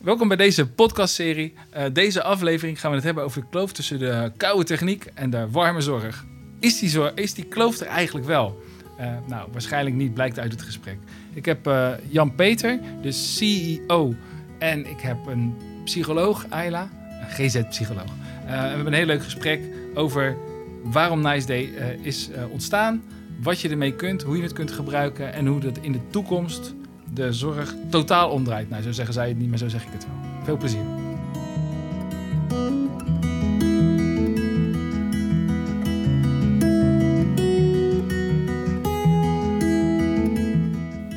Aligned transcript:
Welkom 0.00 0.28
bij 0.28 0.36
deze 0.36 0.66
podcastserie. 0.66 1.54
Uh, 1.76 1.84
deze 1.92 2.22
aflevering 2.22 2.80
gaan 2.80 2.90
we 2.90 2.96
het 2.96 3.04
hebben 3.04 3.24
over 3.24 3.40
de 3.40 3.46
kloof 3.50 3.72
tussen 3.72 3.98
de 3.98 4.32
koude 4.36 4.64
techniek 4.64 5.04
en 5.14 5.30
de 5.30 5.50
warme 5.50 5.80
zorg. 5.80 6.24
Is 6.60 6.78
die, 6.78 7.14
is 7.14 7.34
die 7.34 7.44
kloof 7.44 7.78
er 7.78 7.86
eigenlijk 7.86 8.26
wel? 8.26 8.62
Uh, 9.00 9.06
nou, 9.26 9.48
waarschijnlijk 9.52 9.96
niet, 9.96 10.14
blijkt 10.14 10.38
uit 10.38 10.52
het 10.52 10.62
gesprek. 10.62 10.98
Ik 11.32 11.44
heb 11.44 11.66
uh, 11.66 11.90
Jan 12.08 12.34
Peter, 12.34 12.80
de 13.02 13.12
CEO, 13.12 14.14
en 14.58 14.86
ik 14.86 15.00
heb 15.00 15.26
een 15.26 15.54
psycholoog, 15.84 16.46
Ayla, 16.48 16.90
een 17.20 17.30
GZ-psycholoog. 17.30 18.10
we 18.46 18.50
hebben 18.52 18.86
een 18.86 18.92
heel 18.92 19.06
leuk 19.06 19.22
gesprek 19.22 19.60
over 19.94 20.36
waarom 20.82 21.22
Nice 21.22 21.46
Day 21.46 21.72
is 22.02 22.30
ontstaan, 22.50 23.02
wat 23.42 23.60
je 23.60 23.68
ermee 23.68 23.94
kunt, 23.94 24.22
hoe 24.22 24.36
je 24.36 24.42
het 24.42 24.52
kunt 24.52 24.70
gebruiken 24.70 25.32
en 25.32 25.46
hoe 25.46 25.60
dat 25.60 25.78
in 25.80 25.92
de 25.92 26.06
toekomst 26.10 26.74
de 27.14 27.32
zorg 27.32 27.74
totaal 27.90 28.30
omdraait. 28.30 28.70
Nou, 28.70 28.82
zo 28.82 28.92
zeggen 28.92 29.14
zij 29.14 29.28
het 29.28 29.38
niet, 29.38 29.48
maar 29.48 29.58
zo 29.58 29.68
zeg 29.68 29.82
ik 29.82 29.92
het 29.92 30.06
wel. 30.06 30.44
Veel 30.44 30.56
plezier. 30.56 30.84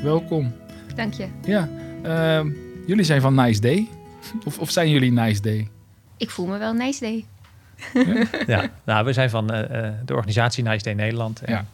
Welkom. 0.04 0.54
Dank 0.96 1.14
je. 1.14 1.28
Ja, 1.46 1.70
uh, 2.06 2.52
jullie 2.88 3.04
zijn 3.04 3.22
van 3.22 3.36
Nice 3.36 3.62
Day. 3.62 3.88
Of, 4.46 4.60
of 4.60 4.70
zijn 4.70 4.90
jullie 4.90 5.12
Nice 5.12 5.42
Day? 5.42 5.70
Ik 6.18 6.30
voel 6.30 6.46
me 6.46 6.58
wel 6.58 6.74
Nice 6.74 7.00
Day. 7.00 7.26
Ja, 7.94 8.28
ja 8.48 8.70
nou, 8.84 9.06
we 9.06 9.14
zijn 9.14 9.30
van 9.30 9.56
uh, 9.56 9.62
de 10.06 10.14
organisatie 10.14 10.64
Nice 10.64 10.84
Day 10.84 10.94
Nederland. 10.94 11.42
Ja. 11.46 11.66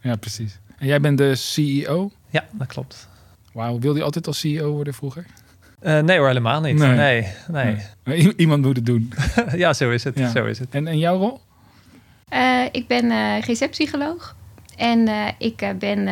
ja, 0.00 0.16
precies. 0.16 0.58
En 0.78 0.86
jij 0.86 1.00
bent 1.00 1.18
de 1.18 1.34
CEO? 1.34 2.10
Ja, 2.30 2.44
dat 2.52 2.66
klopt. 2.66 3.08
Wauw, 3.52 3.78
wilde 3.78 3.98
je 3.98 4.04
altijd 4.04 4.26
als 4.26 4.38
CEO 4.38 4.72
worden 4.72 4.94
vroeger? 4.94 5.26
Uh, 5.82 6.00
nee 6.00 6.18
hoor, 6.18 6.26
helemaal 6.26 6.60
niet. 6.60 6.78
Nee, 6.78 7.26
nee. 7.48 7.76
nee. 8.04 8.36
Iemand 8.36 8.62
moet 8.62 8.76
het 8.76 8.86
doen. 8.86 9.12
ja, 9.56 9.72
zo 9.72 9.90
is 9.90 10.04
het. 10.04 10.18
Ja. 10.18 10.30
Zo 10.30 10.44
is 10.44 10.58
het. 10.58 10.68
En, 10.70 10.86
en 10.86 10.98
jouw 10.98 11.18
rol? 11.18 11.40
Uh, 12.32 12.64
ik 12.72 12.86
ben 12.86 13.04
uh, 13.04 13.34
GZ-psycholoog. 13.40 14.36
En 14.76 15.08
ik 15.38 15.74
ben 15.78 16.08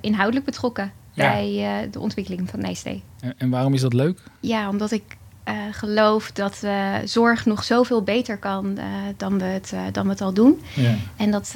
inhoudelijk 0.00 0.44
betrokken 0.44 0.92
ja. 1.12 1.30
bij 1.30 1.88
de 1.90 2.00
ontwikkeling 2.00 2.50
van 2.50 2.60
Nijstee. 2.60 3.02
En, 3.20 3.34
en 3.38 3.50
waarom 3.50 3.74
is 3.74 3.80
dat 3.80 3.92
leuk? 3.92 4.18
Ja, 4.40 4.68
omdat 4.68 4.90
ik 4.90 5.16
geloof 5.70 6.32
dat 6.32 6.62
zorg 7.04 7.46
nog 7.46 7.64
zoveel 7.64 8.02
beter 8.02 8.38
kan 8.38 8.78
dan, 9.16 9.38
we 9.38 9.44
het, 9.44 9.74
dan 9.92 10.04
we 10.04 10.10
het 10.10 10.20
al 10.20 10.32
doen. 10.32 10.60
Ja. 10.74 10.94
En 11.16 11.30
dat, 11.30 11.54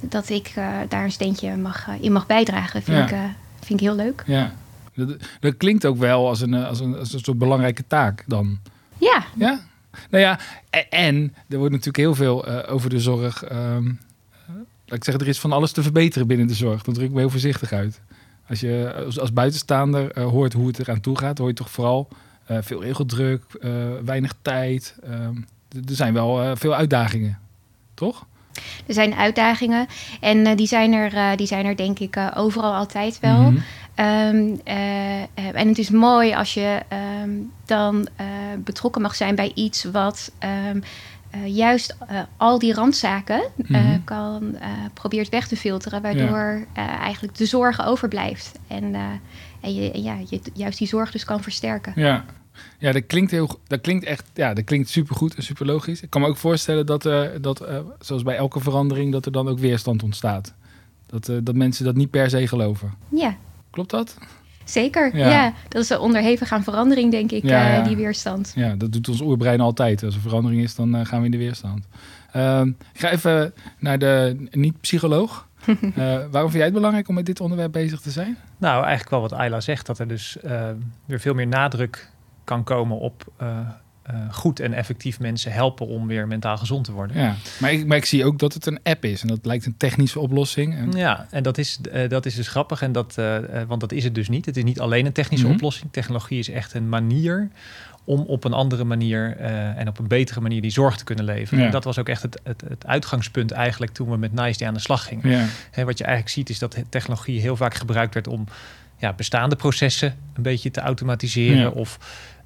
dat 0.00 0.28
ik 0.28 0.52
daar 0.88 1.04
een 1.04 1.12
steentje 1.12 1.56
mag, 1.56 1.88
in 2.00 2.12
mag 2.12 2.26
bijdragen, 2.26 2.82
vind 2.82 3.10
ik 3.10 3.16
vind 3.60 3.80
ik 3.80 3.86
heel 3.86 3.96
leuk. 3.96 4.22
Ja, 4.26 4.52
dat, 4.94 5.16
dat 5.40 5.56
klinkt 5.56 5.86
ook 5.86 5.96
wel 5.96 6.28
als 6.28 6.40
een, 6.40 6.54
als, 6.54 6.80
een, 6.80 6.96
als 6.98 7.12
een 7.12 7.20
soort 7.20 7.38
belangrijke 7.38 7.84
taak 7.86 8.24
dan. 8.26 8.58
Ja. 8.98 9.24
Ja? 9.36 9.60
Nou 10.10 10.22
ja, 10.24 10.38
en, 10.90 11.34
er 11.48 11.56
wordt 11.56 11.70
natuurlijk 11.70 11.96
heel 11.96 12.14
veel 12.14 12.48
uh, 12.48 12.72
over 12.72 12.90
de 12.90 13.00
zorg. 13.00 13.52
Um, 13.52 13.98
laat 14.86 14.98
ik 14.98 15.04
zeggen, 15.04 15.24
er 15.24 15.28
is 15.28 15.40
van 15.40 15.52
alles 15.52 15.72
te 15.72 15.82
verbeteren 15.82 16.26
binnen 16.26 16.46
de 16.46 16.54
zorg. 16.54 16.82
Dan 16.82 16.94
druk 16.94 17.06
ik 17.06 17.12
me 17.12 17.18
heel 17.18 17.30
voorzichtig 17.30 17.72
uit. 17.72 18.00
Als 18.48 18.60
je 18.60 18.92
als, 19.06 19.18
als 19.18 19.32
buitenstaander 19.32 20.18
uh, 20.18 20.24
hoort 20.24 20.52
hoe 20.52 20.66
het 20.66 20.78
eraan 20.78 21.00
toe 21.00 21.18
gaat, 21.18 21.38
hoor 21.38 21.48
je 21.48 21.54
toch 21.54 21.70
vooral 21.70 22.08
uh, 22.50 22.58
veel 22.60 22.82
regeldruk, 22.82 23.42
weinig 24.04 24.34
tijd. 24.42 24.94
Ehm, 25.04 25.36
er 25.68 25.94
zijn 25.94 26.14
wel 26.14 26.56
veel 26.56 26.74
uitdagingen, 26.74 27.38
toch? 27.94 28.26
Er 28.86 28.94
zijn 28.94 29.14
uitdagingen 29.14 29.86
en 30.20 30.36
uh, 30.36 30.56
die, 30.56 30.66
zijn 30.66 30.92
er, 30.92 31.14
uh, 31.14 31.36
die 31.36 31.46
zijn 31.46 31.66
er 31.66 31.76
denk 31.76 31.98
ik 31.98 32.16
uh, 32.16 32.28
overal 32.34 32.74
altijd 32.74 33.18
wel. 33.20 33.40
Mm 33.40 33.62
-hmm. 33.94 34.06
um, 34.06 34.60
en 35.34 35.68
het 35.68 35.78
is 35.78 35.90
mooi 35.90 36.34
als 36.34 36.54
je 36.54 36.80
um, 37.22 37.52
dan 37.64 38.08
betrokken 38.58 39.02
mag 39.02 39.14
zijn 39.14 39.34
bij 39.34 39.52
iets 39.54 39.84
wat 39.84 40.32
um, 40.72 40.82
juist 41.44 41.96
al 42.36 42.58
die 42.58 42.74
randzaken 42.74 43.42
mm 43.56 43.76
-hmm. 43.76 44.04
kan, 44.04 44.56
probeert 44.94 45.28
weg 45.28 45.48
te 45.48 45.56
filteren, 45.56 46.02
waardoor 46.02 46.66
ja. 46.74 46.98
eigenlijk 46.98 47.36
de 47.36 47.46
zorg 47.46 47.86
overblijft. 47.86 48.58
En, 48.68 48.94
en 49.60 49.74
je, 49.74 50.02
ja, 50.02 50.16
je 50.28 50.40
juist 50.54 50.78
die 50.78 50.88
zorg 50.88 51.10
dus 51.10 51.24
kan 51.24 51.42
versterken. 51.42 51.92
Ja, 51.96 52.24
ja, 52.80 52.92
dat 52.92 53.06
klinkt, 53.06 53.30
heel, 53.30 53.60
dat 53.66 53.80
klinkt 53.80 54.04
echt 54.04 54.24
ja, 54.34 54.54
dat 54.54 54.64
klinkt 54.64 54.88
supergoed 54.88 55.34
en 55.34 55.42
super 55.42 55.66
logisch. 55.66 56.02
Ik 56.02 56.10
kan 56.10 56.20
me 56.20 56.26
ook 56.26 56.36
voorstellen 56.36 56.86
dat, 56.86 57.06
uh, 57.06 57.22
dat 57.40 57.62
uh, 57.62 57.78
zoals 58.00 58.22
bij 58.22 58.36
elke 58.36 58.60
verandering, 58.60 59.12
dat 59.12 59.26
er 59.26 59.32
dan 59.32 59.48
ook 59.48 59.58
weerstand 59.58 60.02
ontstaat. 60.02 60.54
Dat, 61.06 61.28
uh, 61.28 61.36
dat 61.42 61.54
mensen 61.54 61.84
dat 61.84 61.94
niet 61.94 62.10
per 62.10 62.30
se 62.30 62.46
geloven. 62.46 62.94
Ja. 63.08 63.36
Klopt 63.70 63.90
dat? 63.90 64.16
Zeker, 64.64 65.16
ja. 65.16 65.30
ja. 65.30 65.54
Dat 65.68 65.82
is 65.82 65.96
onderhevig 65.96 66.52
aan 66.52 66.62
verandering, 66.62 67.10
denk 67.10 67.32
ik, 67.32 67.42
ja, 67.42 67.74
ja. 67.74 67.82
die 67.82 67.96
weerstand. 67.96 68.52
Ja, 68.54 68.74
dat 68.74 68.92
doet 68.92 69.08
ons 69.08 69.20
oerbrein 69.20 69.60
altijd. 69.60 70.02
Als 70.02 70.14
er 70.14 70.20
verandering 70.20 70.62
is, 70.62 70.74
dan 70.74 71.06
gaan 71.06 71.18
we 71.18 71.24
in 71.24 71.30
de 71.30 71.36
weerstand. 71.36 71.84
Ehm, 72.32 72.68
ik 72.68 73.00
ga 73.00 73.10
even 73.10 73.54
naar 73.78 73.98
de 73.98 74.46
niet-psycholoog. 74.50 75.48
waarom 76.30 76.50
vind 76.50 76.52
jij 76.52 76.64
het 76.64 76.72
belangrijk 76.72 77.08
om 77.08 77.14
met 77.14 77.26
dit 77.26 77.40
onderwerp 77.40 77.72
bezig 77.72 78.00
te 78.00 78.10
zijn? 78.10 78.36
Nou, 78.58 78.80
eigenlijk 78.80 79.10
wel 79.10 79.20
wat 79.20 79.32
Ayla 79.32 79.60
zegt, 79.60 79.86
dat 79.86 79.98
er 79.98 80.08
dus 80.08 80.36
weer 81.04 81.20
veel 81.20 81.34
meer 81.34 81.46
nadruk 81.46 82.10
kan 82.44 82.64
komen 82.64 82.98
op 82.98 83.32
uh, 83.42 83.58
uh, 84.10 84.16
goed 84.30 84.60
en 84.60 84.72
effectief 84.72 85.20
mensen 85.20 85.52
helpen 85.52 85.86
om 85.86 86.06
weer 86.06 86.26
mentaal 86.26 86.56
gezond 86.56 86.84
te 86.84 86.92
worden. 86.92 87.16
Ja, 87.16 87.36
maar 87.58 87.72
ik, 87.72 87.86
maar 87.86 87.96
ik 87.96 88.04
zie 88.04 88.24
ook 88.24 88.38
dat 88.38 88.54
het 88.54 88.66
een 88.66 88.78
app 88.82 89.04
is 89.04 89.22
en 89.22 89.28
dat 89.28 89.38
lijkt 89.42 89.66
een 89.66 89.76
technische 89.76 90.20
oplossing. 90.20 90.74
En... 90.74 90.92
Ja, 90.92 91.26
en 91.30 91.42
dat 91.42 91.58
is, 91.58 91.78
uh, 91.92 92.08
dat 92.08 92.26
is 92.26 92.34
dus 92.34 92.48
grappig, 92.48 92.82
en 92.82 92.92
dat, 92.92 93.14
want 93.66 93.80
dat 93.80 93.92
is 93.92 94.04
het 94.04 94.14
dus 94.14 94.28
niet. 94.28 94.46
Het 94.46 94.56
is 94.56 94.64
niet 94.64 94.80
alleen 94.80 95.06
een 95.06 95.12
technische 95.12 95.44
mm 95.44 95.50
-hmm. 95.50 95.60
oplossing. 95.60 95.92
Technologie 95.92 96.38
is 96.38 96.48
echt 96.48 96.74
een 96.74 96.88
manier 96.88 97.50
om 98.04 98.20
op 98.20 98.44
een 98.44 98.52
andere 98.52 98.84
manier 98.84 99.36
uh, 99.40 99.78
en 99.78 99.88
op 99.88 99.98
een 99.98 100.08
betere 100.08 100.40
manier 100.40 100.60
die 100.60 100.70
zorg 100.70 100.96
te 100.96 101.04
kunnen 101.04 101.24
leveren. 101.24 101.58
Ja. 101.58 101.66
En 101.66 101.72
dat 101.72 101.84
was 101.84 101.98
ook 101.98 102.08
echt 102.08 102.22
het, 102.22 102.40
het, 102.42 102.62
het, 102.68 102.86
uitgangspunt 102.86 103.50
eigenlijk 103.50 103.92
toen 103.92 104.10
we 104.10 104.16
met 104.16 104.32
Nice 104.32 104.66
aan 104.66 104.74
de 104.74 104.80
slag 104.80 105.04
gingen. 105.04 105.30
Ja. 105.30 105.46
He, 105.70 105.84
wat 105.84 105.98
je 105.98 106.04
eigenlijk 106.04 106.34
ziet 106.34 106.48
is 106.48 106.58
dat 106.58 106.76
technologie 106.88 107.40
heel 107.40 107.56
vaak 107.56 107.74
gebruikt 107.74 108.14
werd 108.14 108.26
om 108.26 108.46
ja, 109.00 109.12
bestaande 109.12 109.56
processen 109.56 110.14
een 110.34 110.42
beetje 110.42 110.70
te 110.70 110.80
automatiseren 110.80 111.60
ja. 111.60 111.68
of 111.68 111.98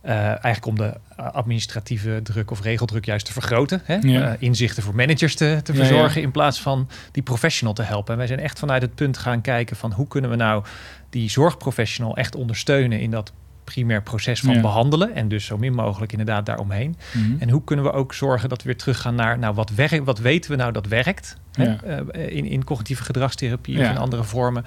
uh, 0.05 0.13
eigenlijk 0.27 0.67
om 0.67 0.77
de 0.77 0.95
administratieve 1.17 2.21
druk 2.23 2.51
of 2.51 2.63
regeldruk 2.63 3.05
juist 3.05 3.27
te 3.27 3.33
vergroten. 3.33 3.81
Hè? 3.85 3.95
Ja. 3.95 4.29
Uh, 4.29 4.35
inzichten 4.39 4.83
voor 4.83 4.95
managers 4.95 5.35
te, 5.35 5.61
te 5.63 5.75
verzorgen 5.75 6.21
ja, 6.21 6.27
in 6.27 6.33
plaats 6.33 6.61
van 6.61 6.89
die 7.13 7.23
professional 7.23 7.75
te 7.75 7.83
helpen. 7.83 8.13
En 8.13 8.19
wij 8.19 8.27
zijn 8.27 8.41
echt 8.41 8.59
vanuit 8.59 8.83
het 8.83 8.95
punt 8.95 9.19
gaan 9.19 9.41
kijken 9.41 9.77
van 9.77 9.93
hoe 9.93 10.09
kunnen 10.09 10.31
we 10.31 10.37
nou 10.37 10.65
die 11.11 11.31
zorgprofessional 11.31 12.17
echt 12.17 12.35
ondersteunen 12.35 13.01
in 13.01 13.11
dat 13.11 13.33
primair 13.65 14.03
proces 14.03 14.41
van 14.41 14.61
behandelen. 14.61 15.15
En 15.15 15.29
dus 15.29 15.45
zo 15.45 15.59
min 15.59 15.75
mogelijk 15.75 16.13
inderdaad 16.13 16.47
daaromheen. 16.47 16.97
Mm 17.13 17.25
-hmm. 17.25 17.37
En 17.41 17.51
hoe 17.51 17.65
kunnen 17.65 17.85
we 17.85 17.93
ook 17.93 18.15
zorgen 18.15 18.49
dat 18.49 18.63
we 18.63 18.65
weer 18.65 18.77
teruggaan 18.79 19.15
naar 19.15 19.39
nou, 19.39 19.55
wat, 19.55 19.71
werkt, 19.71 20.05
wat 20.05 20.19
weten 20.19 20.51
we 20.51 20.57
nou 20.57 20.73
dat 20.73 20.87
werkt 20.87 21.37
hè? 21.53 21.77
Uh, 22.15 22.37
in, 22.37 22.45
in 22.45 22.65
cognitieve 22.65 23.03
gedragstherapie 23.03 23.81
of 23.81 23.89
in 23.89 23.99
andere 23.99 24.25
vormen. 24.25 24.65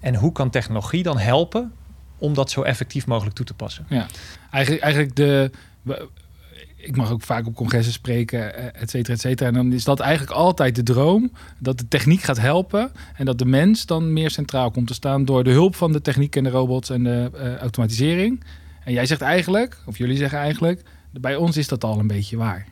En 0.00 0.14
hoe 0.14 0.32
kan 0.32 0.50
technologie 0.50 1.02
dan 1.02 1.18
helpen 1.18 1.72
om 2.18 2.34
dat 2.34 2.50
zo 2.50 2.62
effectief 2.62 3.06
mogelijk 3.06 3.36
toe 3.36 3.46
te 3.46 3.54
passen. 3.54 3.86
Ja, 3.88 4.06
eigenlijk, 4.50 4.82
eigenlijk 4.82 5.16
de. 5.16 5.50
Ik 6.80 6.96
mag 6.96 7.10
ook 7.10 7.22
vaak 7.22 7.46
op 7.46 7.54
congressen 7.54 7.92
spreken, 7.92 8.74
et 8.74 8.90
cetera, 8.90 9.14
et 9.14 9.20
cetera. 9.20 9.48
En 9.48 9.54
dan 9.54 9.72
is 9.72 9.84
dat 9.84 10.00
eigenlijk 10.00 10.32
altijd 10.32 10.74
de 10.74 10.82
droom: 10.82 11.32
dat 11.58 11.78
de 11.78 11.88
techniek 11.88 12.20
gaat 12.20 12.40
helpen 12.40 12.90
en 13.14 13.24
dat 13.24 13.38
de 13.38 13.44
mens 13.44 13.86
dan 13.86 14.12
meer 14.12 14.30
centraal 14.30 14.70
komt 14.70 14.86
te 14.86 14.94
staan 14.94 15.24
door 15.24 15.44
de 15.44 15.50
hulp 15.50 15.74
van 15.74 15.92
de 15.92 16.00
techniek 16.00 16.36
en 16.36 16.44
de 16.44 16.50
robots 16.50 16.90
en 16.90 17.02
de 17.02 17.30
uh, 17.34 17.56
automatisering. 17.56 18.44
En 18.84 18.92
jij 18.92 19.06
zegt 19.06 19.20
eigenlijk, 19.20 19.76
of 19.86 19.98
jullie 19.98 20.16
zeggen 20.16 20.38
eigenlijk, 20.38 20.82
bij 21.10 21.36
ons 21.36 21.56
is 21.56 21.68
dat 21.68 21.84
al 21.84 21.98
een 21.98 22.06
beetje 22.06 22.36
waar. 22.36 22.66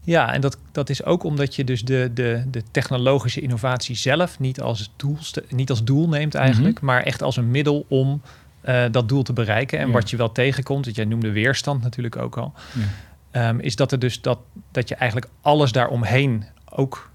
Ja, 0.00 0.32
en 0.32 0.40
dat, 0.40 0.58
dat 0.72 0.90
is 0.90 1.04
ook 1.04 1.22
omdat 1.24 1.54
je 1.54 1.64
dus 1.64 1.84
de, 1.84 2.10
de, 2.14 2.44
de 2.50 2.62
technologische 2.70 3.40
innovatie 3.40 3.96
zelf 3.96 4.38
niet 4.38 4.60
als 4.60 4.92
doel, 4.96 5.18
niet 5.48 5.70
als 5.70 5.84
doel 5.84 6.08
neemt 6.08 6.34
eigenlijk, 6.34 6.80
mm 6.80 6.88
-hmm. 6.88 6.96
maar 6.96 7.02
echt 7.02 7.22
als 7.22 7.36
een 7.36 7.50
middel 7.50 7.86
om 7.88 8.20
uh, 8.68 8.84
dat 8.90 9.08
doel 9.08 9.22
te 9.22 9.32
bereiken. 9.32 9.78
En 9.78 9.86
ja. 9.86 9.92
wat 9.92 10.10
je 10.10 10.16
wel 10.16 10.32
tegenkomt, 10.32 10.84
dat 10.84 10.96
jij 10.96 11.04
noemde 11.04 11.30
weerstand 11.30 11.82
natuurlijk 11.82 12.16
ook 12.16 12.36
al, 12.36 12.52
ja. 12.74 12.84
Um, 13.36 13.60
is 13.60 13.76
dat 13.76 13.92
er 13.92 13.98
dus 13.98 14.20
dat, 14.20 14.38
dat 14.70 14.88
je 14.88 14.94
eigenlijk 14.94 15.30
alles 15.40 15.72
daaromheen 15.72 16.44
ook 16.70 17.10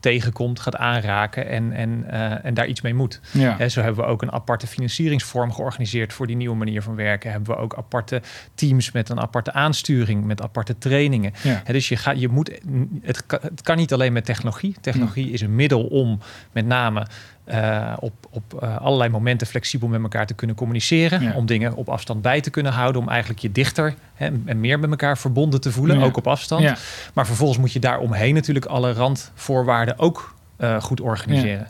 tegenkomt, 0.00 0.60
gaat 0.60 0.76
aanraken 0.76 1.48
en, 1.48 1.72
en, 1.72 2.04
uh, 2.10 2.44
en 2.44 2.54
daar 2.54 2.66
iets 2.66 2.80
mee 2.80 2.94
moet. 2.94 3.20
Ja. 3.32 3.56
He, 3.56 3.68
zo 3.68 3.80
hebben 3.80 4.04
we 4.04 4.10
ook 4.10 4.22
een 4.22 4.32
aparte 4.32 4.66
financieringsvorm 4.66 5.52
georganiseerd 5.52 6.12
voor 6.12 6.26
die 6.26 6.36
nieuwe 6.36 6.56
manier 6.56 6.82
van 6.82 6.94
werken. 6.94 7.30
Hebben 7.30 7.54
we 7.54 7.60
ook 7.60 7.74
aparte 7.74 8.22
teams 8.54 8.92
met 8.92 9.08
een 9.08 9.20
aparte 9.20 9.52
aansturing, 9.52 10.24
met 10.24 10.42
aparte 10.42 10.78
trainingen. 10.78 11.32
Ja. 11.42 11.60
He, 11.64 11.72
dus 11.72 11.88
je, 11.88 11.96
gaat, 11.96 12.20
je 12.20 12.28
moet, 12.28 12.60
het, 13.02 13.26
kan, 13.26 13.38
het 13.42 13.62
kan 13.62 13.76
niet 13.76 13.92
alleen 13.92 14.12
met 14.12 14.24
technologie. 14.24 14.76
Technologie 14.80 15.26
ja. 15.26 15.32
is 15.32 15.40
een 15.40 15.54
middel 15.54 15.84
om 15.84 16.18
met 16.52 16.66
name 16.66 17.06
uh, 17.50 17.92
op, 18.00 18.12
op 18.30 18.60
uh, 18.62 18.76
allerlei 18.76 19.10
momenten 19.10 19.46
flexibel 19.46 19.88
met 19.88 20.02
elkaar 20.02 20.26
te 20.26 20.34
kunnen 20.34 20.56
communiceren. 20.56 21.22
Ja. 21.22 21.32
Om 21.34 21.46
dingen 21.46 21.74
op 21.74 21.88
afstand 21.88 22.22
bij 22.22 22.40
te 22.40 22.50
kunnen 22.50 22.72
houden. 22.72 23.02
Om 23.02 23.08
eigenlijk 23.08 23.40
je 23.40 23.52
dichter 23.52 23.94
hè, 24.14 24.28
en 24.44 24.60
meer 24.60 24.78
met 24.78 24.90
elkaar 24.90 25.18
verbonden 25.18 25.60
te 25.60 25.72
voelen. 25.72 25.98
Ja. 25.98 26.04
Ook 26.04 26.16
op 26.16 26.26
afstand. 26.26 26.62
Ja. 26.62 26.76
Maar 27.14 27.26
vervolgens 27.26 27.58
moet 27.58 27.72
je 27.72 27.78
daar 27.80 27.98
omheen 27.98 28.34
natuurlijk 28.34 28.66
alle 28.66 28.92
randvoorwaarden 28.92 29.98
ook 29.98 30.34
uh, 30.58 30.80
goed 30.82 31.00
organiseren. 31.00 31.68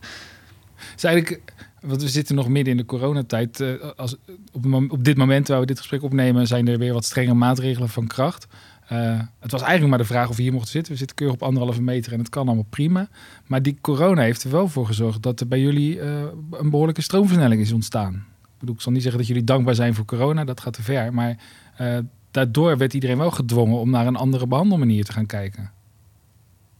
Dus 0.94 1.04
eigenlijk, 1.04 1.42
want 1.80 2.02
we 2.02 2.08
zitten 2.08 2.34
nog 2.34 2.48
midden 2.48 2.72
in 2.72 2.78
de 2.78 2.84
coronatijd. 2.84 3.64
Als, 3.96 4.16
op, 4.52 4.64
op, 4.88 5.04
dit 5.04 5.16
moment 5.16 5.48
waar 5.48 5.60
we 5.60 5.66
dit 5.66 5.78
gesprek 5.78 6.02
opnemen, 6.02 6.46
zijn 6.46 6.68
er 6.68 6.78
weer 6.78 6.92
wat 6.92 7.04
strenge 7.04 7.34
maatregelen 7.34 7.88
van 7.88 8.06
kracht. 8.06 8.46
Uh, 8.92 9.20
het 9.38 9.50
was 9.50 9.60
eigenlijk 9.60 9.90
maar 9.90 9.98
de 9.98 10.12
vraag 10.12 10.28
of 10.28 10.36
we 10.36 10.42
hier 10.42 10.52
mochten 10.52 10.70
zitten. 10.70 10.92
We 10.92 10.98
zitten 10.98 11.16
keurig 11.16 11.36
op 11.36 11.42
anderhalve 11.42 11.82
meter 11.82 12.12
en 12.12 12.18
het 12.18 12.28
kan 12.28 12.46
allemaal 12.46 12.66
prima. 12.70 13.08
Maar 13.46 13.62
die 13.62 13.78
corona 13.80 14.22
heeft 14.22 14.44
er 14.44 14.50
wel 14.50 14.68
voor 14.68 14.86
gezorgd 14.86 15.22
dat 15.22 15.40
er 15.40 15.48
bij 15.48 15.60
jullie 15.60 15.96
uh, 15.96 16.22
een 16.50 16.70
behoorlijke 16.70 17.02
stroomversnelling 17.02 17.60
is 17.60 17.72
ontstaan. 17.72 18.14
Ik, 18.42 18.58
bedoel, 18.58 18.74
ik 18.74 18.80
zal 18.80 18.92
niet 18.92 19.02
zeggen 19.02 19.20
dat 19.20 19.28
jullie 19.28 19.44
dankbaar 19.44 19.74
zijn 19.74 19.94
voor 19.94 20.04
corona, 20.04 20.44
dat 20.44 20.60
gaat 20.60 20.72
te 20.72 20.82
ver. 20.82 21.14
Maar 21.14 21.36
uh, 21.80 21.98
daardoor 22.30 22.78
werd 22.78 22.94
iedereen 22.94 23.18
wel 23.18 23.30
gedwongen 23.30 23.78
om 23.78 23.90
naar 23.90 24.06
een 24.06 24.16
andere 24.16 24.46
behandelmanier 24.46 25.04
te 25.04 25.12
gaan 25.12 25.26
kijken. 25.26 25.70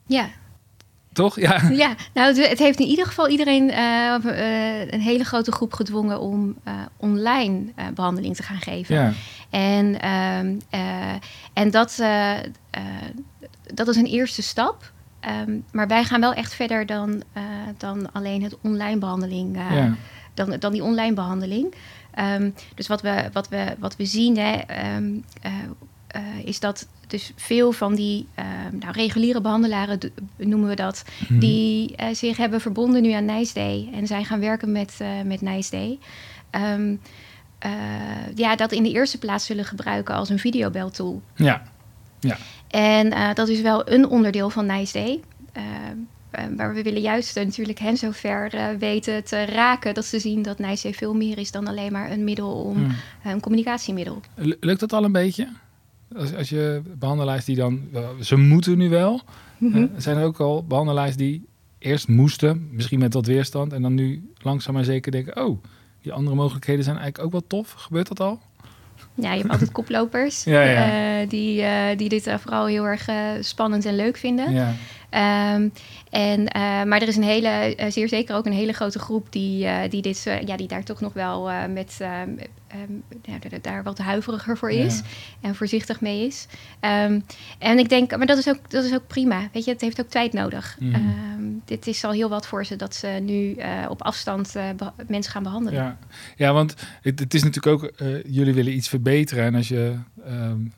Ja, 0.06 0.28
toch? 1.16 1.40
Ja. 1.40 1.60
ja, 1.70 1.94
nou, 2.14 2.40
het, 2.40 2.58
heeft 2.58 2.80
in 2.80 2.86
ieder 2.86 3.06
geval 3.06 3.28
iedereen, 3.28 3.68
uh, 3.70 4.14
uh, 4.24 4.92
een 4.92 5.00
hele 5.00 5.24
grote 5.24 5.52
groep 5.52 5.72
gedwongen 5.72 6.20
om 6.20 6.56
uh, 6.68 6.74
online 6.96 7.64
behandeling 7.94 8.36
te 8.36 8.42
gaan 8.42 8.60
geven. 8.60 8.94
Ja. 8.94 9.12
En, 9.50 10.00
ehm, 10.00 10.56
en 11.52 11.70
dat, 11.70 12.02
dat 13.74 13.88
is 13.88 13.96
een 13.96 14.06
eerste 14.06 14.42
stap. 14.42 14.92
Um, 15.46 15.64
maar 15.72 15.86
wij 15.86 16.04
gaan 16.04 16.20
wel 16.20 16.34
echt 16.34 16.54
verder 16.54 16.86
dan, 16.86 17.22
dan 17.76 18.12
alleen 18.12 18.42
het 18.42 18.56
online 18.62 18.98
behandeling. 18.98 19.58
Ja. 19.70 19.94
dan, 20.34 20.56
dan 20.58 20.72
die 20.72 20.82
online 20.82 21.14
behandeling. 21.14 21.74
Um, 22.18 22.54
dus 22.74 22.86
wat 22.86 23.02
we, 23.02 23.28
wat 23.32 23.48
we, 23.48 23.74
wat 23.78 23.96
we 23.96 24.04
zien 24.04 24.38
hè, 24.38 24.60
is 26.44 26.60
dat 26.60 26.86
dus 27.06 27.32
veel 27.36 27.72
van 27.72 27.94
die 27.94 28.26
uh, 28.38 28.44
nou, 28.72 28.92
reguliere 28.92 29.40
behandelaren, 29.40 29.98
noemen 30.36 30.68
we 30.68 30.74
dat, 30.74 31.04
mm. 31.28 31.38
die 31.38 31.94
uh, 32.00 32.06
zich 32.12 32.36
hebben 32.36 32.60
verbonden 32.60 33.02
nu 33.02 33.10
aan 33.10 33.24
Nice 33.24 33.54
Day 33.54 33.88
en 33.92 34.06
zijn 34.06 34.24
gaan 34.24 34.40
werken 34.40 34.72
met, 34.72 34.98
uh, 35.02 35.08
met 35.24 35.40
Nice 35.40 35.70
Day. 35.70 35.98
Um, 36.74 37.00
ja, 38.34 38.56
dat 38.56 38.72
in 38.72 38.82
de 38.82 38.92
eerste 38.92 39.18
plaats 39.18 39.46
zullen 39.46 39.64
gebruiken 39.64 40.14
als 40.14 40.28
een 40.28 40.38
videobeltool. 40.38 41.22
Ja. 41.34 41.62
ja. 42.20 42.36
En 42.68 43.34
dat 43.34 43.48
is 43.48 43.60
wel 43.60 43.90
een 43.90 44.08
onderdeel 44.08 44.50
van 44.50 44.66
Nice 44.66 44.92
Day. 44.92 45.20
maar 46.56 46.74
we 46.74 46.82
willen 46.82 47.00
juist 47.00 47.34
natuurlijk 47.34 47.78
hen 47.78 47.96
zover 47.96 48.76
weten 48.78 49.24
te 49.24 49.44
raken 49.44 49.94
dat 49.94 50.04
ze 50.04 50.18
zien 50.18 50.42
dat 50.42 50.58
Nice 50.58 50.82
Day 50.82 50.94
veel 50.94 51.14
meer 51.14 51.38
is 51.38 51.50
dan 51.50 51.66
alleen 51.66 51.92
maar 51.92 52.10
een 52.10 52.24
middel 52.24 52.52
om 52.52 52.78
mm. 52.78 52.94
een 53.24 53.40
communicatiemiddel. 53.40 54.20
Lukt 54.60 54.80
dat 54.80 54.92
al 54.92 55.04
een 55.04 55.12
beetje? 55.12 55.48
Als, 56.16 56.34
als 56.34 56.48
je 56.48 56.82
behandelaars 56.98 57.44
die 57.44 57.56
dan, 57.56 57.80
ze 58.20 58.36
moeten 58.36 58.78
nu 58.78 58.88
wel. 58.88 59.20
Mm 59.58 59.90
zijn 59.96 60.16
er 60.16 60.24
ook 60.24 60.40
al 60.40 60.64
behandelaars 60.64 61.16
die 61.16 61.46
eerst 61.78 62.08
moesten, 62.08 62.68
misschien 62.72 62.98
met 62.98 63.14
wat 63.14 63.26
weerstand, 63.26 63.72
en 63.72 63.82
dan 63.82 63.94
nu 63.94 64.30
langzaam 64.42 64.74
maar 64.74 64.84
zeker 64.84 65.12
denken: 65.12 65.44
oh, 65.44 65.62
die 66.02 66.12
andere 66.12 66.36
mogelijkheden 66.36 66.84
zijn 66.84 66.96
eigenlijk 66.96 67.26
ook 67.26 67.32
wel 67.32 67.46
tof. 67.46 67.72
Gebeurt 67.72 68.08
dat 68.08 68.20
al? 68.20 68.40
Ja, 69.14 69.32
je 69.32 69.38
hebt 69.38 69.50
altijd 69.50 69.72
koplopers 69.72 70.44
ja, 70.54 70.62
ja. 70.62 71.20
Uh, 71.20 71.28
die, 71.28 71.62
uh, 71.62 71.96
die 71.96 72.08
dit 72.08 72.30
vooral 72.38 72.66
heel 72.66 72.84
erg 72.84 73.08
uh, 73.08 73.30
spannend 73.40 73.84
en 73.84 73.96
leuk 73.96 74.16
vinden. 74.16 74.52
Ja. 74.52 74.74
Um, 75.54 75.72
en, 76.10 76.42
maar 76.88 77.02
er 77.02 77.08
is 77.08 77.16
een 77.16 77.22
hele, 77.22 77.76
zeer 77.88 78.08
zeker 78.08 78.36
ook 78.36 78.46
een 78.46 78.52
hele 78.52 78.72
grote 78.72 78.98
groep 78.98 79.32
die, 79.32 79.88
die, 79.88 80.02
dit, 80.02 80.22
ja, 80.44 80.56
die 80.56 80.68
daar 80.68 80.84
toch 80.84 81.00
nog 81.00 81.12
wel 81.12 81.50
met 81.68 81.98
um, 82.88 83.02
ja, 83.22 83.58
daar 83.60 83.82
wat 83.82 83.98
huiveriger 83.98 84.56
voor 84.56 84.70
is 84.70 85.02
en 85.40 85.54
voorzichtig 85.54 86.00
mee 86.00 86.26
is. 86.26 86.46
Um, 86.80 87.24
en 87.58 87.78
ik 87.78 87.88
denk, 87.88 88.16
maar 88.16 88.26
dat 88.26 88.38
is, 88.38 88.48
ook, 88.48 88.70
dat 88.70 88.84
is 88.84 88.94
ook 88.94 89.06
prima. 89.06 89.48
Weet 89.52 89.64
je, 89.64 89.70
het 89.70 89.80
heeft 89.80 90.00
ook 90.00 90.08
tijd 90.08 90.32
nodig. 90.32 90.76
Mm. 90.80 90.94
Um, 90.94 91.62
dit 91.64 91.86
is 91.86 92.04
al 92.04 92.12
heel 92.12 92.28
wat 92.28 92.46
voor 92.46 92.64
ze 92.64 92.76
dat 92.76 92.94
ze 92.94 93.06
nu 93.06 93.54
uh, 93.54 93.86
op 93.88 94.02
afstand 94.02 94.56
uh, 94.56 94.68
mensen 95.08 95.32
gaan 95.32 95.42
behandelen. 95.42 95.82
Ja, 95.82 95.98
ja 96.36 96.52
want 96.52 96.74
het, 97.02 97.18
het 97.18 97.34
is 97.34 97.42
natuurlijk 97.42 97.84
ook, 97.84 97.92
uh, 98.02 98.22
jullie 98.24 98.54
willen 98.54 98.72
iets 98.72 98.88
verbeteren. 98.88 99.44
En 99.44 99.54
als 99.54 99.68
je 99.68 99.94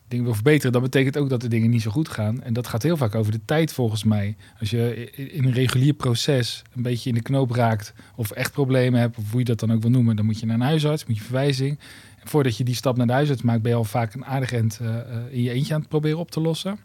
dingen 0.08 0.24
wil 0.24 0.34
verbeteren, 0.34 0.72
dan 0.72 0.82
betekent 0.82 1.16
ook 1.16 1.28
dat 1.28 1.40
de 1.40 1.48
dingen 1.48 1.70
niet 1.70 1.82
zo 1.82 1.90
goed 1.90 2.08
gaan. 2.08 2.42
En 2.42 2.52
dat 2.52 2.66
gaat 2.66 2.82
heel 2.82 2.96
vaak 2.96 3.14
over 3.14 3.32
de 3.32 3.40
tijd 3.44 3.72
volgens 3.72 4.04
mij. 4.04 4.36
Als 4.60 4.70
je 4.70 5.10
in 5.14 5.44
een 5.44 5.52
regulier 5.52 5.92
proces 5.94 6.62
een 6.76 6.82
beetje 6.82 7.08
in 7.08 7.14
de 7.14 7.22
knoop 7.22 7.50
raakt 7.50 7.92
of 8.14 8.30
echt 8.30 8.52
problemen 8.52 9.00
hebt, 9.00 9.18
of 9.18 9.30
hoe 9.30 9.38
je 9.38 9.44
dat 9.44 9.60
dan 9.60 9.72
ook 9.72 9.82
wil 9.82 9.90
noemen, 9.90 10.16
dan 10.16 10.24
moet 10.24 10.40
je 10.40 10.46
naar 10.46 10.54
een 10.54 10.60
huisarts, 10.60 11.06
moet 11.06 11.16
je 11.16 11.22
verwijzing 11.22 11.78
voordat 12.24 12.56
je 12.56 12.64
die 12.64 12.74
stap 12.74 12.96
naar 12.96 13.06
de 13.06 13.12
huisarts 13.12 13.42
maakt, 13.42 13.62
ben 13.62 13.70
je 13.70 13.76
al 13.76 13.84
vaak 13.84 14.14
een 14.14 14.24
aardig 14.24 14.52
end 14.52 14.78
uh, 14.82 14.96
in 15.30 15.42
je 15.42 15.50
eentje 15.50 15.74
aan 15.74 15.80
het 15.80 15.88
proberen 15.88 16.18
op 16.18 16.30
te 16.30 16.40
lossen. 16.40 16.78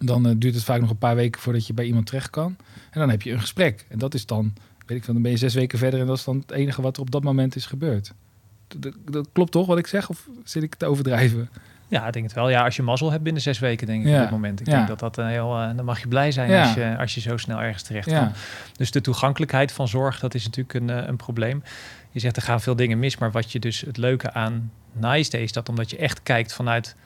Dan 0.00 0.28
uh, 0.28 0.34
duurt 0.36 0.54
het 0.54 0.64
vaak 0.64 0.80
nog 0.80 0.90
een 0.90 0.98
paar 0.98 1.14
weken 1.14 1.40
voordat 1.40 1.66
je 1.66 1.74
bij 1.74 1.84
iemand 1.84 2.06
terecht 2.06 2.30
kan. 2.30 2.56
En 2.90 3.00
dan 3.00 3.10
heb 3.10 3.22
je 3.22 3.32
een 3.32 3.40
gesprek. 3.40 3.86
En 3.88 3.98
dat 3.98 4.14
is 4.14 4.26
dan, 4.26 4.52
weet 4.86 4.98
ik 4.98 5.04
veel, 5.04 5.14
dan 5.14 5.22
ben 5.22 5.32
je 5.32 5.36
zes 5.36 5.54
weken 5.54 5.78
verder 5.78 6.00
en 6.00 6.06
dat 6.06 6.16
is 6.16 6.24
dan 6.24 6.36
het 6.36 6.50
enige 6.50 6.82
wat 6.82 6.96
er 6.96 7.02
op 7.02 7.10
dat 7.10 7.22
moment 7.22 7.56
is 7.56 7.66
gebeurd. 7.66 8.12
Dat, 8.78 8.94
dat 9.10 9.28
klopt 9.32 9.52
toch 9.52 9.66
wat 9.66 9.78
ik 9.78 9.86
zeg? 9.86 10.08
Of 10.08 10.28
zit 10.44 10.62
ik 10.62 10.74
te 10.74 10.86
overdrijven? 10.86 11.48
Ja, 11.92 12.06
ik 12.06 12.12
denk 12.12 12.24
het 12.24 12.34
wel. 12.34 12.48
Ja, 12.48 12.64
als 12.64 12.76
je 12.76 12.82
mazzel 12.82 13.10
hebt 13.10 13.22
binnen 13.22 13.42
zes 13.42 13.58
weken, 13.58 13.86
denk 13.86 14.02
ik 14.02 14.08
ja. 14.08 14.14
op 14.14 14.20
dit 14.20 14.30
moment. 14.30 14.60
Ik 14.60 14.66
ja. 14.66 14.72
denk 14.76 14.88
dat 14.88 14.98
dat 14.98 15.16
een 15.16 15.26
heel... 15.26 15.60
Uh, 15.60 15.76
dan 15.76 15.84
mag 15.84 16.00
je 16.00 16.08
blij 16.08 16.30
zijn 16.30 16.50
ja. 16.50 16.62
als, 16.62 16.74
je, 16.74 16.96
als 16.98 17.14
je 17.14 17.20
zo 17.20 17.36
snel 17.36 17.60
ergens 17.60 17.82
terecht 17.82 18.08
kan. 18.08 18.32
Dus 18.76 18.90
de 18.90 19.00
toegankelijkheid 19.00 19.72
van 19.72 19.88
zorg, 19.88 20.20
dat 20.20 20.34
is 20.34 20.44
natuurlijk 20.44 20.74
een, 20.74 20.88
uh, 20.88 21.06
een 21.06 21.16
probleem 21.16 21.62
je 22.12 22.20
zegt 22.20 22.36
er 22.36 22.42
gaan 22.42 22.60
veel 22.60 22.76
dingen 22.76 22.98
mis, 22.98 23.16
maar 23.16 23.30
wat 23.30 23.52
je 23.52 23.58
dus 23.58 23.80
het 23.80 23.96
leuke 23.96 24.32
aan 24.32 24.72
Nice 24.92 25.42
is 25.42 25.52
dat 25.52 25.68
omdat 25.68 25.90
je 25.90 25.96
echt 25.96 26.22
kijkt 26.22 26.54
vanuit 26.54 26.96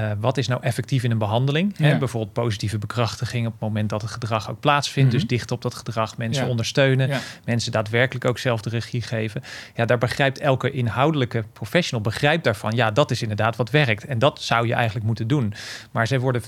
uh, 0.00 0.10
wat 0.20 0.36
is 0.36 0.48
nou 0.48 0.62
effectief 0.62 1.02
in 1.02 1.10
een 1.10 1.18
behandeling? 1.18 1.74
Ja. 1.76 1.84
Hè? 1.84 1.98
Bijvoorbeeld 1.98 2.32
positieve 2.32 2.78
bekrachtiging 2.78 3.46
op 3.46 3.52
het 3.52 3.60
moment 3.60 3.88
dat 3.88 4.02
het 4.02 4.10
gedrag 4.10 4.50
ook 4.50 4.60
plaatsvindt. 4.60 5.10
Dus 5.10 5.26
dicht 5.26 5.50
op 5.50 5.62
dat 5.62 5.74
gedrag 5.74 6.16
mensen 6.16 6.44
ja. 6.44 6.50
ondersteunen. 6.50 7.08
Ja. 7.08 7.20
Mensen 7.44 7.72
daadwerkelijk 7.72 8.24
ook 8.24 8.38
zelf 8.38 8.60
de 8.60 8.70
regie 8.70 9.02
geven. 9.02 9.42
Ja, 9.74 9.84
daar 9.84 9.98
begrijpt 9.98 10.38
elke 10.38 10.70
inhoudelijke 10.70 11.44
professional 11.52 12.02
begrijpt 12.02 12.44
daarvan. 12.44 12.72
Ja, 12.72 12.90
dat 12.90 13.10
is 13.10 13.22
inderdaad 13.22 13.56
wat 13.56 13.70
werkt. 13.70 14.04
En 14.04 14.18
dat 14.18 14.42
zou 14.42 14.66
je 14.66 14.74
eigenlijk 14.74 15.06
moeten 15.06 15.26
doen. 15.28 15.54
Maar 15.90 16.06
zij 16.06 16.20
worden 16.20 16.42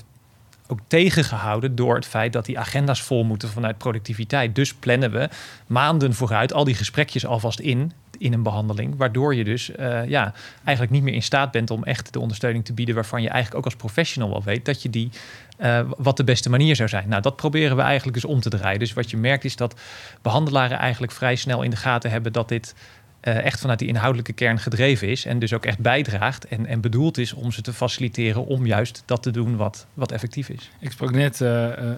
ook 0.67 0.79
tegengehouden 0.87 1.75
door 1.75 1.95
het 1.95 2.05
feit 2.05 2.33
dat 2.33 2.45
die 2.45 2.59
agenda's 2.59 3.01
vol 3.01 3.23
moeten 3.23 3.49
vanuit 3.49 3.77
productiviteit. 3.77 4.55
Dus 4.55 4.73
plannen 4.73 5.11
we 5.11 5.29
maanden 5.67 6.13
vooruit 6.13 6.53
al 6.53 6.63
die 6.63 6.75
gesprekjes 6.75 7.25
alvast 7.25 7.59
in 7.59 7.91
in 8.19 8.33
een 8.33 8.43
behandeling, 8.43 8.95
waardoor 8.97 9.35
je 9.35 9.43
dus 9.43 9.69
uh, 9.69 10.07
ja, 10.07 10.33
eigenlijk 10.63 10.91
niet 10.91 11.03
meer 11.03 11.13
in 11.13 11.23
staat 11.23 11.51
bent 11.51 11.69
om 11.69 11.83
echt 11.83 12.13
de 12.13 12.19
ondersteuning 12.19 12.65
te 12.65 12.73
bieden 12.73 12.95
waarvan 12.95 13.21
je 13.21 13.29
eigenlijk 13.29 13.57
ook 13.57 13.65
als 13.65 13.75
professional 13.75 14.29
wel 14.29 14.43
weet 14.43 14.65
dat 14.65 14.81
je 14.81 14.89
die 14.89 15.09
uh, 15.59 15.79
wat 15.97 16.17
de 16.17 16.23
beste 16.23 16.49
manier 16.49 16.75
zou 16.75 16.89
zijn. 16.89 17.09
Nou, 17.09 17.21
dat 17.21 17.35
proberen 17.35 17.75
we 17.75 17.81
eigenlijk 17.81 18.13
dus 18.13 18.25
om 18.25 18.39
te 18.39 18.49
draaien. 18.49 18.79
Dus 18.79 18.93
wat 18.93 19.09
je 19.09 19.17
merkt 19.17 19.45
is 19.45 19.55
dat 19.55 19.79
behandelaren 20.21 20.77
eigenlijk 20.77 21.11
vrij 21.11 21.35
snel 21.35 21.61
in 21.61 21.69
de 21.69 21.75
gaten 21.75 22.11
hebben 22.11 22.33
dat 22.33 22.49
dit 22.49 22.75
uh, 23.23 23.45
echt 23.45 23.59
vanuit 23.59 23.79
die 23.79 23.87
inhoudelijke 23.87 24.33
kern 24.33 24.59
gedreven 24.59 25.07
is. 25.07 25.25
En 25.25 25.39
dus 25.39 25.53
ook 25.53 25.65
echt 25.65 25.79
bijdraagt 25.79 26.47
en, 26.47 26.65
en 26.65 26.81
bedoeld 26.81 27.17
is 27.17 27.33
om 27.33 27.51
ze 27.51 27.61
te 27.61 27.73
faciliteren 27.73 28.45
om 28.45 28.65
juist 28.65 29.03
dat 29.05 29.23
te 29.23 29.31
doen 29.31 29.55
wat, 29.55 29.87
wat 29.93 30.11
effectief 30.11 30.49
is. 30.49 30.71
Ik 30.79 30.91
sprak 30.91 31.11
net 31.11 31.41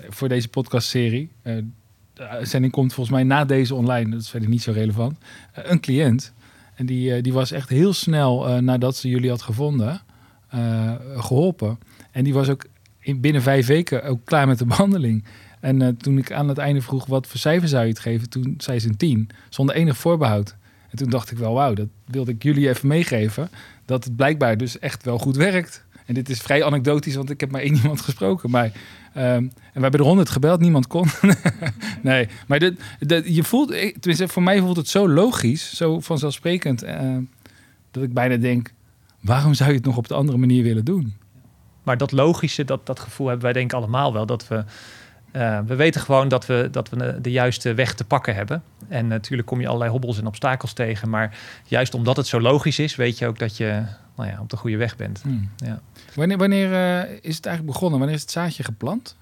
voor 0.09 0.27
deze 0.27 0.47
podcastserie. 0.47 1.31
De 2.19 2.27
uitzending 2.27 2.73
komt 2.73 2.93
volgens 2.93 3.15
mij 3.15 3.25
na 3.25 3.45
deze 3.45 3.75
online, 3.75 4.09
dat 4.09 4.21
is 4.21 4.29
verder 4.29 4.49
niet 4.49 4.61
zo 4.61 4.71
relevant. 4.71 5.17
een 5.53 5.79
cliënt. 5.79 6.33
En 6.75 6.85
die, 6.85 7.21
die 7.21 7.33
was 7.33 7.51
echt 7.51 7.69
heel 7.69 7.93
snel 7.93 8.61
nadat 8.61 8.95
ze 8.95 9.09
jullie 9.09 9.29
had 9.29 9.41
gevonden, 9.41 10.01
geholpen. 11.15 11.79
En 12.11 12.23
die 12.23 12.33
was 12.33 12.49
ook 12.49 12.65
in, 12.99 13.21
binnen 13.21 13.41
vijf 13.41 13.67
weken 13.67 14.03
ook 14.03 14.25
klaar 14.25 14.47
met 14.47 14.57
de 14.57 14.65
behandeling. 14.75 15.23
En 15.59 15.97
toen 15.97 16.17
ik 16.17 16.31
aan 16.31 16.47
het 16.47 16.57
einde 16.57 16.81
vroeg 16.81 17.05
wat 17.05 17.27
voor 17.27 17.39
cijfer 17.39 17.67
zou 17.67 17.83
je 17.83 17.89
het 17.89 17.99
geven, 17.99 18.29
toen 18.29 18.53
zei 18.57 18.79
ze 18.79 18.87
een 18.87 18.97
tien, 18.97 19.29
zonder 19.49 19.75
enig 19.75 19.97
voorbehoud. 19.97 20.55
En 20.89 20.97
toen 20.97 21.09
dacht 21.09 21.31
ik 21.31 21.37
wel, 21.37 21.53
wauw, 21.53 21.73
dat 21.73 21.87
wilde 22.05 22.31
ik 22.31 22.43
jullie 22.43 22.69
even 22.69 22.87
meegeven. 22.87 23.49
Dat 23.85 24.03
het 24.03 24.15
blijkbaar 24.15 24.57
dus 24.57 24.79
echt 24.79 25.03
wel 25.03 25.17
goed 25.17 25.35
werkt. 25.35 25.85
En 26.05 26.13
dit 26.13 26.29
is 26.29 26.41
vrij 26.41 26.63
anekdotisch, 26.63 27.15
want 27.15 27.29
ik 27.29 27.39
heb 27.39 27.51
maar 27.51 27.61
één 27.61 27.75
iemand 27.81 28.01
gesproken. 28.01 28.49
Maar, 28.49 28.71
en 29.13 29.51
we 29.73 29.81
hebben 29.81 29.99
er 29.99 30.05
honderd 30.05 30.29
gebeld, 30.29 30.59
niemand 30.59 30.87
kon. 30.87 31.07
nee, 32.01 32.27
maar 32.47 32.59
dit, 32.59 32.75
je 33.25 33.43
voelt, 33.43 33.67
tenminste 33.69 34.27
voor 34.27 34.43
mij 34.43 34.59
voelt 34.59 34.77
het 34.77 34.87
zo 34.87 35.09
logisch, 35.09 35.75
zo 35.75 35.99
vanzelfsprekend, 35.99 36.83
uh, 36.83 37.17
dat 37.91 38.03
ik 38.03 38.13
bijna 38.13 38.35
denk, 38.35 38.73
waarom 39.19 39.53
zou 39.53 39.69
je 39.69 39.75
het 39.75 39.85
nog 39.85 39.97
op 39.97 40.07
de 40.07 40.13
andere 40.13 40.37
manier 40.37 40.63
willen 40.63 40.85
doen? 40.85 41.13
Maar 41.83 41.97
dat 41.97 42.11
logische, 42.11 42.63
dat, 42.63 42.85
dat 42.85 42.99
gevoel 42.99 43.27
hebben 43.27 43.45
wij 43.45 43.53
denk 43.53 43.71
ik 43.71 43.77
allemaal 43.77 44.13
wel, 44.13 44.25
dat 44.25 44.47
we 44.47 44.63
uh, 45.31 45.59
we 45.65 45.75
weten 45.75 46.01
gewoon 46.01 46.27
dat 46.27 46.45
we, 46.45 46.67
dat 46.71 46.89
we 46.89 47.21
de 47.21 47.31
juiste 47.31 47.73
weg 47.73 47.93
te 47.93 48.05
pakken 48.05 48.35
hebben. 48.35 48.63
En 48.87 49.07
natuurlijk 49.07 49.47
kom 49.47 49.61
je 49.61 49.67
allerlei 49.67 49.91
hobbels 49.91 50.17
en 50.17 50.27
obstakels 50.27 50.73
tegen. 50.73 51.09
Maar 51.09 51.37
juist 51.65 51.93
omdat 51.93 52.17
het 52.17 52.27
zo 52.27 52.41
logisch 52.41 52.79
is, 52.79 52.95
weet 52.95 53.17
je 53.17 53.27
ook 53.27 53.39
dat 53.39 53.57
je 53.57 53.83
nou 54.15 54.29
ja, 54.29 54.39
op 54.39 54.49
de 54.49 54.57
goede 54.57 54.77
weg 54.77 54.95
bent. 54.95 55.21
Hmm. 55.21 55.49
Ja. 55.55 55.79
Wanneer, 56.15 56.37
wanneer 56.37 56.71
uh, 56.71 57.11
is 57.21 57.35
het 57.35 57.45
eigenlijk 57.45 57.65
begonnen? 57.65 57.99
Wanneer 57.99 58.15
is 58.15 58.21
het 58.21 58.31
zaadje 58.31 58.63
geplant? 58.63 59.17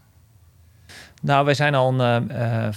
Nou, 1.22 1.46
wij 1.46 1.54
zijn 1.54 1.76
al 1.76 2.00
een, 2.00 2.32
uh, 2.32 2.68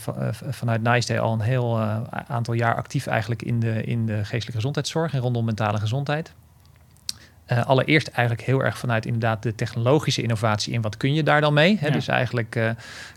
vanuit 0.51 0.83
Nice 0.83 1.13
Day 1.13 1.21
al 1.21 1.33
een 1.33 1.41
heel 1.41 1.81
aantal 2.27 2.55
jaar 2.55 2.75
actief 2.75 3.07
eigenlijk 3.07 3.43
in 3.43 3.61
de, 3.61 3.83
in 3.83 4.07
de 4.07 4.17
geestelijke 4.17 4.53
gezondheidszorg 4.53 5.13
en 5.15 5.21
rondom 5.21 5.45
mentale 5.45 5.79
gezondheid. 5.79 6.33
Uh, 7.53 7.67
allereerst 7.67 8.09
eigenlijk 8.09 8.47
heel 8.47 8.65
erg 8.65 8.79
vanuit 8.79 9.07
inderdaad 9.07 9.43
de 9.43 9.55
technologische 9.55 10.23
innovatie 10.23 10.73
in 10.73 10.81
wat 10.81 10.97
kun 10.97 11.15
je 11.15 11.23
daar 11.23 11.41
dan 11.41 11.53
mee. 11.53 11.79
Hè? 11.81 11.91
Dus 11.91 12.09
eigenlijk 12.09 12.57
uh, 12.57 12.71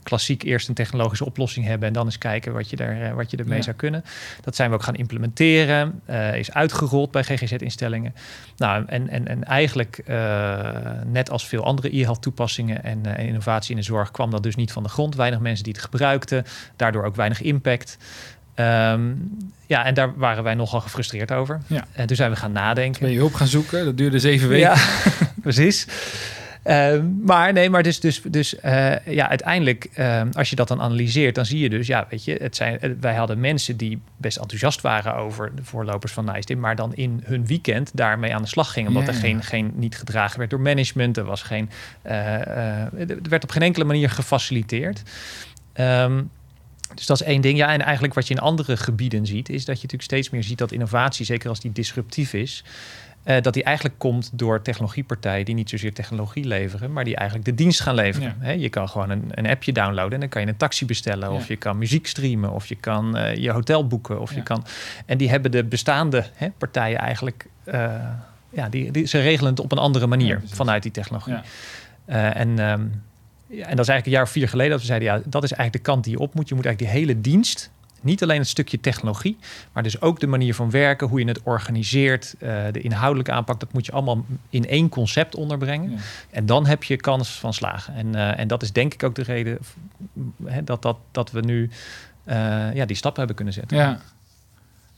klassiek 0.03 0.43
eerst 0.43 0.67
een 0.67 0.73
technologische 0.73 1.25
oplossing 1.25 1.65
hebben 1.65 1.87
en 1.87 1.93
dan 1.93 2.05
eens 2.05 2.17
kijken 2.17 2.53
wat 2.53 2.69
je, 2.69 2.77
er, 2.77 3.01
uh, 3.01 3.13
wat 3.13 3.31
je 3.31 3.37
ermee 3.37 3.61
zou 3.61 3.75
kunnen. 3.75 4.03
Dat 4.41 4.55
zijn 4.55 4.69
we 4.69 4.75
ook 4.75 4.83
gaan 4.83 4.95
implementeren, 4.95 6.01
is 6.35 6.51
uitgerold 6.51 7.11
bij 7.11 7.23
GGZ-instellingen. 7.23 8.15
Nou, 8.57 8.83
en, 8.87 9.09
en, 9.09 9.27
en 9.27 9.43
eigenlijk 9.43 10.03
net 11.05 11.29
als 11.29 11.47
veel 11.47 11.63
andere 11.63 11.97
e-health 11.97 12.21
toepassingen 12.21 12.83
en 12.83 13.05
innovatie 13.05 13.71
in 13.71 13.77
de 13.77 13.83
zorg 13.83 14.11
kwam 14.11 14.31
dat 14.31 14.43
dus 14.43 14.55
niet 14.55 14.71
van 14.71 14.83
de 14.83 14.89
grond. 14.89 15.15
Weinig 15.15 15.39
mensen 15.39 15.63
die 15.63 15.73
het 15.73 15.81
gebruikten, 15.81 16.45
daardoor 16.75 17.03
ook 17.03 17.15
weinig 17.15 17.41
impact. 17.41 17.97
Um, 18.55 19.37
ja, 19.67 19.85
en 19.85 19.93
daar 19.93 20.17
waren 20.17 20.43
wij 20.43 20.53
nogal 20.53 20.79
gefrustreerd 20.79 21.31
over. 21.31 21.61
Ja. 21.67 21.85
En 21.91 22.07
toen 22.07 22.15
zijn 22.15 22.31
we 22.31 22.35
gaan 22.37 22.51
nadenken. 22.51 23.01
ben 23.01 23.11
je 23.11 23.17
hulp 23.17 23.33
gaan 23.33 23.47
zoeken? 23.47 23.85
Dat 23.85 23.97
duurde 23.97 24.19
zeven 24.19 24.49
weken. 24.49 24.69
Ja, 24.69 24.75
precies. 25.41 25.87
Um, 26.63 27.21
maar 27.25 27.53
nee, 27.53 27.69
maar 27.69 27.83
dus, 27.83 27.99
dus, 27.99 28.21
dus 28.21 28.53
uh, 28.53 29.05
ja, 29.05 29.29
uiteindelijk, 29.29 29.89
um, 29.97 30.29
als 30.33 30.49
je 30.49 30.55
dat 30.55 30.67
dan 30.67 30.81
analyseert, 30.81 31.35
dan 31.35 31.45
zie 31.45 31.59
je 31.59 31.69
dus, 31.69 31.87
ja, 31.87 32.07
weet 32.09 32.23
je, 32.23 32.37
het 32.41 32.55
zijn, 32.55 32.79
eh, 32.79 32.91
wij 32.99 33.15
hadden 33.15 33.39
mensen 33.39 33.77
die 33.77 34.01
best 34.17 34.37
enthousiast 34.37 34.81
waren 34.81 35.15
over 35.15 35.55
de 35.55 35.63
voorlopers 35.63 36.11
van 36.11 36.31
NICE, 36.33 36.55
maar 36.55 36.75
dan 36.75 36.95
in 36.95 37.21
hun 37.25 37.45
weekend 37.45 37.91
daarmee 37.93 38.35
aan 38.35 38.41
de 38.41 38.47
slag 38.47 38.73
gingen, 38.73 38.89
omdat 38.89 39.07
er 39.07 39.13
geen, 39.13 39.43
geen 39.43 39.71
niet 39.75 39.97
gedragen 39.97 40.37
werd 40.37 40.49
door 40.49 40.59
management, 40.59 41.17
er 41.17 41.23
was 41.23 41.41
geen, 41.41 41.69
uh, 42.05 42.11
er 42.11 43.19
werd 43.29 43.43
op 43.43 43.51
geen 43.51 43.61
enkele 43.61 43.85
manier 43.85 44.09
gefaciliteerd. 44.09 45.01
Um, 45.75 46.29
dus 46.95 47.05
dat 47.05 47.21
is 47.21 47.27
één 47.27 47.41
ding. 47.41 47.57
Ja, 47.57 47.71
en 47.71 47.81
eigenlijk 47.81 48.13
wat 48.13 48.27
je 48.27 48.33
in 48.33 48.39
andere 48.39 48.77
gebieden 48.77 49.25
ziet, 49.25 49.49
is 49.49 49.65
dat 49.65 49.75
je 49.75 49.81
natuurlijk 49.81 50.03
steeds 50.03 50.29
meer 50.29 50.43
ziet 50.43 50.57
dat 50.57 50.71
innovatie, 50.71 51.25
zeker 51.25 51.49
als 51.49 51.59
die 51.59 51.71
disruptief 51.71 52.33
is, 52.33 52.63
uh, 53.25 53.41
dat 53.41 53.53
die 53.53 53.63
eigenlijk 53.63 53.99
komt 53.99 54.29
door 54.33 54.61
technologiepartijen 54.61 55.45
die 55.45 55.55
niet 55.55 55.69
zozeer 55.69 55.93
technologie 55.93 56.45
leveren, 56.45 56.93
maar 56.93 57.03
die 57.03 57.15
eigenlijk 57.15 57.47
de 57.47 57.55
dienst 57.55 57.81
gaan 57.81 57.95
leveren. 57.95 58.59
je 58.59 58.69
kan 58.69 58.89
gewoon 58.89 59.09
een, 59.09 59.23
een, 59.29 59.47
appje 59.47 59.71
downloaden 59.71 60.13
en 60.13 60.19
dan 60.19 60.29
kan 60.29 60.41
je 60.41 60.47
een 60.47 60.57
taxi 60.57 60.85
bestellen, 60.85 61.31
of 61.31 61.47
je 61.47 61.55
kan 61.55 61.77
muziek 61.77 62.07
streamen, 62.07 62.51
of 62.51 62.65
je 62.65 62.75
kan 62.75 63.17
uh, 63.17 63.35
je 63.35 63.51
hotel 63.51 63.87
boeken, 63.87 64.19
of 64.21 64.33
je 64.33 64.43
kan. 64.43 64.65
En 65.05 65.17
die 65.17 65.29
hebben 65.29 65.51
de 65.51 65.63
bestaande 65.63 66.25
partijen 66.57 66.97
eigenlijk, 66.97 67.47
uh, 67.65 67.93
ja, 68.49 68.69
die, 68.69 68.91
die, 68.91 69.05
ze 69.05 69.19
regelen 69.19 69.51
het 69.51 69.59
op 69.59 69.71
een 69.71 69.77
andere 69.77 70.07
manier 70.07 70.41
vanuit 70.45 70.83
die 70.83 70.91
technologie. 70.91 71.37
en 72.05 72.59
um, 72.59 72.59
ja, 72.59 73.12
en 73.61 73.75
dat 73.75 73.85
is 73.85 73.91
eigenlijk 73.91 74.05
een 74.05 74.11
jaar 74.11 74.23
of 74.23 74.29
vier 74.29 74.49
geleden 74.49 74.71
dat 74.71 74.79
we 74.79 74.85
zeiden, 74.85 75.07
ja, 75.07 75.21
dat 75.25 75.43
is 75.43 75.51
eigenlijk 75.51 75.85
de 75.85 75.91
kant 75.91 76.03
die 76.03 76.13
je 76.13 76.19
op 76.19 76.33
moet. 76.33 76.49
Je 76.49 76.55
moet 76.55 76.65
eigenlijk 76.65 76.93
die 76.93 77.01
hele 77.01 77.21
dienst, 77.21 77.71
niet 78.01 78.23
alleen 78.23 78.39
het 78.39 78.47
stukje 78.47 78.79
technologie, 78.79 79.37
maar 79.71 79.83
dus 79.83 80.01
ook 80.01 80.19
de 80.19 80.27
manier 80.27 80.55
van 80.55 80.69
werken, 80.69 81.07
hoe 81.07 81.19
je 81.19 81.25
het 81.25 81.41
organiseert, 81.43 82.35
uh, 82.39 82.63
de 82.71 82.81
inhoudelijke 82.81 83.31
aanpak, 83.31 83.59
dat 83.59 83.73
moet 83.73 83.85
je 83.85 83.91
allemaal 83.91 84.25
in 84.49 84.67
één 84.67 84.89
concept 84.89 85.35
onderbrengen. 85.35 85.99
En 86.29 86.45
dan 86.45 86.65
heb 86.65 86.83
je 86.83 86.95
kans 86.95 87.39
van 87.39 87.53
slagen. 87.53 87.95
En, 87.95 88.07
uh, 88.07 88.39
en 88.39 88.47
dat 88.47 88.61
is 88.61 88.71
denk 88.71 88.93
ik 88.93 89.03
ook 89.03 89.15
de 89.15 89.23
reden 89.23 89.57
hè, 90.45 90.63
dat, 90.63 90.81
dat, 90.81 90.97
dat 91.11 91.31
we 91.31 91.39
nu 91.39 91.69
uh, 92.25 92.75
ja, 92.75 92.85
die 92.85 92.95
stap 92.95 93.15
hebben 93.15 93.35
kunnen 93.35 93.53
zetten. 93.53 93.77
Ja. 93.77 93.99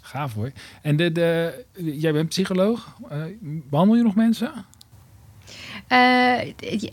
Gaaf 0.02 0.34
hoor. 0.34 0.52
En 0.82 0.96
de, 0.96 1.12
de, 1.12 1.66
jij 1.76 2.14
bent 2.14 2.30
psycholoog. 2.30 2.98
behandel 3.42 3.96
je 3.96 4.04
nog 4.04 4.16
mensen? 4.16 4.52
Uh, 5.90 6.42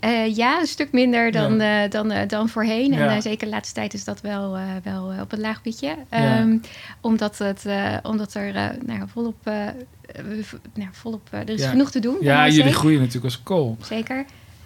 uh, 0.03 0.35
ja, 0.35 0.59
een 0.59 0.67
stuk 0.67 0.91
minder 0.91 1.31
dan, 1.31 1.57
ja. 1.57 1.83
uh, 1.83 1.89
dan, 1.89 2.13
dan 2.27 2.49
voorheen. 2.49 2.91
Ja. 2.91 3.15
En 3.15 3.21
zeker 3.21 3.45
de 3.45 3.53
laatste 3.53 3.73
tijd 3.73 3.93
is 3.93 4.03
dat 4.03 4.21
wel, 4.21 4.57
wel 4.83 5.13
op 5.21 5.31
een 5.31 5.39
laag 5.39 5.61
pitje. 5.61 5.95
Um, 6.39 6.61
omdat, 7.01 7.37
het, 7.37 7.65
omdat 8.03 8.33
er 8.33 8.53
nou, 8.85 9.01
volop, 9.07 9.35
nou, 10.73 10.89
volop 10.91 11.27
er 11.31 11.49
is 11.49 11.65
genoeg 11.65 11.91
te 11.91 11.99
doen. 11.99 12.17
Ja, 12.21 12.49
jullie 12.49 12.73
groeien 12.73 12.99
natuurlijk 12.99 13.25
als 13.25 13.43
kool. 13.43 13.77
Zeker. 13.81 14.25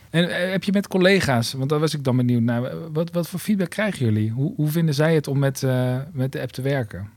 En 0.09 0.51
heb 0.51 0.63
je 0.63 0.71
met 0.71 0.87
collega's, 0.87 1.53
want 1.53 1.69
daar 1.69 1.79
was 1.79 1.93
ik 1.93 2.03
dan 2.03 2.17
benieuwd 2.17 2.41
naar, 2.41 2.91
wat, 2.91 3.11
wat 3.11 3.27
voor 3.27 3.39
feedback 3.39 3.69
krijgen 3.69 4.05
jullie? 4.05 4.31
Hoe, 4.31 4.53
hoe 4.55 4.69
vinden 4.69 4.95
zij 4.95 5.15
het 5.15 5.27
om 5.27 5.39
met, 5.39 5.63
met 6.11 6.31
de 6.31 6.41
app 6.41 6.51
te 6.51 6.61
werken? 6.61 7.09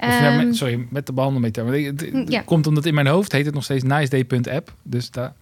Of, 0.00 0.20
um, 0.20 0.36
met, 0.36 0.56
sorry, 0.56 0.86
met 0.90 1.06
de 1.06 1.12
behandelmethode. 1.12 1.80
Het, 1.80 2.00
het 2.00 2.32
ja. 2.32 2.40
komt 2.40 2.66
omdat 2.66 2.86
in 2.86 2.94
mijn 2.94 3.06
hoofd 3.06 3.32
heet 3.32 3.44
het 3.44 3.54
nog 3.54 3.64
steeds 3.64 3.84
niceday.app. 3.84 4.74
Dus 4.82 5.10
daar... 5.10 5.32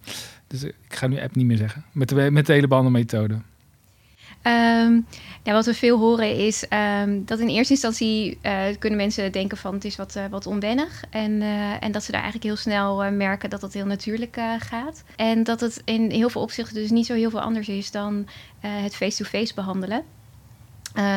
Dus 0.61 0.63
ik 0.63 0.75
ga 0.89 1.07
nu 1.07 1.21
app 1.21 1.35
niet 1.35 1.47
meer 1.47 1.57
zeggen. 1.57 1.85
Met 1.93 2.09
de, 2.09 2.31
met 2.31 2.47
de 2.47 2.53
hele 2.53 2.69
behandelmethode. 2.69 3.35
Um, 3.35 5.07
ja, 5.43 5.53
wat 5.53 5.67
we 5.67 5.75
veel 5.75 5.99
horen 5.99 6.37
is 6.37 6.67
um, 7.03 7.25
dat 7.25 7.39
in 7.39 7.49
eerste 7.49 7.73
instantie 7.73 8.39
uh, 8.43 8.63
kunnen 8.79 8.99
mensen 8.99 9.33
denken 9.33 9.57
van 9.57 9.75
het 9.75 9.85
is 9.85 9.97
wat, 9.97 10.17
uh, 10.17 10.25
wat 10.31 10.47
onwennig. 10.47 11.05
En, 11.11 11.43
en 11.81 11.93
dat 11.93 12.05
ze 12.05 12.11
daar 12.13 12.23
eigenlijk 12.23 12.53
heel 12.53 12.63
snel 12.63 13.13
merken 13.13 13.51
dat 13.51 13.61
dat 13.61 13.73
heel 13.73 13.87
natuurlijk 13.87 14.37
gaat. 14.59 15.05
En 15.17 15.43
dat 15.43 15.61
het 15.61 15.83
in 15.85 16.11
heel 16.11 16.29
veel 16.29 16.43
opzichten 16.43 16.75
dus 16.75 16.91
niet 16.91 17.07
zo 17.07 17.15
heel 17.15 17.31
veel 17.31 17.41
anders 17.41 17.69
is 17.69 17.91
dan 17.91 18.27
het 18.61 18.97
face-to-face 18.97 19.25
-face 19.25 19.55
behandelen. 19.55 20.03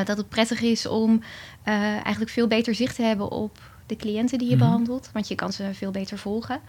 dat 0.05 0.17
het 0.17 0.29
prettig 0.29 0.61
is 0.61 0.85
om 0.85 1.21
eigenlijk 1.63 2.31
veel 2.31 2.47
beter 2.47 2.75
zicht 2.75 2.95
te 2.95 3.03
hebben 3.03 3.31
op 3.31 3.59
de 3.87 3.95
cliënten 3.95 4.37
die 4.37 4.47
je 4.47 4.55
mm 4.55 4.61
-hmm. 4.61 4.69
behandelt. 4.69 5.09
Want 5.13 5.27
je 5.27 5.35
kan 5.35 5.53
ze 5.53 5.69
veel 5.73 5.91
beter 5.91 6.17
volgen. 6.17 6.59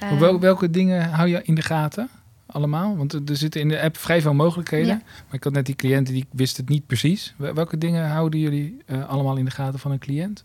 Wel, 0.00 0.28
ehm, 0.28 0.38
welke 0.38 0.70
dingen 0.70 1.10
hou 1.10 1.28
je 1.28 1.42
in 1.42 1.54
de 1.54 1.62
gaten? 1.62 2.08
Allemaal? 2.46 2.96
Want 2.96 3.12
er 3.12 3.36
zitten 3.36 3.60
in 3.60 3.68
de 3.68 3.80
app 3.80 3.96
vrij 3.96 4.20
veel 4.20 4.34
mogelijkheden. 4.34 4.86
Ja. 4.86 5.02
Maar 5.04 5.34
ik 5.34 5.44
had 5.44 5.52
net 5.52 5.66
die 5.66 5.74
cliënten 5.74 6.14
die 6.14 6.26
wisten 6.30 6.64
het 6.64 6.72
niet 6.72 6.86
precies. 6.86 7.34
Welke 7.36 7.78
dingen 7.78 8.08
houden 8.08 8.40
jullie 8.40 8.82
uh, 8.86 9.08
allemaal 9.08 9.36
in 9.36 9.44
de 9.44 9.50
gaten 9.50 9.78
van 9.78 9.90
een 9.90 9.98
cliënt? 9.98 10.44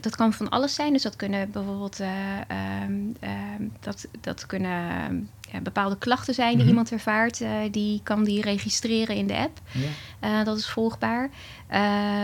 Dat 0.00 0.16
kan 0.16 0.32
van 0.32 0.48
alles 0.48 0.74
zijn. 0.74 0.92
Dus 0.92 1.02
dat 1.02 1.16
kunnen 1.16 1.50
bijvoorbeeld 1.50 2.00
uh, 2.00 2.08
um, 2.84 3.16
um, 3.20 3.72
dat, 3.80 4.06
dat 4.20 4.46
kunnen 4.46 5.28
ja, 5.52 5.60
bepaalde 5.62 5.98
klachten 5.98 6.34
zijn 6.34 6.48
die 6.48 6.56
mm 6.56 6.60
-hmm. 6.60 6.70
iemand 6.70 6.92
ervaart. 6.92 7.40
Uh, 7.40 7.50
die 7.70 8.00
kan 8.02 8.24
die 8.24 8.42
registreren 8.42 9.16
in 9.16 9.26
de 9.26 9.36
app. 9.36 9.60
Uh, 10.24 10.44
dat 10.44 10.58
is 10.58 10.68
volgbaar. 10.68 11.30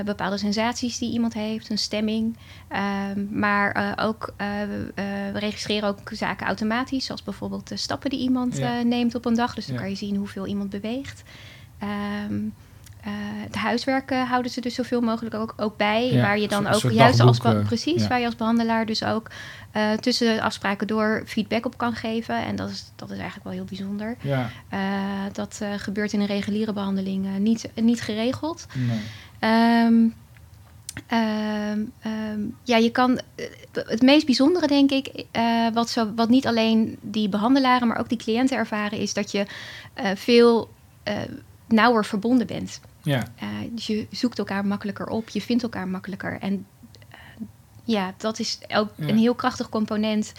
Bepaalde 0.04 0.38
sensaties 0.38 0.99
die 0.99 1.12
iemand 1.12 1.35
heeft, 1.35 1.71
een 1.71 1.78
stemming. 1.78 2.37
Ehm, 2.68 3.38
maar 3.38 3.99
ook, 4.00 4.35
we 4.95 5.38
registreren 5.38 5.88
ook 5.88 6.11
zaken 6.12 6.47
automatisch. 6.47 7.04
Zoals 7.04 7.23
bijvoorbeeld 7.23 7.68
de 7.68 7.76
stappen 7.76 8.11
die 8.11 8.21
iemand 8.21 8.61
neemt 8.85 9.14
op 9.14 9.25
een 9.25 9.35
dag. 9.35 9.54
Dus 9.54 9.66
dan 9.66 9.76
kan 9.76 9.88
je 9.88 9.97
zien 9.97 10.16
hoeveel 10.16 10.47
iemand 10.47 10.71
beweegt. 10.71 11.23
Um, 12.30 12.54
uh, 13.06 13.12
het 13.42 13.54
huiswerk 13.54 14.10
uh, 14.10 14.28
houden 14.28 14.50
ze 14.50 14.60
dus 14.60 14.75
zoveel 14.75 15.00
mogelijk 15.00 15.34
ook, 15.34 15.54
ook 15.56 15.76
bij. 15.76 16.12
Ja, 16.12 16.22
waar 16.22 16.38
je 16.38 16.48
dan 16.48 16.66
ook 16.66 16.90
juist 16.90 17.20
als 17.20 17.38
precies, 17.38 18.02
ja. 18.02 18.08
waar 18.08 18.18
je 18.18 18.26
als 18.26 18.36
behandelaar 18.36 18.86
dus 18.86 19.04
ook 19.04 19.30
uh, 19.76 19.92
tussen 19.92 20.40
afspraken 20.40 20.86
door 20.86 21.22
feedback 21.26 21.66
op 21.66 21.78
kan 21.78 21.92
geven. 21.92 22.36
En 22.36 22.56
dat 22.56 22.70
is, 22.70 22.92
dat 22.96 23.10
is 23.10 23.16
eigenlijk 23.16 23.44
wel 23.44 23.52
heel 23.52 23.64
bijzonder. 23.64 24.16
Ja. 24.20 24.48
dat 25.32 25.60
gebeurt 25.76 26.12
in 26.12 26.20
een 26.20 26.26
reguliere 26.26 26.72
behandeling 26.72 27.38
niet, 27.38 27.68
niet 27.75 28.00
geregeld. 28.00 28.66
Nee. 28.72 29.84
Um, 29.84 30.14
um, 31.12 31.92
um, 32.06 32.56
ja, 32.62 32.76
je 32.76 32.90
kan. 32.90 33.20
Het 33.72 34.02
meest 34.02 34.26
bijzondere, 34.26 34.66
denk 34.66 34.90
ik, 34.90 35.25
wat, 35.72 35.90
zo, 35.90 36.12
wat 36.14 36.28
niet 36.28 36.46
alleen 36.46 36.98
die 37.00 37.28
behandelaren, 37.28 37.88
maar 37.88 37.98
ook 37.98 38.08
die 38.08 38.18
cliënten 38.18 38.56
ervaren, 38.56 38.98
is 38.98 39.14
dat 39.14 39.30
je 39.30 39.46
veel 40.14 40.70
nauwer 41.68 42.04
verbonden 42.04 42.46
bent. 42.46 42.80
Ja. 43.06 43.26
Uh, 43.42 43.48
dus 43.70 43.86
je 43.86 44.06
zoekt 44.10 44.38
elkaar 44.38 44.66
makkelijker 44.66 45.06
op, 45.06 45.28
je 45.28 45.40
vindt 45.40 45.62
elkaar 45.62 45.88
makkelijker. 45.88 46.38
En 46.40 46.52
uh, 46.52 47.16
ja, 47.84 48.14
dat 48.16 48.38
is 48.38 48.58
ook 48.68 48.90
ja. 48.96 49.08
een 49.08 49.18
heel 49.18 49.34
krachtig 49.34 49.68
component, 49.68 50.32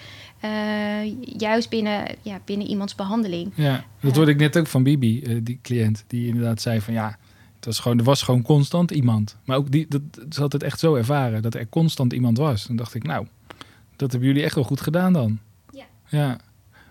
uh, 0.43 1.13
juist 1.21 1.69
binnen, 1.69 2.15
ja, 2.21 2.39
binnen 2.45 2.67
iemands 2.67 2.95
behandeling. 2.95 3.51
Ja, 3.55 3.85
dat 3.99 4.15
hoorde 4.15 4.31
ik 4.31 4.37
net 4.37 4.57
ook 4.57 4.67
van 4.67 4.83
Bibi, 4.83 5.41
die 5.43 5.59
cliënt, 5.61 6.03
die 6.07 6.27
inderdaad 6.27 6.61
zei 6.61 6.81
van 6.81 6.93
ja, 6.93 7.17
het 7.55 7.65
was 7.65 7.79
gewoon, 7.79 7.97
er 7.97 8.03
was 8.03 8.21
gewoon 8.21 8.41
constant 8.41 8.91
iemand. 8.91 9.37
Maar 9.43 9.57
ook 9.57 9.71
die, 9.71 9.85
dat, 9.89 10.01
ze 10.29 10.41
had 10.41 10.53
het 10.53 10.63
echt 10.63 10.79
zo 10.79 10.95
ervaren, 10.95 11.41
dat 11.41 11.53
er 11.53 11.69
constant 11.69 12.13
iemand 12.13 12.37
was. 12.37 12.65
Dan 12.65 12.75
dacht 12.75 12.93
ik, 12.93 13.03
nou, 13.03 13.27
dat 13.95 14.11
hebben 14.11 14.29
jullie 14.29 14.43
echt 14.43 14.55
wel 14.55 14.63
goed 14.63 14.81
gedaan 14.81 15.13
dan. 15.13 15.39
Ja. 15.71 15.85
ja. 16.07 16.39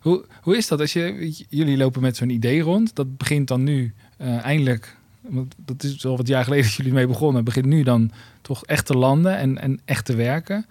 Hoe, 0.00 0.24
hoe 0.40 0.56
is 0.56 0.68
dat 0.68 0.80
als 0.80 0.92
je, 0.92 1.34
jullie 1.48 1.76
lopen 1.76 2.02
met 2.02 2.16
zo'n 2.16 2.30
idee 2.30 2.60
rond, 2.60 2.94
dat 2.94 3.16
begint 3.16 3.48
dan 3.48 3.62
nu 3.62 3.94
eindelijk 4.18 4.95
want 5.28 5.54
dat 5.58 5.82
is 5.82 6.06
al 6.06 6.16
wat 6.16 6.28
jaar 6.28 6.44
geleden 6.44 6.64
dat 6.64 6.74
jullie 6.74 6.92
mee 6.92 7.06
begonnen, 7.06 7.44
begint 7.44 7.66
nu 7.66 7.82
dan 7.82 8.10
toch 8.42 8.64
echt 8.64 8.86
te 8.86 8.94
landen 8.94 9.36
en, 9.36 9.58
en 9.58 9.80
echt 9.84 10.04
te 10.04 10.14
werken. 10.14 10.66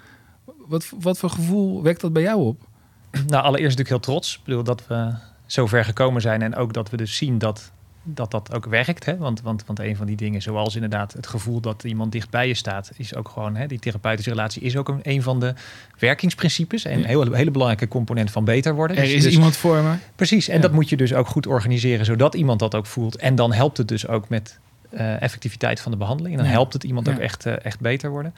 Wat, 0.67 0.91
wat 0.99 1.17
voor 1.17 1.29
gevoel 1.29 1.81
wekt 1.81 2.01
dat 2.01 2.13
bij 2.13 2.21
jou 2.21 2.41
op? 2.41 2.67
Nou, 3.11 3.43
allereerst 3.43 3.77
natuurlijk 3.77 3.89
heel 3.89 4.13
trots. 4.13 4.35
Ik 4.35 4.43
bedoel 4.43 4.63
dat 4.63 4.87
we 4.87 5.13
zo 5.45 5.67
ver 5.67 5.85
gekomen 5.85 6.21
zijn 6.21 6.41
en 6.41 6.55
ook 6.55 6.73
dat 6.73 6.89
we 6.89 6.97
dus 6.97 7.15
zien 7.15 7.37
dat 7.37 7.71
dat, 8.05 8.31
dat 8.31 8.53
ook 8.53 8.65
werkt. 8.65 9.05
Hè? 9.05 9.17
Want, 9.17 9.41
want, 9.41 9.65
want 9.65 9.79
een 9.79 9.95
van 9.95 10.05
die 10.05 10.15
dingen, 10.15 10.41
zoals 10.41 10.75
inderdaad 10.75 11.13
het 11.13 11.27
gevoel 11.27 11.59
dat 11.59 11.83
iemand 11.83 12.11
dicht 12.11 12.29
bij 12.29 12.47
je 12.47 12.53
staat, 12.53 12.91
is 12.97 13.15
ook 13.15 13.29
gewoon, 13.29 13.55
hè, 13.55 13.67
die 13.67 13.79
therapeutische 13.79 14.29
relatie 14.29 14.61
is 14.61 14.77
ook 14.77 14.89
een, 14.89 14.99
een 15.03 15.21
van 15.21 15.39
de 15.39 15.53
werkingsprincipes. 15.99 16.85
En 16.85 16.97
een 16.97 17.05
hele, 17.05 17.35
hele 17.35 17.51
belangrijke 17.51 17.87
component 17.87 18.31
van 18.31 18.45
beter 18.45 18.75
worden. 18.75 18.97
Er 18.97 19.03
dus 19.03 19.13
is 19.13 19.23
dus, 19.23 19.33
iemand 19.33 19.57
voor 19.57 19.81
me. 19.81 19.95
Precies, 20.15 20.47
en 20.47 20.55
ja. 20.55 20.61
dat 20.61 20.71
moet 20.71 20.89
je 20.89 20.97
dus 20.97 21.13
ook 21.13 21.27
goed 21.27 21.47
organiseren, 21.47 22.05
zodat 22.05 22.35
iemand 22.35 22.59
dat 22.59 22.75
ook 22.75 22.85
voelt. 22.85 23.15
En 23.15 23.35
dan 23.35 23.53
helpt 23.53 23.77
het 23.77 23.87
dus 23.87 24.07
ook 24.07 24.29
met 24.29 24.59
uh, 24.93 25.21
effectiviteit 25.21 25.79
van 25.79 25.91
de 25.91 25.97
behandeling. 25.97 26.33
En 26.33 26.39
dan 26.39 26.49
ja. 26.49 26.55
helpt 26.55 26.73
het 26.73 26.83
iemand 26.83 27.07
ja. 27.07 27.13
ook 27.13 27.19
echt, 27.19 27.45
uh, 27.45 27.53
echt 27.65 27.79
beter 27.79 28.09
worden. 28.09 28.33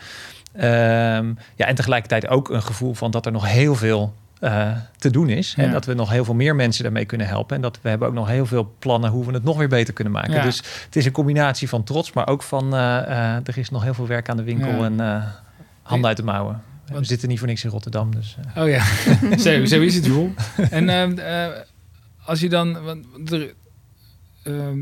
Um, 0.56 1.38
ja, 1.56 1.66
en 1.66 1.76
tegelijkertijd 1.76 2.28
ook 2.28 2.50
een 2.50 2.64
gevoel 2.64 2.94
van 2.94 3.12
dat 3.12 3.26
er 3.26 3.32
nog 3.32 3.48
heel 3.48 3.76
veel 3.76 4.14
eh, 4.40 4.72
te 4.98 5.10
doen 5.10 5.30
is. 5.30 5.54
Ja. 5.58 5.64
En 5.64 5.72
dat 5.72 5.86
we 5.86 5.94
nog 5.94 6.10
heel 6.10 6.26
veel 6.26 6.34
meer 6.34 6.56
mensen 6.56 6.84
daarmee 6.84 7.06
kunnen 7.06 7.28
helpen. 7.28 7.56
En 7.56 7.62
dat 7.62 7.80
we 7.82 7.90
hebben 7.90 8.08
ook 8.08 8.14
nog 8.14 8.28
heel 8.28 8.46
veel 8.46 8.76
plannen 8.80 9.10
hoe 9.10 9.26
we 9.26 9.32
het 9.32 9.44
nog 9.44 9.58
weer 9.58 9.68
beter 9.68 9.94
kunnen 9.94 10.14
maken. 10.14 10.34
Ja. 10.34 10.44
Dus 10.44 10.58
het 10.86 10.96
is 10.96 11.06
een 11.06 11.12
combinatie 11.12 11.70
van 11.70 11.84
trots, 11.84 12.14
maar 12.14 12.28
ook 12.28 12.44
van 12.44 12.74
eh, 12.76 12.98
eh, 12.98 13.48
er 13.48 13.58
is 13.58 13.70
nog 13.70 13.84
heel 13.84 13.94
veel 13.94 14.08
werk 14.08 14.30
aan 14.30 14.38
de 14.38 14.44
winkel 14.44 14.86
en 14.86 15.24
handen 15.82 16.08
uit 16.08 16.18
de 16.18 16.24
mouwen. 16.24 16.62
We 16.94 17.04
zitten 17.04 17.30
niet 17.30 17.40
voor 17.40 17.48
niks 17.48 17.64
in 17.64 17.70
Rotterdam. 17.70 18.16
Dus. 18.16 18.38
Oh 18.56 18.68
ja, 18.68 18.84
zo, 19.46 19.66
zo 19.66 19.82
is 19.82 19.96
het, 19.96 20.06
joh. 20.06 20.30
En 20.70 20.90
ehm, 20.90 21.18
eh, 21.18 21.48
als 22.26 22.40
je 22.40 22.50
dan... 22.50 22.84
Want 22.84 23.32
er, 23.32 23.54
ehm, 24.44 24.80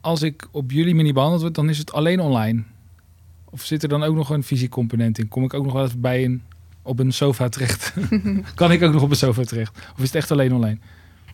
als 0.00 0.22
ik 0.22 0.48
op 0.50 0.70
jullie 0.70 0.94
manier 0.94 1.12
behandeld 1.12 1.42
word, 1.42 1.54
dan 1.54 1.68
is 1.68 1.78
het 1.78 1.92
alleen 1.92 2.20
online. 2.20 2.62
Of 3.44 3.62
zit 3.62 3.82
er 3.82 3.88
dan 3.88 4.02
ook 4.02 4.14
nog 4.14 4.30
een 4.30 4.42
fysiek 4.42 4.70
component 4.70 5.18
in? 5.18 5.28
Kom 5.28 5.44
ik 5.44 5.54
ook 5.54 5.64
nog 5.64 5.72
wel 5.72 5.84
even 5.84 6.00
bij 6.00 6.24
een, 6.24 6.42
op 6.88 6.98
een 6.98 7.12
sofa 7.12 7.48
terecht? 7.48 7.92
kan 8.54 8.72
ik 8.72 8.82
ook 8.82 8.92
nog 8.92 9.02
op 9.02 9.10
een 9.10 9.16
sofa 9.16 9.42
terecht? 9.42 9.78
Of 9.92 9.98
is 9.98 10.04
het 10.04 10.14
echt 10.14 10.30
alleen 10.30 10.52
online? 10.52 10.78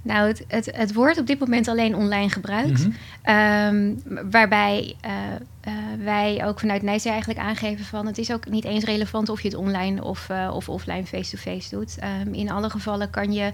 Nou, 0.05 0.27
het, 0.29 0.45
het, 0.49 0.71
het 0.77 0.93
wordt 0.93 1.19
op 1.19 1.27
dit 1.27 1.39
moment 1.39 1.69
alleen 1.69 1.95
online 1.95 2.29
gebruikt. 2.29 2.87
Mhm. 2.87 2.91
Ehm, 3.23 3.93
waarbij 4.31 4.95
eh, 5.01 5.13
eh, 5.61 5.73
wij 6.05 6.47
ook 6.47 6.61
vanuit 6.61 6.83
Nijs 6.83 7.05
eigenlijk 7.05 7.39
aangeven 7.39 7.85
van 7.85 8.07
het 8.07 8.19
is 8.19 8.33
ook 8.33 8.49
niet 8.51 8.65
eens 8.65 8.85
relevant 8.85 9.29
of 9.29 9.41
je 9.41 9.49
het 9.49 9.57
online 9.57 10.05
of, 10.05 10.29
eh, 10.29 10.51
of 10.55 10.69
offline 10.69 11.07
face-to-face 11.07 11.77
doet. 11.77 11.99
Ehm, 11.99 12.35
in 12.35 12.51
alle 12.51 12.71
gevallen 12.71 13.11
kan 13.11 13.33
je 13.33 13.53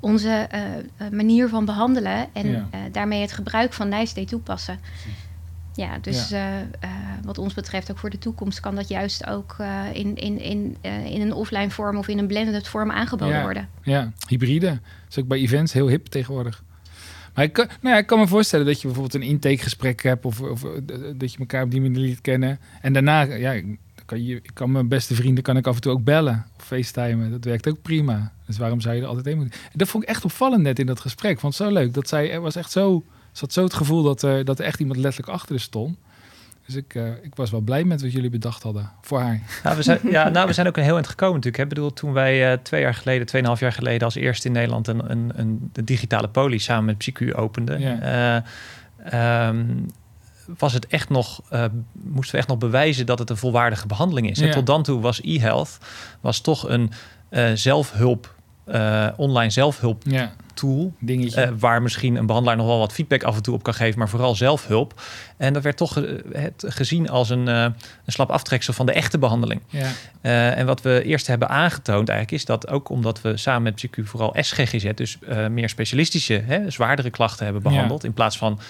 onze 0.00 0.48
manier 1.10 1.48
van 1.48 1.64
behandelen 1.64 2.26
en 2.32 2.50
Ja. 2.50 2.68
daarmee 2.92 3.20
het 3.20 3.32
gebruik 3.32 3.72
van 3.72 3.88
Nijsday 3.88 4.24
toepassen. 4.24 4.78
Ja, 5.74 5.98
dus 5.98 6.28
Ja. 6.28 6.36
eh, 6.36 6.60
eh, 6.60 6.90
wat 7.24 7.38
ons 7.38 7.54
betreft 7.54 7.90
ook 7.90 7.98
voor 7.98 8.10
de 8.10 8.18
toekomst 8.18 8.60
kan 8.60 8.74
dat 8.74 8.88
juist 8.88 9.26
ook 9.26 9.56
eh, 9.58 9.82
in, 9.92 10.16
in, 10.16 10.38
in, 10.40 10.76
in 10.82 11.20
een 11.20 11.32
offline 11.32 11.70
vorm 11.70 11.96
of 11.96 12.08
in 12.08 12.18
een 12.18 12.26
blended 12.26 12.68
vorm 12.68 12.90
aangeboden 12.90 13.34
Ja. 13.36 13.42
worden. 13.42 13.68
Ja, 13.82 14.12
hybride. 14.28 14.66
Dat 14.66 14.78
is 15.10 15.18
ook 15.18 15.26
bij 15.28 15.38
events 15.38 15.72
heel 15.72 15.88
hip 15.88 16.06
tegenwoordig. 16.06 16.62
Maar 17.34 17.44
ik 17.44 17.52
kan, 17.52 17.66
nou 17.80 17.94
ja, 17.94 18.00
ik 18.00 18.06
kan 18.06 18.18
me 18.18 18.26
voorstellen 18.26 18.66
dat 18.66 18.76
je 18.80 18.86
bijvoorbeeld 18.86 19.14
een 19.22 19.28
intakegesprek 19.28 20.02
hebt... 20.02 20.24
of, 20.24 20.40
of 20.40 20.60
dat 21.16 21.32
je 21.32 21.38
elkaar 21.38 21.62
op 21.62 21.70
die 21.70 21.80
manier 21.80 21.98
liet 22.00 22.20
kennen. 22.20 22.58
En 22.80 22.92
daarna, 22.92 23.20
ja, 23.22 23.60
kan, 24.04 24.24
je, 24.24 24.34
ik 24.36 24.50
kan 24.54 24.72
mijn 24.72 24.88
beste 24.88 25.14
vrienden 25.14 25.42
kan 25.44 25.56
ik 25.56 25.66
af 25.66 25.74
en 25.74 25.80
toe 25.80 25.92
ook 25.92 26.04
bellen 26.04 26.46
of 26.58 26.64
facetimen. 26.64 27.30
Dat 27.30 27.44
werkt 27.44 27.68
ook 27.68 27.82
prima. 27.82 28.32
Dus 28.46 28.58
waarom 28.58 28.80
zou 28.80 28.94
je 28.94 29.00
er 29.00 29.06
altijd 29.06 29.26
heen 29.26 29.36
moeten? 29.36 29.60
En 29.72 29.78
dat 29.78 29.88
vond 29.88 30.02
ik 30.02 30.08
echt 30.08 30.24
opvallend 30.24 30.62
net 30.62 30.78
in 30.78 30.86
dat 30.86 31.00
gesprek. 31.00 31.40
Vond 31.40 31.58
het 31.58 31.66
zo 31.66 31.72
leuk. 31.72 31.94
Dat 31.94 32.08
zij, 32.08 32.30
er 32.32 32.40
was 32.40 32.56
echt 32.56 32.70
zo, 32.70 33.04
zat 33.32 33.52
zo 33.52 33.62
het 33.64 33.74
gevoel 33.74 34.02
dat 34.02 34.22
er, 34.22 34.44
dat 34.44 34.58
er 34.58 34.64
echt 34.64 34.80
iemand 34.80 34.98
letterlijk 34.98 35.32
achter 35.32 35.54
de 35.54 35.60
stond. 35.60 35.96
Dus 36.66 36.74
ik, 36.74 36.94
eh, 36.94 37.06
ik 37.22 37.34
was 37.34 37.50
wel 37.50 37.60
blij 37.60 37.84
met 37.84 38.02
wat 38.02 38.12
jullie 38.12 38.30
bedacht 38.30 38.62
hadden 38.62 38.90
voor 39.00 39.20
haar. 39.20 39.40
Nou, 39.64 39.76
we 39.76 39.82
zijn, 39.82 39.98
ja, 40.10 40.28
nou, 40.28 40.46
we 40.46 40.52
zijn 40.52 40.66
ook 40.66 40.76
een 40.76 40.82
heel 40.82 40.94
eind 40.94 41.08
gekomen 41.08 41.34
natuurlijk. 41.34 41.62
Ik 41.62 41.68
bedoel, 41.68 41.92
toen 41.92 42.12
wij 42.12 42.52
eh, 42.52 42.58
twee 42.62 42.80
jaar 42.80 42.94
geleden, 42.94 43.26
tweeënhalf 43.26 43.60
jaar 43.60 43.72
geleden... 43.72 44.02
als 44.02 44.14
eerste 44.14 44.46
in 44.46 44.52
Nederland 44.52 44.88
een, 44.88 45.10
een, 45.10 45.32
een 45.34 45.70
de 45.72 45.84
digitale 45.84 46.28
poli 46.28 46.58
samen 46.58 46.84
met 46.84 47.10
PsyQ 47.10 47.34
openden... 47.34 47.80
Ja. 47.80 48.42
eh, 49.04 49.46
ehm, 49.46 49.66
was 50.58 50.72
het 50.72 50.86
echt 50.86 51.08
nog, 51.08 51.40
moesten 51.92 52.34
we 52.34 52.38
echt 52.38 52.48
nog 52.48 52.58
bewijzen 52.58 53.06
dat 53.06 53.18
het 53.18 53.30
een 53.30 53.36
volwaardige 53.36 53.86
behandeling 53.86 54.30
is. 54.30 54.40
En 54.40 54.50
tot 54.50 54.66
dan 54.66 54.82
toe 54.82 55.00
was 55.00 55.20
e-health 55.22 55.78
was 56.20 56.40
toch 56.40 56.68
een 56.68 56.90
zelfhulp, 57.54 58.34
eh, 58.64 59.08
online 59.16 59.50
zelfhulp 59.50 60.02
Ja, 60.06 60.32
tool. 60.54 60.92
dingetje. 60.98 61.40
eh, 61.40 61.50
waar 61.58 61.82
misschien 61.82 62.16
een 62.16 62.26
behandelaar 62.26 62.56
nog 62.56 62.66
wel 62.66 62.78
wat 62.78 62.92
feedback 62.92 63.22
af 63.22 63.36
en 63.36 63.42
toe 63.42 63.54
op 63.54 63.62
kan 63.62 63.74
geven, 63.74 63.98
maar 63.98 64.08
vooral 64.08 64.34
zelfhulp. 64.34 65.02
En 65.36 65.52
dat 65.52 65.62
werd 65.62 65.76
toch 65.76 65.96
eh, 65.98 66.18
het 66.32 66.64
gezien 66.68 67.08
als 67.10 67.30
een, 67.30 67.46
een 67.46 67.74
slap 68.06 68.30
aftreksel 68.30 68.72
van 68.72 68.86
de 68.86 68.92
echte 68.92 69.18
behandeling. 69.18 69.60
ja, 69.68 69.90
en 70.52 70.66
wat 70.66 70.82
we 70.82 71.02
eerst 71.04 71.26
hebben 71.26 71.48
aangetoond 71.48 72.08
eigenlijk 72.08 72.40
is 72.40 72.46
dat 72.46 72.68
ook 72.68 72.88
omdat 72.88 73.20
we 73.22 73.36
samen 73.36 73.62
met 73.62 73.74
PsyQ 73.86 74.02
vooral 74.04 74.34
SGGZ, 74.40 74.90
dus 74.94 75.18
meer 75.50 75.68
specialistische, 75.68 76.42
hè, 76.46 76.70
zwaardere 76.70 77.10
klachten 77.10 77.44
hebben 77.44 77.62
behandeld, 77.62 78.04
in 78.04 78.12
plaats 78.12 78.38
van 78.38 78.60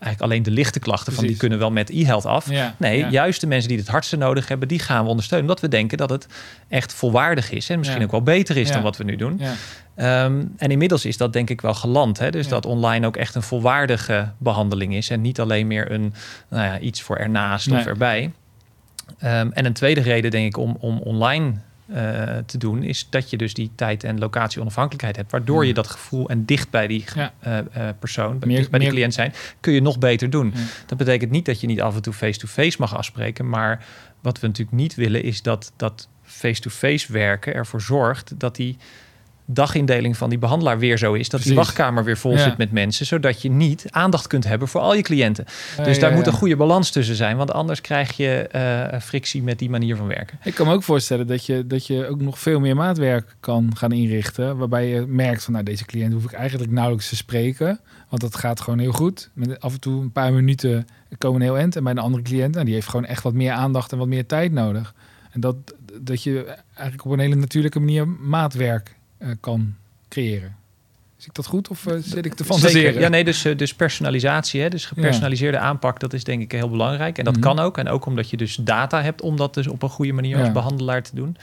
eigenlijk 0.00 0.32
alleen 0.32 0.42
de 0.42 0.50
lichte 0.50 0.78
klachten 0.78 1.12
van 1.12 1.26
die 1.26 1.36
kunnen 1.36 1.58
wel 1.58 1.70
met 1.70 1.90
e-health 1.90 2.26
af. 2.26 2.50
ja. 2.50 2.74
Nee, 2.78 2.98
ja. 2.98 3.08
juist 3.10 3.40
de 3.40 3.46
mensen 3.46 3.68
die 3.68 3.78
het 3.78 3.88
hardste 3.88 4.16
nodig 4.16 4.48
hebben, 4.48 4.68
die 4.68 4.78
gaan 4.78 5.02
we 5.04 5.10
ondersteunen. 5.10 5.48
Omdat 5.48 5.62
we 5.64 5.68
denken 5.68 5.98
dat 5.98 6.10
het 6.10 6.26
echt 6.68 6.94
volwaardig 6.94 7.50
is. 7.50 7.68
En 7.70 7.78
misschien 7.78 7.98
Ja. 7.98 8.04
ook 8.04 8.10
wel 8.10 8.22
beter 8.22 8.56
is 8.56 8.70
dan 8.72 8.82
wat 8.82 8.96
we 8.96 9.04
nu 9.04 9.16
doen. 9.16 9.40
Ehm, 9.94 10.44
en 10.56 10.70
inmiddels 10.70 11.04
is 11.04 11.16
dat 11.16 11.32
denk 11.32 11.50
ik 11.50 11.60
wel 11.60 11.74
geland. 11.74 12.18
Hè? 12.18 12.30
Dus 12.30 12.48
dat 12.48 12.66
online 12.66 13.06
ook 13.06 13.16
echt 13.16 13.34
een 13.34 13.42
volwaardige 13.42 14.32
behandeling 14.38 14.94
is. 14.94 15.10
En 15.10 15.20
niet 15.20 15.40
alleen 15.40 15.66
meer 15.66 15.90
een, 15.90 16.14
nou 16.48 16.64
ja, 16.64 16.78
iets 16.78 17.02
voor 17.02 17.16
ernaast 17.16 17.70
Nee. 17.70 17.78
of 17.80 17.86
erbij. 17.86 18.30
Ehm, 19.18 19.50
en 19.52 19.64
een 19.64 19.72
tweede 19.72 20.00
reden 20.00 20.30
denk 20.30 20.46
ik 20.46 20.56
om, 20.56 20.76
om 20.80 20.98
online 20.98 21.52
eh, 21.94 22.36
te 22.46 22.58
doen... 22.58 22.82
is 22.82 23.06
dat 23.10 23.30
je 23.30 23.36
dus 23.36 23.54
die 23.54 23.70
tijd- 23.74 24.04
en 24.04 24.18
locatie-onafhankelijkheid 24.18 25.16
hebt. 25.16 25.30
Waardoor 25.30 25.66
je 25.66 25.74
dat 25.74 25.86
gevoel 25.86 26.28
en 26.28 26.44
dicht 26.44 26.70
bij 26.70 26.86
die 26.86 27.04
Ja. 27.14 27.32
eh, 27.40 27.58
eh, 27.58 27.64
persoon, 27.98 28.38
Meer- 28.40 28.56
dicht 28.56 28.70
bij 28.70 28.78
die 28.78 28.88
meer- 28.88 28.96
cliënt 28.96 29.14
zijn... 29.14 29.32
kun 29.60 29.72
je 29.72 29.80
nog 29.82 29.98
beter 29.98 30.30
doen. 30.30 30.52
Ja. 30.54 30.60
Dat 30.86 30.98
betekent 30.98 31.30
niet 31.30 31.44
dat 31.46 31.60
je 31.60 31.66
niet 31.66 31.80
af 31.80 31.94
en 31.94 32.02
toe 32.02 32.12
face-to-face 32.12 32.76
mag 32.80 32.96
afspreken. 32.96 33.48
Maar 33.48 33.84
wat 34.20 34.40
we 34.40 34.46
natuurlijk 34.46 34.76
niet 34.76 34.94
willen 34.94 35.22
is 35.22 35.42
dat 35.42 35.72
dat 35.76 36.08
face-to-face 36.22 37.12
werken 37.12 37.54
ervoor 37.54 37.80
zorgt 37.80 38.40
dat 38.40 38.56
die 38.56 38.76
dagindeling 39.54 40.16
van 40.16 40.28
die 40.28 40.38
behandelaar 40.38 40.78
weer 40.78 40.98
zo 40.98 41.12
is. 41.12 41.28
Dat 41.28 41.42
die 41.42 41.54
wachtkamer 41.54 42.04
weer 42.04 42.16
vol 42.16 42.32
Ja. 42.32 42.38
zit 42.38 42.56
met 42.56 42.72
mensen. 42.72 43.06
Zodat 43.06 43.42
je 43.42 43.50
niet 43.50 43.84
aandacht 43.90 44.26
kunt 44.26 44.44
hebben 44.44 44.68
voor 44.68 44.80
al 44.80 44.94
je 44.94 45.02
cliënten. 45.02 45.44
Ja, 45.76 45.84
dus 45.84 45.98
daar 45.98 46.12
moet 46.12 46.26
een 46.26 46.32
goede 46.32 46.56
balans 46.56 46.90
tussen 46.90 47.14
zijn. 47.14 47.36
Want 47.36 47.52
anders 47.52 47.80
krijg 47.80 48.16
je 48.16 48.48
eh, 48.48 49.00
frictie 49.00 49.42
met 49.42 49.58
die 49.58 49.70
manier 49.70 49.96
van 49.96 50.06
werken. 50.06 50.38
Ik 50.44 50.54
kan 50.54 50.66
me 50.66 50.72
ook 50.72 50.82
voorstellen 50.82 51.26
dat 51.26 51.46
je, 51.46 51.66
dat 51.66 51.86
je 51.86 52.06
ook 52.06 52.20
nog 52.20 52.38
veel 52.38 52.60
meer 52.60 52.76
maatwerk 52.76 53.36
kan 53.40 53.76
gaan 53.76 53.92
inrichten. 53.92 54.56
Waarbij 54.56 54.88
je 54.88 55.04
merkt 55.06 55.44
van 55.44 55.52
nou, 55.52 55.64
deze 55.64 55.84
cliënt 55.84 56.12
hoef 56.12 56.24
ik 56.24 56.32
eigenlijk 56.32 56.70
nauwelijks 56.70 57.08
te 57.08 57.16
spreken. 57.16 57.80
Want 58.08 58.22
dat 58.22 58.36
gaat 58.36 58.60
gewoon 58.60 58.78
heel 58.78 58.92
goed. 58.92 59.30
Met 59.34 59.60
af 59.60 59.72
en 59.72 59.80
toe 59.80 60.02
een 60.02 60.12
paar 60.12 60.32
minuten 60.32 60.86
komen 61.18 61.40
heel 61.40 61.56
eind. 61.56 61.76
En 61.76 61.82
bij 61.82 61.92
een 61.92 61.98
andere 61.98 62.22
cliënt, 62.22 62.52
nou, 62.54 62.64
die 62.64 62.74
heeft 62.74 62.88
gewoon 62.88 63.06
echt 63.06 63.22
wat 63.22 63.34
meer 63.34 63.52
aandacht 63.52 63.92
en 63.92 63.98
wat 63.98 64.08
meer 64.08 64.26
tijd 64.26 64.52
nodig. 64.52 64.94
En 65.30 65.40
dat, 65.40 65.56
dat 66.00 66.22
je 66.22 66.56
eigenlijk 66.74 67.04
op 67.04 67.12
een 67.12 67.18
hele 67.18 67.34
natuurlijke 67.34 67.78
manier 67.80 68.08
maatwerk 68.08 68.96
kan 69.40 69.74
creëren. 70.08 70.56
Zie 71.16 71.28
ik 71.28 71.34
dat 71.34 71.46
goed 71.46 71.68
of 71.68 71.86
eh, 71.86 71.94
zit 72.00 72.24
ik 72.26 72.34
te 72.34 72.44
fantaseren? 72.44 72.82
Zeker. 72.82 73.00
Ja, 73.00 73.08
nee, 73.08 73.24
dus, 73.24 73.44
eh, 73.44 73.56
dus 73.56 73.74
personalisatie, 73.74 74.60
hè, 74.60 74.68
dus 74.68 74.86
gepersonaliseerde 74.86 75.58
aanpak, 75.58 76.00
dat 76.00 76.12
is 76.12 76.24
denk 76.24 76.42
ik 76.42 76.52
heel 76.52 76.70
belangrijk. 76.70 77.18
En 77.18 77.24
dat 77.24 77.32
Mhm. 77.34 77.42
kan 77.42 77.58
ook. 77.58 77.78
En 77.78 77.88
ook 77.88 78.06
omdat 78.06 78.30
je 78.30 78.36
dus 78.36 78.54
data 78.56 79.02
hebt 79.02 79.20
om 79.20 79.36
dat 79.36 79.54
dus 79.54 79.66
op 79.66 79.82
een 79.82 79.88
goede 79.88 80.12
manier 80.12 80.36
Ja. 80.36 80.42
als 80.42 80.52
behandelaar 80.52 81.02
te 81.02 81.14
doen. 81.14 81.36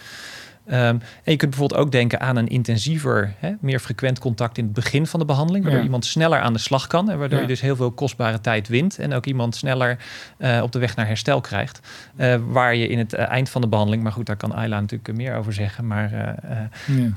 Ehm, 0.68 0.80
en 0.80 1.02
je 1.24 1.36
kunt 1.36 1.50
bijvoorbeeld 1.52 1.80
ook 1.82 1.92
denken 1.92 2.20
aan 2.20 2.36
een 2.36 2.48
intensiever, 2.48 3.34
hè, 3.40 3.52
meer 3.60 3.80
frequent 3.80 4.20
contact 4.20 4.58
in 4.58 4.64
het 4.64 4.74
begin 4.74 5.08
van 5.08 5.20
de 5.20 5.26
behandeling, 5.26 5.64
waardoor 5.64 5.82
Ja. 5.82 5.86
iemand 5.88 6.06
sneller 6.06 6.40
aan 6.40 6.54
de 6.54 6.60
slag 6.60 6.88
kan 6.88 7.10
en 7.10 7.18
waardoor 7.20 7.38
Ja. 7.38 7.44
je 7.44 7.50
dus 7.50 7.62
heel 7.62 7.76
veel 7.76 7.92
kostbare 7.92 8.42
tijd 8.42 8.68
wint 8.68 9.00
en 9.00 9.14
ook 9.14 9.26
iemand 9.26 9.56
sneller 9.56 9.98
eh, 10.38 10.60
op 10.64 10.72
de 10.72 10.80
weg 10.80 10.96
naar 10.96 11.08
herstel 11.08 11.42
krijgt. 11.42 11.80
Eh, 12.16 12.36
waar 12.48 12.76
je 12.76 12.88
in 12.88 12.98
het 12.98 13.14
eh, 13.14 13.28
eind 13.30 13.50
van 13.50 13.62
de 13.62 13.68
behandeling, 13.68 14.04
maar 14.04 14.12
goed, 14.12 14.26
daar 14.26 14.36
kan 14.36 14.54
Ayla 14.54 14.80
natuurlijk 14.80 15.18
meer 15.18 15.36
over 15.36 15.54
zeggen, 15.54 15.88
maar 15.88 16.12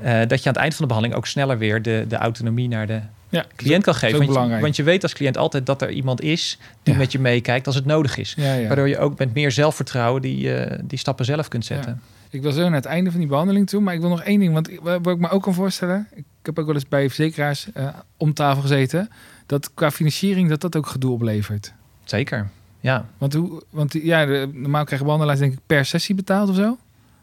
Ja. 0.01 0.25
dat 0.25 0.43
je 0.43 0.47
aan 0.49 0.53
het 0.53 0.61
eind 0.61 0.75
van 0.75 0.81
de 0.81 0.87
behandeling 0.87 1.15
ook 1.15 1.27
sneller 1.27 1.57
weer 1.57 1.81
de, 1.81 2.05
de 2.07 2.15
autonomie 2.15 2.67
naar 2.67 2.87
de 2.87 2.99
Ja, 3.29 3.45
cliënt 3.55 3.83
kan 3.83 3.93
geven. 3.95 4.11
Want 4.17 4.27
je, 4.27 4.33
belangrijk. 4.33 4.61
want 4.61 4.75
je 4.75 4.83
weet 4.83 5.03
als 5.03 5.13
cliënt 5.13 5.37
altijd 5.37 5.65
dat 5.65 5.81
er 5.81 5.89
iemand 5.89 6.21
is 6.21 6.57
die 6.83 6.93
Ja. 6.93 6.99
met 6.99 7.11
je 7.11 7.19
meekijkt 7.19 7.65
als 7.67 7.75
het 7.75 7.85
nodig 7.85 8.17
is. 8.17 8.33
Ja, 8.37 8.53
ja. 8.53 8.67
Waardoor 8.67 8.87
je 8.87 8.97
ook 8.97 9.17
met 9.17 9.33
meer 9.33 9.51
zelfvertrouwen 9.51 10.21
die, 10.21 10.51
die 10.83 10.97
stappen 10.99 11.25
zelf 11.25 11.47
kunt 11.47 11.65
zetten. 11.65 12.01
Ik 12.31 12.41
wil 12.41 12.51
zo 12.51 12.61
naar 12.63 12.71
het 12.73 12.85
einde 12.85 13.09
van 13.11 13.19
die 13.19 13.29
behandeling 13.29 13.67
toe, 13.69 13.81
maar 13.81 13.93
ik 13.93 13.99
wil 13.99 14.09
nog 14.09 14.21
één 14.23 14.39
ding. 14.39 14.53
Want 14.53 14.71
ik- 14.71 14.79
wat 14.81 15.07
ik 15.07 15.17
me 15.19 15.29
ook 15.29 15.43
kan 15.43 15.53
voorstellen, 15.53 16.07
ik 16.15 16.23
heb 16.41 16.59
ook 16.59 16.65
wel 16.65 16.75
eens 16.75 16.87
bij 16.87 17.07
verzekeraars 17.07 17.71
eh, 17.73 17.87
om 18.17 18.33
tafel 18.33 18.61
gezeten, 18.61 19.09
dat 19.45 19.73
qua 19.73 19.91
financiering 19.91 20.49
dat 20.49 20.61
dat 20.61 20.75
ook 20.75 20.87
gedoe 20.87 21.11
oplevert. 21.11 21.73
Zeker. 22.03 22.49
Ja. 22.79 23.05
Want, 23.17 23.33
hoe, 23.33 23.63
want 23.69 23.93
ja, 23.93 24.25
normaal 24.53 24.83
krijgen 24.83 25.05
behandelaars 25.05 25.39
denk 25.39 25.53
ik 25.53 25.59
per 25.65 25.85
sessie 25.85 26.15
betaald 26.15 26.49
of 26.49 26.55
zo. 26.55 26.77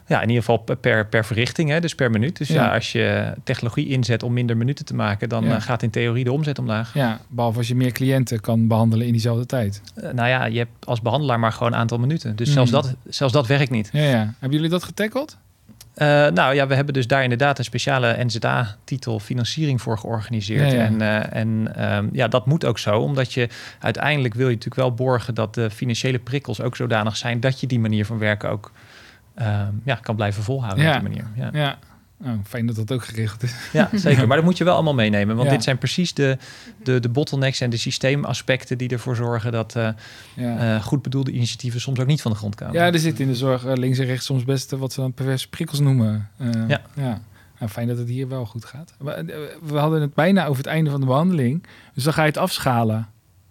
Ja, 0.09 0.23
in 0.23 0.29
ieder 0.29 0.45
geval 0.45 0.77
per, 0.81 1.07
per 1.07 1.25
verrichting, 1.25 1.71
hè, 1.71 1.81
dus 1.81 1.95
per 1.95 2.11
minuut. 2.11 2.37
Dus 2.39 2.49
ja. 2.49 2.65
Ja. 2.65 2.75
als 2.75 2.93
je 2.93 3.33
technologie 3.45 3.89
inzet 3.89 4.23
om 4.23 4.33
minder 4.33 4.57
minuten 4.57 4.85
te 4.85 4.95
maken, 4.95 5.29
dan 5.29 5.45
Ja. 5.45 5.55
eh, 5.57 5.63
gaat 5.63 5.83
in 5.83 5.91
theorie 5.91 6.25
de 6.25 6.33
omzet 6.33 6.59
omlaag. 6.59 6.95
Ja, 6.95 7.21
behalve 7.29 7.59
als 7.59 7.69
je 7.69 7.75
meer 7.75 7.93
cliënten 7.93 8.41
kan 8.41 8.67
behandelen 8.69 9.07
in 9.07 9.13
diezelfde 9.13 9.47
tijd. 9.47 9.81
Eh, 9.95 10.11
nou 10.13 10.29
ja, 10.29 10.45
je 10.45 10.59
hebt 10.59 10.87
als 10.87 11.03
behandelaar 11.03 11.39
maar 11.39 11.53
gewoon 11.53 11.73
een 11.73 11.79
aantal 11.79 11.99
minuten. 11.99 12.37
Dus 12.37 12.49
Mm. 12.49 12.55
zelfs, 12.55 12.71
dat, 12.71 12.95
zelfs 13.09 13.33
dat 13.33 13.47
werkt 13.47 13.71
niet. 13.71 13.91
Ja, 13.93 14.03
ja. 14.03 14.35
Hebben 14.39 14.51
jullie 14.59 14.69
dat 14.71 14.85
getackled? 14.85 15.37
Eh, 15.95 16.07
nou 16.27 16.55
ja, 16.55 16.67
we 16.67 16.75
hebben 16.75 16.95
dus 16.95 17.07
daar 17.07 17.23
inderdaad 17.23 17.59
een 17.59 17.65
speciale 17.65 18.25
NZA-titel 18.25 19.19
financiering 19.21 19.83
voor 19.83 19.99
georganiseerd. 19.99 20.73
Ja, 20.73 20.79
ja. 20.79 20.85
En, 20.85 21.33
en 21.33 21.75
ehm, 21.77 22.07
ja, 22.13 22.29
dat 22.29 22.47
moet 22.47 22.65
ook 22.65 22.79
zo, 22.79 22.99
omdat 22.99 23.33
je 23.33 23.49
uiteindelijk 23.79 24.35
wil 24.35 24.49
je 24.49 24.55
natuurlijk 24.55 24.81
wel 24.81 24.95
borgen 24.95 25.35
dat 25.35 25.55
de 25.55 25.71
financiële 25.71 26.19
prikkels 26.19 26.61
ook 26.61 26.77
zodanig 26.77 27.17
zijn 27.17 27.41
dat 27.41 27.61
je 27.61 27.67
die 27.67 27.81
manier 27.81 28.05
van 28.07 28.19
werken 28.19 28.51
ook 28.51 28.73
ehm, 29.39 29.73
ja, 29.85 29.95
kan 29.95 30.17
blijven 30.17 30.43
volhouden 30.43 30.85
Ja. 30.85 30.95
op 30.97 31.01
die 31.01 31.09
manier. 31.09 31.27
Ja. 31.37 31.51
Ja. 31.53 31.79
Oh, 32.25 32.31
fijn 32.47 32.67
dat 32.67 32.77
dat 32.77 32.93
ook 32.93 33.05
geregeld 33.05 33.43
is. 33.43 33.55
ja, 33.73 33.89
zeker. 34.07 34.27
Maar 34.27 34.37
dat 34.37 34.45
moet 34.47 34.57
je 34.59 34.65
wel 34.65 34.75
allemaal 34.75 34.95
meenemen, 34.95 35.37
want 35.37 35.49
Ja. 35.49 35.55
dit 35.55 35.65
zijn 35.65 35.79
precies 35.79 36.15
de, 36.15 36.39
de, 36.83 37.01
de 37.01 37.09
bottlenecks 37.09 37.61
en 37.61 37.71
de 37.71 37.77
systeemaspecten 37.77 38.79
die 38.79 38.89
ervoor 38.89 39.17
zorgen 39.17 39.53
dat 39.53 39.77
eh, 39.77 39.89
Ja. 40.35 40.75
eh, 40.77 40.83
goed 40.83 41.03
bedoelde 41.03 41.31
initiatieven 41.31 41.81
soms 41.81 41.99
ook 42.01 42.07
niet 42.07 42.23
van 42.23 42.31
de 42.31 42.37
grond 42.37 42.55
komen. 42.55 42.75
Ja, 42.75 42.87
er 42.93 42.99
zit 42.99 43.21
in 43.21 43.27
de 43.27 43.35
zorg 43.35 43.65
eh, 43.65 43.73
links 43.77 43.99
en 43.99 44.07
rechts 44.07 44.27
soms 44.27 44.45
best 44.45 44.71
wat 44.71 44.93
ze 44.93 45.01
dan 45.01 45.13
perverse 45.13 45.49
prikkels 45.49 45.81
noemen. 45.81 46.29
Ja. 46.69 46.81
ja. 46.97 47.21
Nou, 47.59 47.71
fijn 47.71 47.89
dat 47.89 47.99
het 47.99 48.09
hier 48.09 48.29
wel 48.29 48.47
goed 48.47 48.65
gaat. 48.65 48.95
We, 48.99 49.57
we 49.63 49.79
hadden 49.79 50.01
het 50.01 50.15
bijna 50.15 50.45
over 50.47 50.57
het 50.57 50.67
einde 50.73 50.91
van 50.91 51.01
de 51.01 51.07
behandeling. 51.07 51.67
Dus 51.95 52.05
dan 52.05 52.13
ga 52.13 52.23
je 52.23 52.29
het 52.29 52.37
afschalen. 52.39 53.09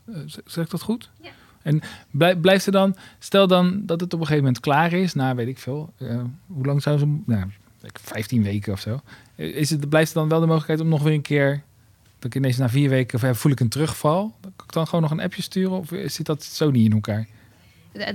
Uh, 0.10 0.16
zeg 0.46 0.64
ik 0.66 0.70
dat 0.72 0.82
goed? 0.82 1.10
Ja. 1.22 1.30
En 1.68 1.82
blijft 2.42 2.66
er 2.66 2.72
dan, 2.72 2.96
stel 3.20 3.48
dan 3.48 3.82
dat 3.86 4.02
het 4.02 4.14
op 4.14 4.20
een 4.20 4.26
gegeven 4.26 4.44
moment 4.44 4.64
klaar 4.64 4.94
is, 4.94 5.14
na 5.14 5.36
weet 5.36 5.48
ik 5.48 5.58
veel, 5.58 5.94
uh, 5.98 6.22
hoe 6.48 6.66
lang 6.66 6.82
zou 6.82 6.98
ze, 6.98 7.18
nou, 7.26 7.46
15 8.02 8.44
weken 8.44 8.74
of 8.74 8.80
zo. 8.80 9.02
Is 9.36 9.70
het, 9.70 9.90
blijft 9.90 10.10
er 10.10 10.20
dan 10.20 10.30
wel 10.30 10.40
de 10.40 10.46
mogelijkheid 10.46 10.82
om 10.82 10.88
nog 10.88 11.04
weer 11.04 11.14
een 11.14 11.22
keer, 11.22 11.62
dat 12.20 12.34
ik 12.34 12.36
ineens 12.36 12.58
na 12.58 12.70
vier 12.70 12.90
weken 12.90 13.36
voel 13.36 13.52
ik 13.52 13.60
een 13.60 13.70
terugval, 13.70 14.36
kan 14.42 14.66
ik 14.68 14.74
dan 14.74 14.86
gewoon 14.86 15.02
nog 15.02 15.12
een 15.12 15.22
appje 15.22 15.42
sturen 15.42 15.78
of 15.78 15.90
zit 16.06 16.26
dat 16.26 16.44
zo 16.44 16.72
niet 16.72 16.86
in 16.86 16.94
elkaar? 16.94 17.28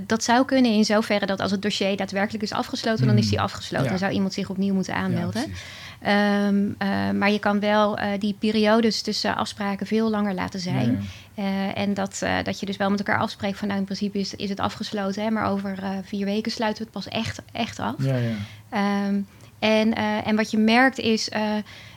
Dat 0.07 0.25
zou 0.25 0.45
kunnen 0.45 0.73
in 0.73 0.85
zoverre 0.85 1.27
dat 1.27 1.41
als 1.41 1.51
het 1.51 1.63
dossier 1.63 1.97
daadwerkelijk 1.97 2.45
is 2.45 2.53
afgesloten, 2.53 3.07
dan 3.07 3.19
is 3.19 3.29
die 3.29 3.39
hmm. 3.39 3.47
afgesloten. 3.47 3.89
Dan 3.89 3.99
zou 3.99 4.13
iemand 4.13 4.33
zich 4.33 4.51
opnieuw 4.51 4.75
moeten 4.75 4.95
aanmelden. 4.95 5.53
Ehm, 6.01 6.71
eh, 6.79 7.11
maar 7.11 7.31
je 7.31 7.39
kan 7.39 7.61
wel 7.61 7.99
uh, 7.99 8.07
die 8.19 8.37
periodes 8.39 9.03
tussen 9.03 9.37
afspraken 9.37 9.87
veel 9.87 10.11
langer 10.11 10.35
laten 10.35 10.61
zijn. 10.61 11.09
Uh, 11.39 11.79
en 11.79 11.95
dat, 11.95 12.23
dat 12.43 12.61
je 12.61 12.67
dus 12.67 12.77
wel 12.77 12.91
met 12.91 12.99
elkaar 12.99 13.19
afspreekt 13.19 13.59
van 13.59 13.69
nou 13.69 13.81
in 13.81 13.87
principe 13.87 14.19
is, 14.19 14.35
is 14.35 14.49
het 14.49 14.61
afgesloten, 14.61 15.23
hè, 15.23 15.31
maar 15.31 15.47
over 15.47 15.79
vier 16.03 16.25
weken 16.25 16.53
sluiten 16.53 16.85
we 16.85 16.91
het 16.93 17.05
pas 17.05 17.13
echt, 17.13 17.41
echt 17.53 17.79
af. 17.79 17.95
Ja, 17.99 18.17
ja. 18.17 19.07
Um, 19.07 19.27
en, 19.59 19.95
en 20.25 20.37
wat 20.37 20.51
je 20.51 20.59
merkt 20.59 20.99
is 20.99 21.29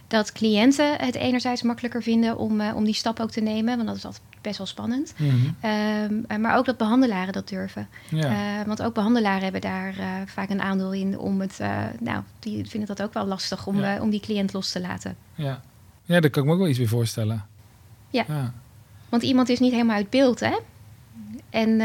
dat 0.07 0.31
cliënten 0.31 0.97
het 0.97 1.15
enerzijds 1.15 1.61
makkelijker 1.61 2.03
vinden 2.03 2.37
om, 2.37 2.61
om 2.61 2.83
die 2.83 2.93
stap 2.93 3.19
ook 3.19 3.31
te 3.31 3.41
nemen, 3.41 3.75
want 3.75 3.87
dat 3.87 3.97
is 3.97 4.05
altijd 4.05 4.23
best 4.41 4.57
wel 4.57 4.67
spannend. 4.67 5.13
Mhm. 5.17 5.33
Ehm, 5.59 6.41
maar 6.41 6.57
ook 6.57 6.65
dat 6.65 6.77
behandelaren 6.77 7.33
dat 7.33 7.49
durven. 7.49 7.87
Ja. 8.09 8.63
want 8.65 8.81
ook 8.81 8.93
behandelaren 8.93 9.43
hebben 9.43 9.61
daar 9.61 9.93
vaak 10.25 10.49
een 10.49 10.61
aandeel 10.61 10.93
in 10.93 11.17
om 11.19 11.41
het, 11.41 11.59
nou, 11.99 12.23
die 12.39 12.65
vinden 12.65 12.95
dat 12.95 13.01
ook 13.01 13.13
wel 13.13 13.25
lastig 13.25 13.67
om, 13.67 13.83
om 13.83 14.09
die 14.09 14.19
cliënt 14.19 14.53
los 14.53 14.71
te 14.71 14.81
laten. 14.81 15.15
Ja. 15.35 15.61
ja, 16.03 16.19
daar 16.19 16.29
kan 16.29 16.41
ik 16.41 16.47
me 16.47 16.53
ook 16.53 16.59
wel 16.59 16.69
iets 16.69 16.77
weer 16.77 16.87
voorstellen. 16.87 17.45
Ja. 18.09 18.53
Want 19.09 19.23
iemand 19.23 19.49
is 19.49 19.59
niet 19.59 19.71
helemaal 19.71 19.95
uit 19.95 20.09
beeld, 20.09 20.39
hè? 20.39 20.57
En, 21.49 21.79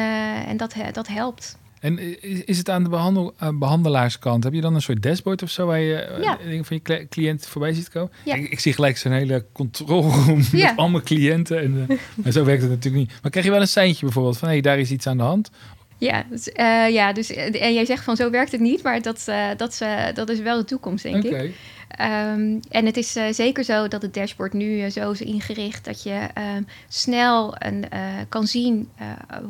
en 0.47 0.57
dat, 0.57 0.75
dat 0.93 1.07
helpt. 1.07 1.59
En 1.81 2.21
is 2.47 2.59
het 2.59 2.71
aan 2.71 2.83
de 2.83 2.89
behandel, 2.89 3.35
behandelaarskant? 3.55 4.45
Heb 4.45 4.53
je 4.53 4.61
dan 4.61 4.75
een 4.75 4.83
soort 4.83 5.03
dashboard 5.03 5.43
of 5.43 5.51
zo 5.51 5.67
waar 5.67 5.81
je 5.81 5.95
eh, 5.95 6.23
ja. 6.23 6.39
dingen 6.45 6.65
van 6.65 6.81
je 6.83 7.07
cliënt 7.09 7.47
voorbij 7.47 7.73
ziet 7.73 7.89
komen? 7.89 8.11
Ja. 8.25 8.35
Ik, 8.35 8.51
ik, 8.51 8.61
zie 8.61 8.73
gelijk 8.73 8.97
zo'n 8.97 9.13
hele 9.13 9.47
controle 9.53 10.37
ja. 10.53 10.69
met 10.69 10.77
allemaal 10.77 11.03
cliënten. 11.03 11.61
En, 11.61 11.87
uh, 11.89 11.99
maar 12.23 12.33
zo 12.33 12.45
werkt 12.45 12.63
het 12.63 12.71
natuurlijk 12.71 13.09
niet. 13.09 13.23
Maar 13.23 13.31
krijg 13.31 13.47
je 13.47 13.53
wel 13.53 13.61
een 13.61 13.69
seintje 13.69 14.05
bijvoorbeeld 14.05 14.39
van 14.39 14.49
hé, 14.49 14.55
hey, 14.55 14.63
daar 14.63 14.79
is 14.79 14.91
iets 14.91 15.07
aan 15.07 15.17
de 15.17 15.23
hand? 15.23 15.51
Ja, 15.99 16.25
dus, 16.31 16.49
uh, 16.49 16.89
ja 16.91 17.13
dus, 17.13 17.31
en 17.31 17.75
jij 17.75 17.85
zegt 17.85 18.05
van 18.05 18.17
zo 18.17 18.31
werkt 18.31 18.53
het 18.53 18.61
niet, 18.61 18.83
maar 18.83 19.03
dat, 19.03 19.25
dat, 19.57 19.79
dat 20.15 20.29
is 20.29 20.41
wel 20.41 20.57
de 20.57 20.65
toekomst, 20.65 21.03
denk 21.03 21.25
okay. 21.25 21.45
ik. 21.45 21.55
Um, 21.99 22.61
en 22.71 22.87
het 22.87 22.97
is 22.97 23.17
uh, 23.17 23.25
zeker 23.31 23.65
zo 23.65 23.89
dat 23.89 24.03
het 24.03 24.15
dashboard 24.15 24.53
nu 24.53 24.85
uh, 24.85 24.91
zo 24.91 25.11
is 25.11 25.21
ingericht 25.21 25.85
dat 25.85 26.03
je 26.03 26.29
um, 26.57 26.67
snel 26.89 27.55
een, 27.59 27.85
uh, 27.95 28.01
kan 28.29 28.47
zien 28.47 28.89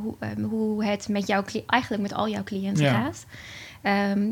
hoe, 0.03 0.15
um, 0.37 0.45
hoe, 0.45 0.85
het 0.85 1.09
met 1.09 1.27
jouw 1.27 1.45
eigenlijk 1.67 2.03
met 2.03 2.15
al 2.15 2.29
jouw 2.29 2.43
cliënten 2.43 2.85
ja. 2.85 2.93
gaat. 3.03 3.27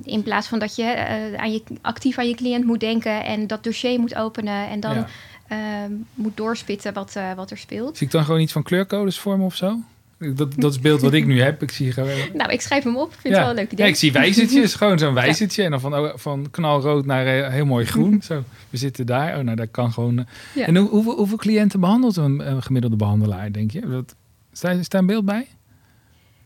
in 0.05 0.23
plaats 0.23 0.49
van 0.49 0.59
dat 0.59 0.77
je, 0.77 1.35
aan 1.37 1.53
je 1.53 1.62
actief 1.83 2.18
aan 2.18 2.29
je 2.29 2.35
cliënt 2.35 2.64
moet 2.64 2.81
denken 2.81 3.25
en 3.25 3.47
dat 3.47 3.64
dossier 3.64 4.01
moet 4.01 4.14
openen 4.14 4.68
en 4.68 4.81
dan 4.81 5.07
ja. 5.49 5.88
moet 6.14 6.37
doorspitten 6.37 6.92
wat, 6.92 7.16
wat 7.37 7.51
er 7.51 7.59
speelt. 7.59 7.97
Zie 7.97 8.07
ik 8.07 8.12
dan 8.12 8.25
gewoon 8.25 8.40
iets 8.40 8.53
van 8.53 8.62
kleurcodes 8.62 9.18
vormen 9.18 9.47
of 9.47 9.55
zo? 9.55 9.79
Dat, 10.18 10.37
dat 10.37 10.64
is 10.64 10.72
het 10.72 10.81
beeld 10.81 11.00
wat 11.00 11.12
ik 11.12 11.26
nu 11.26 11.40
heb. 11.40 11.62
Ik 11.62 11.70
zie 11.70 11.92
gewoon... 11.92 12.11
Nou, 12.35 12.52
ik 12.52 12.61
schrijf 12.61 12.85
hem 12.85 12.96
op. 12.96 13.12
Ik 13.12 13.18
vind 13.20 13.35
het 13.35 13.42
wel 13.42 13.50
een 13.50 13.57
leuk 13.57 13.72
idee. 13.72 13.85
Ja, 13.85 13.90
ik 13.90 13.98
zie 13.98 14.12
wijzertjes, 14.12 14.74
gewoon 14.81 14.98
zo'n 14.98 15.14
wijzertje. 15.14 15.62
En 15.62 15.70
dan 15.70 15.81
van, 15.81 15.94
oh, 15.94 16.11
van 16.14 16.50
knalrood 16.50 17.07
naar 17.07 17.38
uh, 17.38 17.48
heel 17.48 17.66
mooi 17.66 17.87
groen. 17.87 18.22
Zo, 18.28 18.44
we 18.70 18.76
zitten 18.76 19.07
daar. 19.07 19.38
Oh, 19.38 19.44
nou, 19.44 19.57
dat 19.57 19.70
kan 19.70 19.92
gewoon... 19.92 20.26
Uh... 20.54 20.68
En 20.68 20.76
hoe, 20.76 20.88
hoeveel, 20.88 21.16
hoeveel 21.16 21.37
cliënten 21.37 21.81
behandelt 21.81 22.16
een, 22.16 22.50
een, 22.50 22.62
gemiddelde 22.62 22.96
behandelaar, 22.96 23.52
denk 23.52 23.70
je? 23.70 23.81
Dat, 23.81 24.14
staat 24.52 24.90
daar 24.90 25.00
een 25.00 25.07
beeld 25.07 25.24
bij? 25.24 25.46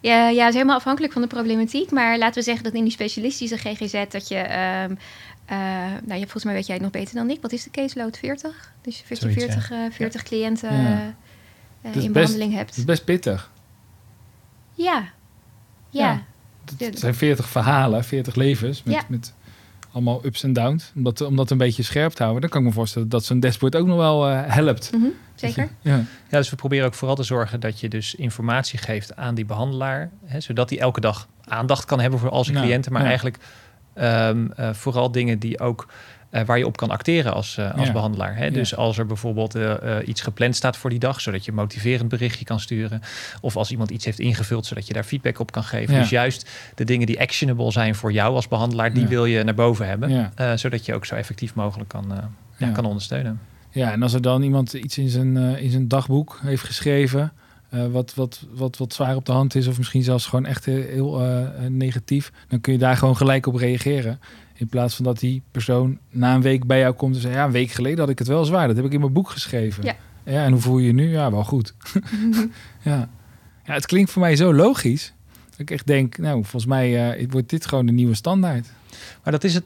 Ja, 0.01 0.29
ja, 0.29 0.41
het 0.41 0.49
is 0.49 0.55
helemaal 0.55 0.77
afhankelijk 0.77 1.13
van 1.13 1.23
de 1.23 1.29
problematiek. 1.29 1.91
Maar 1.91 2.19
laten 2.19 2.35
we 2.35 2.43
zeggen 2.43 2.65
dat 2.65 2.75
in 2.75 2.83
die 2.83 2.93
specialistische 2.93 3.57
GGZ... 3.57 4.05
dat 4.09 4.29
je... 4.29 4.39
Um, 4.89 4.99
uh, 5.51 5.59
nou, 6.05 6.21
je, 6.21 6.23
volgens 6.23 6.45
mij 6.45 6.55
weet 6.55 6.67
jij 6.67 6.75
het 6.75 6.85
nog 6.85 6.93
beter 6.93 7.15
dan 7.15 7.31
ik. 7.31 7.39
Wat 7.41 7.53
is 7.53 7.65
de 7.65 7.71
caseload? 7.71 8.19
40? 8.19 8.73
Dus 8.83 8.99
je 8.99 9.05
40, 9.05 9.33
40, 9.33 9.69
ja. 9.69 9.91
40 9.91 10.23
cliënten 10.23 10.71
in 11.93 12.13
behandeling 12.13 12.55
hebt. 12.55 12.69
Dat 12.69 12.79
is 12.79 12.85
best 12.85 13.05
pittig. 13.05 13.52
Ja. 14.73 15.05
Ja. 15.91 16.23
Het 16.79 16.99
zijn 16.99 17.15
40 17.15 17.49
verhalen, 17.49 18.05
40 18.05 18.35
levens 18.35 18.83
met, 18.83 19.09
met 19.09 19.35
allemaal 19.93 20.25
ups 20.25 20.43
en 20.43 20.53
downs. 20.53 20.93
Om 20.95 21.03
dat, 21.03 21.21
om 21.21 21.37
dat 21.37 21.51
een 21.51 21.59
beetje 21.59 21.83
scherp 21.83 22.13
te 22.13 22.23
houden. 22.23 22.41
Dan 22.41 22.51
kan 22.51 22.61
ik 22.61 22.67
me 22.67 22.73
voorstellen 22.73 23.09
dat 23.09 23.25
zo'n 23.25 23.41
dashboard 23.41 23.77
ook 23.77 23.87
nog 23.87 23.97
wel 23.97 24.31
uh, 24.31 24.41
helpt. 24.47 24.91
Mm 24.93 25.01
-hmm, 25.01 25.13
zeker. 25.35 25.69
ja. 25.81 25.97
ja, 26.29 26.39
dus 26.39 26.51
we 26.51 26.57
proberen 26.57 26.87
ook 26.87 26.95
vooral 26.95 27.17
te 27.17 27.23
zorgen 27.23 27.61
dat 27.61 27.81
je 27.81 27.89
dus 27.89 28.15
informatie 28.15 28.79
geeft 28.79 29.17
aan 29.17 29.35
die 29.35 29.45
behandelaar. 29.45 30.11
Hè, 30.25 30.41
zodat 30.41 30.71
hij 30.71 30.79
elke 30.79 31.01
dag 31.01 31.29
aandacht 31.45 31.85
kan 31.85 32.01
hebben 32.01 32.19
voor 32.19 32.31
al 32.31 32.45
zijn 32.45 32.57
cliënten. 32.57 32.93
Maar 32.93 33.05
eigenlijk 33.05 33.39
um, 33.95 34.53
uh, 34.61 34.73
vooral 34.73 35.13
dingen 35.13 35.39
die 35.39 35.61
ook 35.61 35.87
waar 36.47 36.59
je 36.59 36.67
op 36.67 36.77
kan 36.77 36.91
acteren 36.91 37.35
als, 37.35 37.57
uh, 37.59 37.75
als 37.75 37.87
ja. 37.87 37.93
behandelaar. 37.93 38.37
Hè? 38.37 38.45
Ja. 38.45 38.51
Dus 38.51 38.77
als 38.77 38.99
er 38.99 39.07
bijvoorbeeld 39.07 39.57
uh, 39.57 39.77
iets 40.05 40.21
gepland 40.21 40.57
staat 40.57 40.77
voor 40.77 40.91
die 40.91 40.99
dag, 40.99 41.21
zodat 41.21 41.45
je 41.45 41.51
een 41.51 41.57
motiverend 41.57 42.09
berichtje 42.09 42.45
kan 42.45 42.61
sturen. 42.61 43.01
Of 43.41 43.57
als 43.57 43.71
iemand 43.71 43.91
iets 43.91 44.05
heeft 44.05 44.19
ingevuld, 44.19 44.67
zodat 44.67 44.87
je 44.87 44.93
daar 44.93 45.05
feedback 45.05 45.39
op 45.39 45.53
kan 45.53 45.65
geven. 45.65 45.95
Ja. 45.95 46.01
Dus 46.01 46.11
juist 46.11 46.51
de 46.75 46.85
dingen 46.85 47.07
die 47.07 47.21
actionable 47.21 47.71
zijn 47.71 47.95
voor 47.95 48.13
jou 48.13 48.35
als 48.35 48.49
behandelaar, 48.49 48.93
die 48.93 49.07
wil 49.07 49.25
je 49.25 49.43
naar 49.43 49.55
boven 49.55 49.87
hebben. 49.87 50.33
zodat 50.59 50.87
je 50.87 50.95
ook 50.95 51.05
zo 51.07 51.15
effectief 51.15 51.55
mogelijk 51.55 51.89
kan, 51.89 52.13
kan 52.73 52.85
ondersteunen. 52.85 53.41
Ja, 53.71 53.93
en 53.93 54.03
als 54.03 54.13
er 54.13 54.23
dan 54.23 54.43
iemand 54.43 54.73
iets 54.73 54.99
in 54.99 55.09
zijn, 55.09 55.37
in 55.37 55.71
zijn 55.71 55.89
dagboek 55.89 56.41
heeft 56.43 56.65
geschreven. 56.65 57.33
Uh, 57.75 57.87
wat, 57.87 58.15
wat, 58.15 58.47
wat, 58.55 58.77
wat 58.77 58.95
zwaar 58.95 59.17
op 59.17 59.27
de 59.27 59.33
hand 59.33 59.55
is, 59.55 59.67
of 59.67 59.79
misschien 59.79 60.03
zelfs 60.03 60.27
gewoon 60.27 60.47
echt 60.47 60.65
heel 60.65 61.23
uh, 61.23 61.47
negatief, 61.69 62.33
dan 62.49 62.61
kun 62.61 62.73
je 62.73 62.79
daar 62.79 62.97
gewoon 62.97 63.17
gelijk 63.17 63.47
op 63.47 63.55
reageren. 63.55 64.21
In 64.63 64.69
plaats 64.69 64.95
van 64.95 65.05
dat 65.05 65.19
die 65.19 65.43
persoon 65.51 65.99
na 66.11 66.35
een 66.35 66.43
week 66.43 66.67
bij 66.67 66.79
jou 66.79 66.95
komt 66.95 67.15
en 67.15 67.21
zegt: 67.21 67.35
Ja, 67.35 67.45
een 67.45 67.51
week 67.51 67.71
geleden 67.71 67.99
had 67.99 68.09
ik 68.09 68.19
het 68.19 68.29
wel 68.29 68.45
zwaar. 68.45 68.67
Dat 68.67 68.77
heb 68.77 68.85
ik 68.85 68.93
in 68.93 69.01
mijn 69.01 69.13
boek 69.13 69.31
geschreven. 69.31 69.85
Ja. 69.85 69.97
ja 70.25 70.45
en 70.45 70.53
hoe 70.53 70.61
voel 70.61 70.79
je 70.79 70.87
je 70.87 70.93
nu? 70.93 71.11
Ja, 71.11 71.31
wel 71.31 71.45
goed. 71.45 71.75
ja. 72.83 73.09
ja, 73.65 73.73
het 73.75 73.87
klinkt 73.87 74.11
voor 74.11 74.23
mij 74.23 74.37
zo 74.37 74.55
logisch. 74.55 75.13
Dat 75.51 75.59
ik 75.59 75.71
echt 75.71 75.87
denk: 75.87 76.19
Nou, 76.19 76.35
volgens 76.35 76.67
mij 76.67 77.19
uh, 77.19 77.27
wordt 77.31 77.51
dit 77.51 77.67
gewoon 77.67 77.87
de 77.87 77.93
nieuwe 77.93 78.15
standaard. 78.15 78.69
Maar 79.23 79.33
dat 79.33 79.45
is 79.45 79.55
het, 79.55 79.65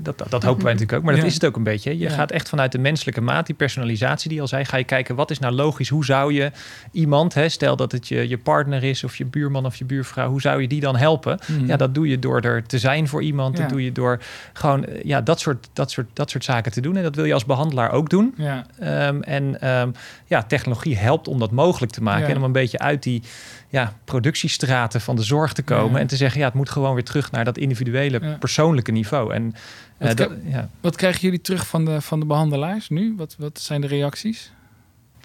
dat, 0.00 0.18
dat 0.28 0.42
hopen 0.42 0.64
wij 0.64 0.72
natuurlijk 0.72 0.98
ook, 0.98 1.04
maar 1.04 1.16
dat 1.16 1.24
is 1.24 1.34
het 1.34 1.44
ook 1.44 1.56
een 1.56 1.62
beetje. 1.62 1.98
Je 1.98 2.10
gaat 2.10 2.30
echt 2.30 2.48
vanuit 2.48 2.72
de 2.72 2.78
menselijke 2.78 3.20
maat, 3.20 3.46
die 3.46 3.54
personalisatie 3.54 4.30
die 4.30 4.40
al 4.40 4.48
zei, 4.48 4.64
ga 4.64 4.76
je 4.76 4.84
kijken 4.84 5.14
wat 5.14 5.30
is 5.30 5.38
nou 5.38 5.54
logisch, 5.54 5.88
hoe 5.88 6.04
zou 6.04 6.32
je 6.32 6.50
iemand, 6.92 7.34
hè, 7.34 7.48
stel 7.48 7.76
dat 7.76 7.92
het 7.92 8.08
je, 8.08 8.28
je 8.28 8.38
partner 8.38 8.84
is 8.84 9.04
of 9.04 9.16
je 9.16 9.24
buurman 9.24 9.66
of 9.66 9.76
je 9.76 9.84
buurvrouw, 9.84 10.30
hoe 10.30 10.40
zou 10.40 10.60
je 10.60 10.68
die 10.68 10.80
dan 10.80 10.96
helpen? 10.96 11.38
Mhm. 11.46 11.66
Ja, 11.66 11.76
dat 11.76 11.94
doe 11.94 12.08
je 12.08 12.18
door 12.18 12.40
er 12.40 12.66
te 12.66 12.78
zijn 12.78 13.08
voor 13.08 13.22
iemand, 13.22 13.56
dat 13.56 13.68
doe 13.68 13.84
je 13.84 13.92
door 13.92 14.20
gewoon 14.52 14.86
ja, 15.02 15.20
dat, 15.20 15.40
soort, 15.40 15.68
dat, 15.72 15.90
soort, 15.90 16.06
dat 16.12 16.30
soort 16.30 16.44
zaken 16.44 16.72
te 16.72 16.80
doen. 16.80 16.96
En 16.96 17.02
dat 17.02 17.14
wil 17.14 17.24
je 17.24 17.34
als 17.34 17.44
behandelaar 17.44 17.90
ook 17.90 18.10
doen. 18.10 18.34
Ja. 18.36 18.66
Um, 19.08 19.22
en 19.22 19.70
um, 19.70 19.92
ja, 20.26 20.42
technologie 20.42 20.96
helpt 20.96 21.28
om 21.28 21.38
dat 21.38 21.50
mogelijk 21.50 21.92
te 21.92 22.02
maken 22.02 22.28
en 22.28 22.36
om 22.36 22.42
een 22.42 22.52
beetje 22.52 22.78
uit 22.78 23.02
die 23.02 23.22
ja, 23.68 23.92
productiestraten 24.04 25.00
van 25.00 25.16
de 25.16 25.22
zorg 25.22 25.52
te 25.52 25.62
komen 25.62 26.00
en 26.00 26.06
te 26.06 26.16
zeggen, 26.16 26.40
ja, 26.40 26.46
het 26.46 26.54
moet 26.54 26.70
gewoon 26.70 26.94
weer 26.94 27.04
terug 27.04 27.30
naar 27.30 27.44
dat 27.44 27.58
individuele, 27.58 28.36
persoonlijke 28.68 28.92
niveau. 28.92 29.34
En, 29.34 29.54
wat, 29.98 30.16
dat, 30.16 30.30
ja. 30.44 30.68
wat 30.80 30.96
krijgen 30.96 31.20
jullie 31.20 31.40
terug 31.40 31.66
van 31.66 31.84
de, 31.84 32.00
van 32.00 32.20
de 32.20 32.26
behandelaars 32.26 32.88
nu? 32.88 33.14
Wat, 33.16 33.36
wat 33.38 33.60
zijn 33.60 33.80
de 33.80 33.86
reacties? 33.86 34.52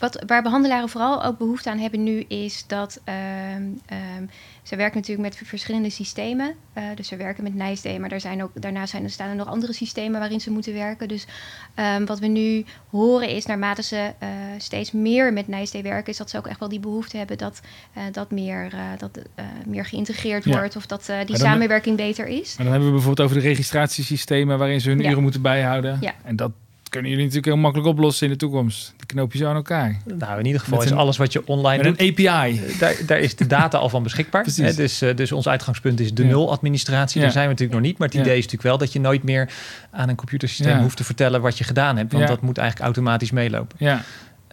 Wat, 0.03 0.23
waar 0.27 0.41
behandelaren 0.41 0.89
vooral 0.89 1.23
ook 1.23 1.37
behoefte 1.37 1.69
aan 1.69 1.77
hebben 1.77 2.03
nu, 2.03 2.19
is 2.27 2.63
dat 2.67 3.01
uh, 3.09 3.15
ze 4.63 4.75
werken 4.75 4.97
natuurlijk 4.97 5.27
met 5.27 5.47
verschillende 5.47 5.89
systemen. 5.89 6.55
Uh, 6.77 6.83
dus 6.95 7.07
ze 7.07 7.15
werken 7.15 7.43
met 7.43 7.55
NIJSD, 7.55 7.99
maar 7.99 8.09
daar 8.09 8.19
zijn 8.19 8.43
ook, 8.43 8.61
daarnaast 8.61 8.91
zijn, 8.91 9.03
er 9.03 9.09
staan 9.09 9.29
er 9.29 9.35
nog 9.35 9.47
andere 9.47 9.73
systemen 9.73 10.19
waarin 10.19 10.39
ze 10.39 10.51
moeten 10.51 10.73
werken. 10.73 11.07
Dus 11.07 11.27
um, 11.97 12.05
wat 12.05 12.19
we 12.19 12.27
nu 12.27 12.65
horen 12.89 13.29
is, 13.29 13.45
naarmate 13.45 13.83
ze 13.83 14.11
uh, 14.23 14.29
steeds 14.57 14.91
meer 14.91 15.33
met 15.33 15.47
NIJSD 15.47 15.81
werken, 15.81 16.11
is 16.11 16.17
dat 16.17 16.29
ze 16.29 16.37
ook 16.37 16.47
echt 16.47 16.59
wel 16.59 16.69
die 16.69 16.79
behoefte 16.79 17.17
hebben 17.17 17.37
dat 17.37 17.61
uh, 17.97 18.03
dat 18.11 18.31
meer, 18.31 18.71
dat, 18.97 19.19
meer 19.65 19.85
geïntegreerd 19.85 20.43
ja. 20.43 20.51
wordt 20.51 20.75
of 20.75 20.85
dat 20.85 21.11
die 21.25 21.37
samenwerking 21.37 21.97
beter 21.97 22.27
is. 22.27 22.55
Maar 22.55 22.65
dan 22.65 22.73
hebben 22.73 22.91
we 22.91 22.95
bijvoorbeeld 22.95 23.29
over 23.29 23.41
de 23.41 23.47
registratiesystemen 23.47 24.57
waarin 24.57 24.81
ze 24.81 24.89
hun 24.89 24.99
ja. 24.99 25.09
uren 25.09 25.21
moeten 25.21 25.41
bijhouden. 25.41 25.97
Ja. 26.01 26.13
En 26.23 26.35
dat 26.35 26.51
kunnen 26.93 27.11
jullie 27.11 27.25
natuurlijk 27.25 27.53
heel 27.53 27.63
makkelijk 27.63 27.89
oplossen 27.89 28.25
in 28.25 28.31
de 28.31 28.39
toekomst. 28.39 28.93
Die 28.97 29.05
knoop 29.05 29.31
je 29.31 29.37
zo 29.37 29.47
aan 29.47 29.55
elkaar. 29.55 29.97
Nou, 30.17 30.39
in 30.39 30.45
ieder 30.45 30.61
geval 30.61 30.77
met 30.77 30.85
is 30.85 30.91
een, 30.91 30.97
alles 30.97 31.17
wat 31.17 31.33
je 31.33 31.47
online 31.47 31.83
met 31.83 31.97
doet. 31.97 32.19
een 32.19 32.27
API. 32.27 32.61
Daar, 32.79 32.95
daar 33.05 33.19
is 33.19 33.35
de 33.35 33.47
data 33.47 33.77
al 33.77 33.89
van 33.89 34.03
beschikbaar. 34.03 34.45
Hè, 34.55 34.73
dus, 34.73 35.01
uh, 35.01 35.15
dus 35.15 35.31
ons 35.31 35.47
uitgangspunt 35.47 35.99
is 35.99 36.13
de 36.13 36.23
nul 36.23 36.51
administratie. 36.51 37.21
Daar 37.21 37.31
zijn 37.31 37.43
we 37.43 37.49
natuurlijk 37.49 37.79
nog 37.79 37.87
niet. 37.87 37.97
Maar 37.97 38.07
het 38.07 38.17
idee 38.17 38.37
is 38.37 38.43
natuurlijk 38.43 38.63
wel 38.63 38.77
dat 38.77 38.93
je 38.93 38.99
nooit 38.99 39.23
meer 39.23 39.49
aan 39.91 40.09
een 40.09 40.15
computersysteem 40.15 40.79
hoeft 40.79 40.97
te 40.97 41.03
vertellen 41.03 41.41
wat 41.41 41.57
je 41.57 41.63
gedaan 41.63 41.97
hebt. 41.97 42.11
Want 42.13 42.27
dat 42.27 42.41
moet 42.41 42.57
eigenlijk 42.57 42.85
automatisch 42.85 43.31
meelopen. 43.31 43.77
Ja. 43.79 44.03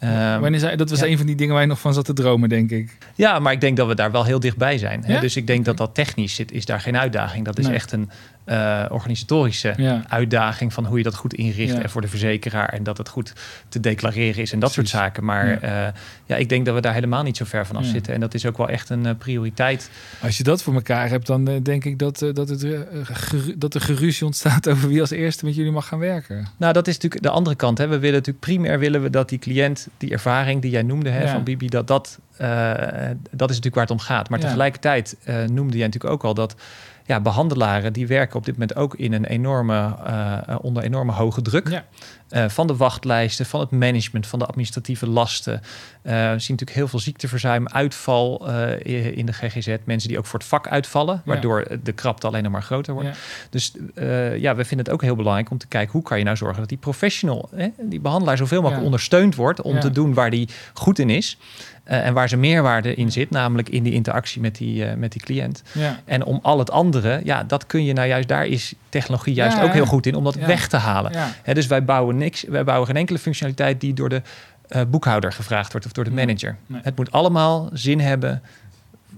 Um, 0.04 0.40
Wanneer 0.40 0.60
zei, 0.60 0.76
dat 0.76 0.90
was 0.90 1.00
ja. 1.00 1.06
een 1.06 1.16
van 1.16 1.26
die 1.26 1.34
dingen 1.34 1.52
waar 1.52 1.62
je 1.62 1.68
nog 1.68 1.80
van 1.80 1.94
zat 1.94 2.04
te 2.04 2.12
dromen, 2.12 2.48
denk 2.48 2.70
ik. 2.70 2.98
Ja, 3.14 3.38
maar 3.38 3.52
ik 3.52 3.60
denk 3.60 3.76
dat 3.76 3.86
we 3.86 3.94
daar 3.94 4.10
wel 4.10 4.24
heel 4.24 4.40
dichtbij 4.40 4.78
zijn. 4.78 5.04
Hè? 5.04 5.20
Dus 5.20 5.36
ik 5.36 5.46
denk 5.46 5.64
dat 5.64 5.76
dat 5.76 5.94
technisch 5.94 6.34
zit, 6.34 6.52
is 6.52 6.64
daar 6.64 6.80
geen 6.80 6.96
uitdaging. 6.96 7.44
Dat 7.44 7.58
is 7.58 7.66
nee. 7.66 7.74
echt 7.74 7.92
een, 7.92 8.10
uh, 8.46 8.84
organisatorische 8.88 9.74
Ja. 9.76 10.04
uitdaging 10.08 10.72
van 10.72 10.86
hoe 10.86 10.96
je 10.98 11.04
dat 11.04 11.14
goed 11.14 11.34
inricht 11.34 11.72
Ja. 11.74 11.82
en 11.82 11.90
voor 11.90 12.00
de 12.00 12.08
verzekeraar 12.08 12.68
en 12.68 12.82
dat 12.82 12.98
het 12.98 13.08
goed 13.08 13.32
te 13.68 13.80
declareren 13.80 14.42
is 14.42 14.52
en 14.52 14.58
dat 14.60 14.72
Precies. 14.72 14.90
soort 14.90 15.02
zaken. 15.02 15.24
Maar 15.24 15.48
Ja. 15.48 15.58
ja. 15.62 15.92
ja, 16.26 16.36
ik 16.36 16.48
denk 16.48 16.66
dat 16.66 16.74
we 16.74 16.80
daar 16.80 16.94
helemaal 16.94 17.22
niet 17.22 17.36
zo 17.36 17.44
ver 17.44 17.66
van 17.66 17.76
af 17.76 17.84
zitten. 17.84 18.14
En 18.14 18.20
dat 18.20 18.34
is 18.34 18.46
ook 18.46 18.56
wel 18.56 18.68
echt 18.68 18.88
een 18.90 19.06
eh, 19.06 19.14
prioriteit. 19.18 19.90
Als 20.22 20.36
je 20.36 20.42
dat 20.42 20.62
voor 20.62 20.74
elkaar 20.74 21.08
hebt, 21.08 21.26
dan 21.26 21.48
eh, 21.48 21.54
denk 21.62 21.84
ik 21.84 21.98
dat, 21.98 22.22
eh, 22.22 22.34
dat, 22.34 22.48
het, 22.48 22.64
eh, 22.64 22.78
dat 23.56 23.74
er 23.74 23.80
geruzie 23.80 24.26
ontstaat 24.26 24.68
over 24.68 24.88
wie 24.88 25.00
als 25.00 25.10
eerste 25.10 25.44
met 25.44 25.54
jullie 25.54 25.72
mag 25.72 25.86
gaan 25.86 25.98
werken. 25.98 26.46
Nou, 26.56 26.72
dat 26.72 26.86
is 26.88 26.94
natuurlijk 26.94 27.22
de 27.22 27.30
andere 27.30 27.56
kant. 27.56 27.78
Hè. 27.78 27.86
We 27.88 27.98
willen 27.98 28.16
natuurlijk 28.16 28.44
primair 28.44 28.78
willen 28.78 29.02
we 29.02 29.10
dat 29.10 29.28
die 29.28 29.38
cliënt, 29.38 29.88
die 29.98 30.10
ervaring 30.10 30.62
die 30.62 30.70
jij 30.70 30.82
noemde 30.82 31.10
hè, 31.10 31.28
van 31.28 31.44
Bibi, 31.44 31.68
dat 31.68 31.86
dat, 31.86 32.18
eh, 32.36 32.72
dat 33.30 33.50
is 33.50 33.56
natuurlijk 33.56 33.74
waar 33.74 33.82
het 33.84 33.90
om 33.92 33.98
gaat. 33.98 34.28
Maar 34.28 34.38
tegelijkertijd 34.38 35.16
eh, 35.24 35.44
noemde 35.44 35.76
jij 35.76 35.86
natuurlijk 35.86 36.12
ook 36.14 36.24
al 36.24 36.34
dat 36.34 36.54
ja, 37.10 37.20
behandelaren 37.20 37.92
die 37.92 38.06
werken 38.06 38.36
op 38.36 38.44
dit 38.44 38.54
moment 38.54 38.76
ook 38.76 38.94
in 38.94 39.12
een 39.12 39.24
enorme, 39.24 39.96
eh, 40.04 40.56
onder 40.60 40.82
enorme 40.82 41.12
hoge 41.12 41.42
druk. 41.42 41.68
Ja. 41.68 41.84
Eh, 42.30 42.48
van 42.48 42.66
de 42.66 42.76
wachtlijsten, 42.76 43.46
van 43.46 43.60
het 43.60 43.70
management, 43.70 44.26
van 44.26 44.38
de 44.38 44.46
administratieve 44.46 45.08
lasten. 45.08 45.54
Eh, 46.02 46.12
we 46.12 46.18
zien 46.20 46.32
natuurlijk 46.36 46.70
heel 46.70 46.88
veel 46.88 46.98
ziekteverzuim, 46.98 47.68
uitval 47.68 48.48
eh, 48.48 49.16
in 49.16 49.26
de 49.26 49.32
GGZ. 49.32 49.76
Mensen 49.84 50.08
die 50.08 50.18
ook 50.18 50.26
voor 50.26 50.38
het 50.38 50.48
vak 50.48 50.68
uitvallen, 50.68 51.14
Ja. 51.14 51.20
waardoor 51.24 51.66
de 51.82 51.92
krapte 51.92 52.26
alleen 52.26 52.42
nog 52.42 52.52
maar 52.52 52.62
groter 52.62 52.94
wordt. 52.94 53.08
Ja. 53.08 53.14
Dus 53.50 53.72
ja, 54.38 54.54
we 54.56 54.64
vinden 54.64 54.86
het 54.86 54.90
ook 54.94 55.02
heel 55.02 55.16
belangrijk 55.16 55.50
om 55.50 55.58
te 55.58 55.66
kijken 55.66 55.92
hoe 55.92 56.02
kan 56.02 56.18
je 56.18 56.24
nou 56.24 56.36
zorgen 56.36 56.58
dat 56.60 56.68
die 56.68 56.78
professional, 56.78 57.48
hè, 57.54 57.68
die 57.82 58.00
behandelaar, 58.00 58.36
zoveel 58.36 58.56
mogelijk 58.58 58.78
Ja. 58.80 58.86
ondersteund 58.86 59.34
wordt 59.34 59.60
om 59.62 59.80
te 59.80 59.90
doen 59.90 60.14
waar 60.14 60.30
die 60.30 60.48
goed 60.74 60.98
in 60.98 61.10
is. 61.10 61.38
en 61.84 62.14
waar 62.14 62.28
zijn 62.28 62.40
meerwaarde 62.40 62.94
in 62.94 63.12
zit, 63.12 63.30
namelijk 63.30 63.68
in 63.68 63.82
die 63.82 63.92
interactie 63.92 64.40
met 64.40 64.56
die, 64.56 64.84
met 64.96 65.12
die 65.12 65.20
cliënt. 65.22 65.62
Ja. 65.72 66.00
En 66.04 66.24
om 66.24 66.38
al 66.42 66.58
het 66.58 66.70
andere, 66.70 67.20
ja, 67.24 67.44
dat 67.44 67.66
kun 67.66 67.84
je 67.84 67.92
nou 67.92 68.08
juist, 68.08 68.28
daar 68.28 68.46
is 68.46 68.74
technologie 68.88 69.34
juist 69.34 69.56
Ja, 69.56 69.62
ook 69.62 69.72
heel 69.72 69.86
goed 69.86 70.06
in 70.06 70.14
om 70.14 70.24
dat 70.24 70.34
Ja. 70.34 70.46
weg 70.46 70.68
te 70.68 70.76
halen. 70.76 71.12
Hè, 71.42 71.54
dus 71.54 71.66
wij 71.66 71.84
bouwen 71.84 72.19
niks, 72.20 72.42
wij 72.42 72.64
bouwen 72.64 72.86
geen 72.86 72.96
enkele 72.96 73.18
functionaliteit 73.18 73.80
die 73.80 73.94
door 73.94 74.08
de 74.08 74.22
eh, 74.68 74.82
boekhouder 74.88 75.32
gevraagd 75.32 75.70
wordt 75.72 75.86
of 75.86 75.92
door 75.92 76.04
de 76.04 76.10
Nee. 76.10 76.26
manager. 76.26 76.56
Nee. 76.66 76.80
Het 76.84 76.96
moet 76.96 77.12
allemaal 77.12 77.70
zin 77.72 78.00
hebben 78.00 78.42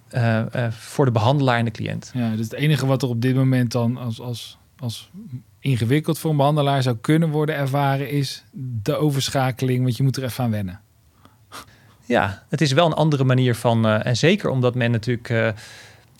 eh, 0.08 0.54
eh, 0.66 0.72
voor 0.72 1.04
de 1.04 1.10
behandelaar 1.10 1.58
en 1.58 1.64
de 1.64 1.70
cliënt. 1.70 2.10
Ja, 2.14 2.30
dus 2.30 2.44
het 2.44 2.52
enige 2.52 2.86
wat 2.86 3.02
er 3.02 3.08
op 3.08 3.20
dit 3.22 3.34
moment 3.34 3.72
dan 3.72 3.96
als, 3.96 4.20
als, 4.20 4.58
als 4.78 5.10
ingewikkeld 5.58 6.18
voor 6.18 6.30
een 6.30 6.36
behandelaar 6.36 6.82
zou 6.82 6.96
kunnen 7.00 7.28
worden 7.30 7.54
ervaren 7.54 8.10
is 8.10 8.44
de 8.82 8.96
overschakeling, 8.96 9.82
want 9.82 9.96
je 9.96 10.02
moet 10.02 10.16
er 10.16 10.24
even 10.24 10.44
aan 10.44 10.50
wennen. 10.50 10.80
Ja, 12.04 12.42
het 12.48 12.60
is 12.60 12.72
wel 12.72 12.86
een 12.86 12.92
andere 12.92 13.24
manier 13.24 13.54
van. 13.54 13.86
en 13.86 14.16
zeker 14.16 14.50
omdat 14.50 14.74
men 14.74 14.90
natuurlijk. 14.90 15.54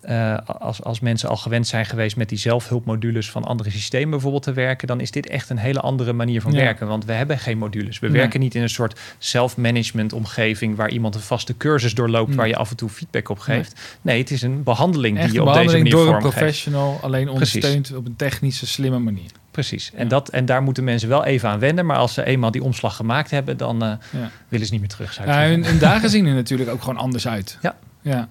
Eh, 0.03 0.37
als, 0.47 0.83
als 0.83 1.01
mensen 1.01 1.29
al 1.29 1.37
gewend 1.37 1.67
zijn 1.67 1.87
geweest 1.87 2.17
met 2.17 2.29
die 2.29 2.39
zelfhulpmodules 2.39 3.31
van 3.31 3.45
andere 3.45 3.71
systemen 3.71 4.11
bijvoorbeeld 4.11 4.43
te 4.43 4.53
werken, 4.53 4.87
dan 4.89 5.01
is 5.01 5.11
dit 5.11 5.27
echt 5.29 5.51
een 5.51 5.57
hele 5.59 5.81
andere 5.81 6.13
manier 6.13 6.41
van 6.41 6.53
Ja. 6.53 6.59
werken. 6.59 6.87
Want 6.87 7.05
we 7.05 7.13
hebben 7.13 7.39
geen 7.39 7.59
modules. 7.59 7.99
We 7.99 8.07
Nee. 8.09 8.17
werken 8.17 8.41
niet 8.41 8.55
in 8.55 8.63
een 8.63 8.69
soort 8.69 9.01
self-management 9.19 10.13
omgeving 10.13 10.77
waar 10.77 10.91
iemand 10.91 11.15
een 11.15 11.21
vaste 11.21 11.57
cursus 11.57 11.95
doorloopt 11.95 12.29
Nee. 12.29 12.37
waar 12.37 12.49
je 12.49 12.57
af 12.57 12.71
en 12.71 12.77
toe 12.77 12.89
feedback 12.89 13.29
op 13.29 13.39
geeft. 13.39 13.81
Nee, 14.03 14.19
het 14.19 14.31
is 14.31 14.43
een 14.43 14.63
behandeling 14.63 15.17
Echt 15.19 15.27
die 15.31 15.35
je 15.41 15.47
op 15.49 15.55
deze 15.55 15.77
manier 15.77 15.91
door 15.93 16.15
een 16.15 16.19
professional, 16.19 16.99
alleen 17.03 17.25
Precies. 17.35 17.55
ondersteund 17.55 17.97
op 17.97 18.07
een 18.07 18.17
technische, 18.17 18.67
slimme 18.67 18.99
manier. 18.99 19.31
Precies. 19.51 19.91
En, 19.95 20.09
dat, 20.09 20.29
en 20.29 20.45
daar 20.45 20.63
moeten 20.63 20.85
mensen 20.85 21.09
wel 21.09 21.25
even 21.25 21.49
aan 21.49 21.59
wennen. 21.59 21.87
Maar 21.87 21.97
als 21.97 22.15
ze 22.15 22.25
eenmaal 22.25 22.51
die 22.51 22.63
omslag 22.63 22.97
gemaakt 22.97 23.31
hebben, 23.31 23.57
dan 23.57 23.83
eh, 23.83 23.89
Ja. 24.11 24.31
willen 24.49 24.67
ze 24.67 24.73
niet 24.73 24.81
meer 24.81 24.91
terug. 24.91 25.13
Zou 25.13 25.29
Ja, 25.29 25.47
hun, 25.47 25.65
hun 25.65 25.79
dagen 25.79 26.11
zien 26.11 26.27
er 26.27 26.35
natuurlijk 26.35 26.71
ook 26.71 26.81
gewoon 26.81 26.97
anders 26.97 27.29
uit. 27.29 27.59
Ja. 27.63 27.77
ja. 28.03 28.29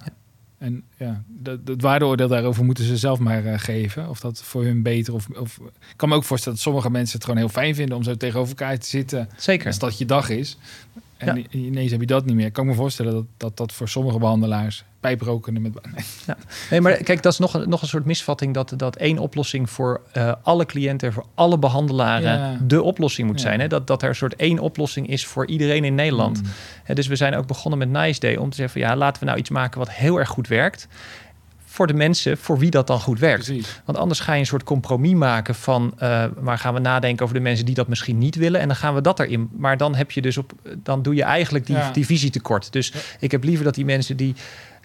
En 0.62 0.84
ja, 0.97 1.24
dat, 1.28 1.60
het 1.65 1.82
waardeoordeel 1.82 2.28
daarover 2.28 2.63
moeten 2.63 2.84
ze 2.84 2.97
zelf 2.97 3.19
maar 3.19 3.45
eh, 3.45 3.60
geven. 3.60 4.10
Of 4.10 4.19
dat 4.19 4.41
voor 4.43 4.63
hun 4.63 4.82
beter 4.82 5.13
of, 5.13 5.28
of... 5.30 5.60
Ik 5.67 5.93
kan 5.95 6.10
me 6.10 6.15
ook 6.15 6.24
voorstellen 6.24 6.58
dat 6.58 6.67
sommige 6.67 6.89
mensen 6.89 7.15
het 7.15 7.24
gewoon 7.24 7.39
heel 7.39 7.50
fijn 7.50 7.76
vinden... 7.76 7.97
om 7.97 8.04
zo 8.04 8.17
tegenover 8.17 8.50
elkaar 8.50 8.80
te 8.80 8.88
zitten 8.88 9.30
Zeker. 9.38 9.67
als 9.67 9.80
dat 9.80 9.97
je 9.97 10.06
dag 10.06 10.30
is. 10.30 10.58
En 11.22 11.36
Ja. 11.38 11.44
ineens 11.52 11.92
heb 11.92 12.00
je 12.00 12.06
dat 12.06 12.26
niet 12.26 12.36
meer. 12.36 12.46
Ik 12.46 12.54
kan 12.54 12.66
me 12.66 12.74
voorstellen 12.74 13.14
dat 13.14 13.26
dat, 13.38 13.58
dat 13.58 13.72
voor 13.74 13.90
sommige 13.90 14.18
behandelaars... 14.20 14.84
pijprokende 15.00 15.60
met... 15.60 15.74
Nee. 15.74 16.36
Nee, 16.70 16.82
maar 16.82 16.94
kijk, 16.94 17.24
dat 17.24 17.32
is 17.34 17.40
nog, 17.40 17.54
een- 17.54 17.70
nog 17.70 17.82
een 17.82 17.88
soort 17.88 18.06
misvatting 18.06 18.54
dat, 18.54 18.74
dat 18.78 18.96
één 18.96 19.18
oplossing 19.18 19.70
voor 19.70 20.02
eh, 20.12 20.34
alle 20.44 20.66
cliënten, 20.66 21.14
voor 21.14 21.26
alle 21.36 21.60
behandelaren, 21.60 22.32
Ja. 22.40 22.58
de 22.68 22.82
oplossing 22.84 23.28
moet 23.28 23.42
Ja. 23.42 23.48
zijn. 23.48 23.60
Hè? 23.60 23.68
Dat, 23.68 23.88
dat 23.88 24.02
er 24.02 24.10
een 24.10 24.16
soort 24.16 24.36
één 24.36 24.60
oplossing 24.60 25.08
is 25.08 25.26
voor 25.26 25.46
iedereen 25.48 25.84
in 25.84 25.96
Nederland. 25.96 26.42
Mm. 26.44 26.50
Hè, 26.84 26.94
dus 26.94 27.08
we 27.08 27.16
zijn 27.16 27.36
ook 27.36 27.48
begonnen 27.48 27.80
met 27.80 27.90
Nice 27.90 28.20
Day 28.20 28.36
om 28.36 28.50
te 28.50 28.56
zeggen: 28.56 28.80
van, 28.82 28.90
ja, 28.90 28.96
laten 28.96 29.20
we 29.20 29.26
nou 29.28 29.40
iets 29.40 29.50
maken 29.50 29.80
wat 29.80 29.92
heel 29.92 30.18
erg 30.20 30.30
goed 30.30 30.48
werkt. 30.48 30.88
Voor 31.74 31.88
de 31.88 31.94
mensen 31.94 32.38
voor 32.38 32.58
wie 32.58 32.70
dat 32.70 32.88
dan 32.88 33.00
goed 33.00 33.20
werkt. 33.20 33.46
Precies. 33.46 33.82
Want 33.86 33.98
anders 33.98 34.20
ga 34.20 34.34
je 34.34 34.40
een 34.40 34.46
soort 34.46 34.64
compromis 34.64 35.14
maken 35.14 35.56
van, 35.56 35.94
eh 35.98 36.26
maar 36.42 36.58
gaan 36.58 36.74
we 36.74 36.80
nadenken 36.80 37.24
over 37.24 37.36
de 37.36 37.42
mensen 37.42 37.66
die 37.66 37.76
dat 37.76 37.88
misschien 37.88 38.18
niet 38.18 38.36
willen 38.36 38.62
en 38.62 38.68
dan 38.68 38.76
gaan 38.78 38.94
we 38.96 39.02
dat 39.02 39.20
erin. 39.20 39.50
Maar 39.58 39.78
dan 39.78 39.96
heb 39.96 40.12
je 40.12 40.22
dus 40.22 40.38
op, 40.38 40.52
dan 40.78 41.02
doe 41.02 41.16
je 41.16 41.24
eigenlijk 41.24 41.66
die, 41.66 41.76
Ja. 41.76 41.92
die 41.92 42.06
visie 42.06 42.30
tekort. 42.30 42.72
Dus 42.72 42.88
Ja. 42.94 43.00
ik 43.20 43.32
heb 43.32 43.44
liever 43.44 43.66
dat 43.66 43.76
die 43.76 43.86
mensen 43.86 44.18
die, 44.18 44.36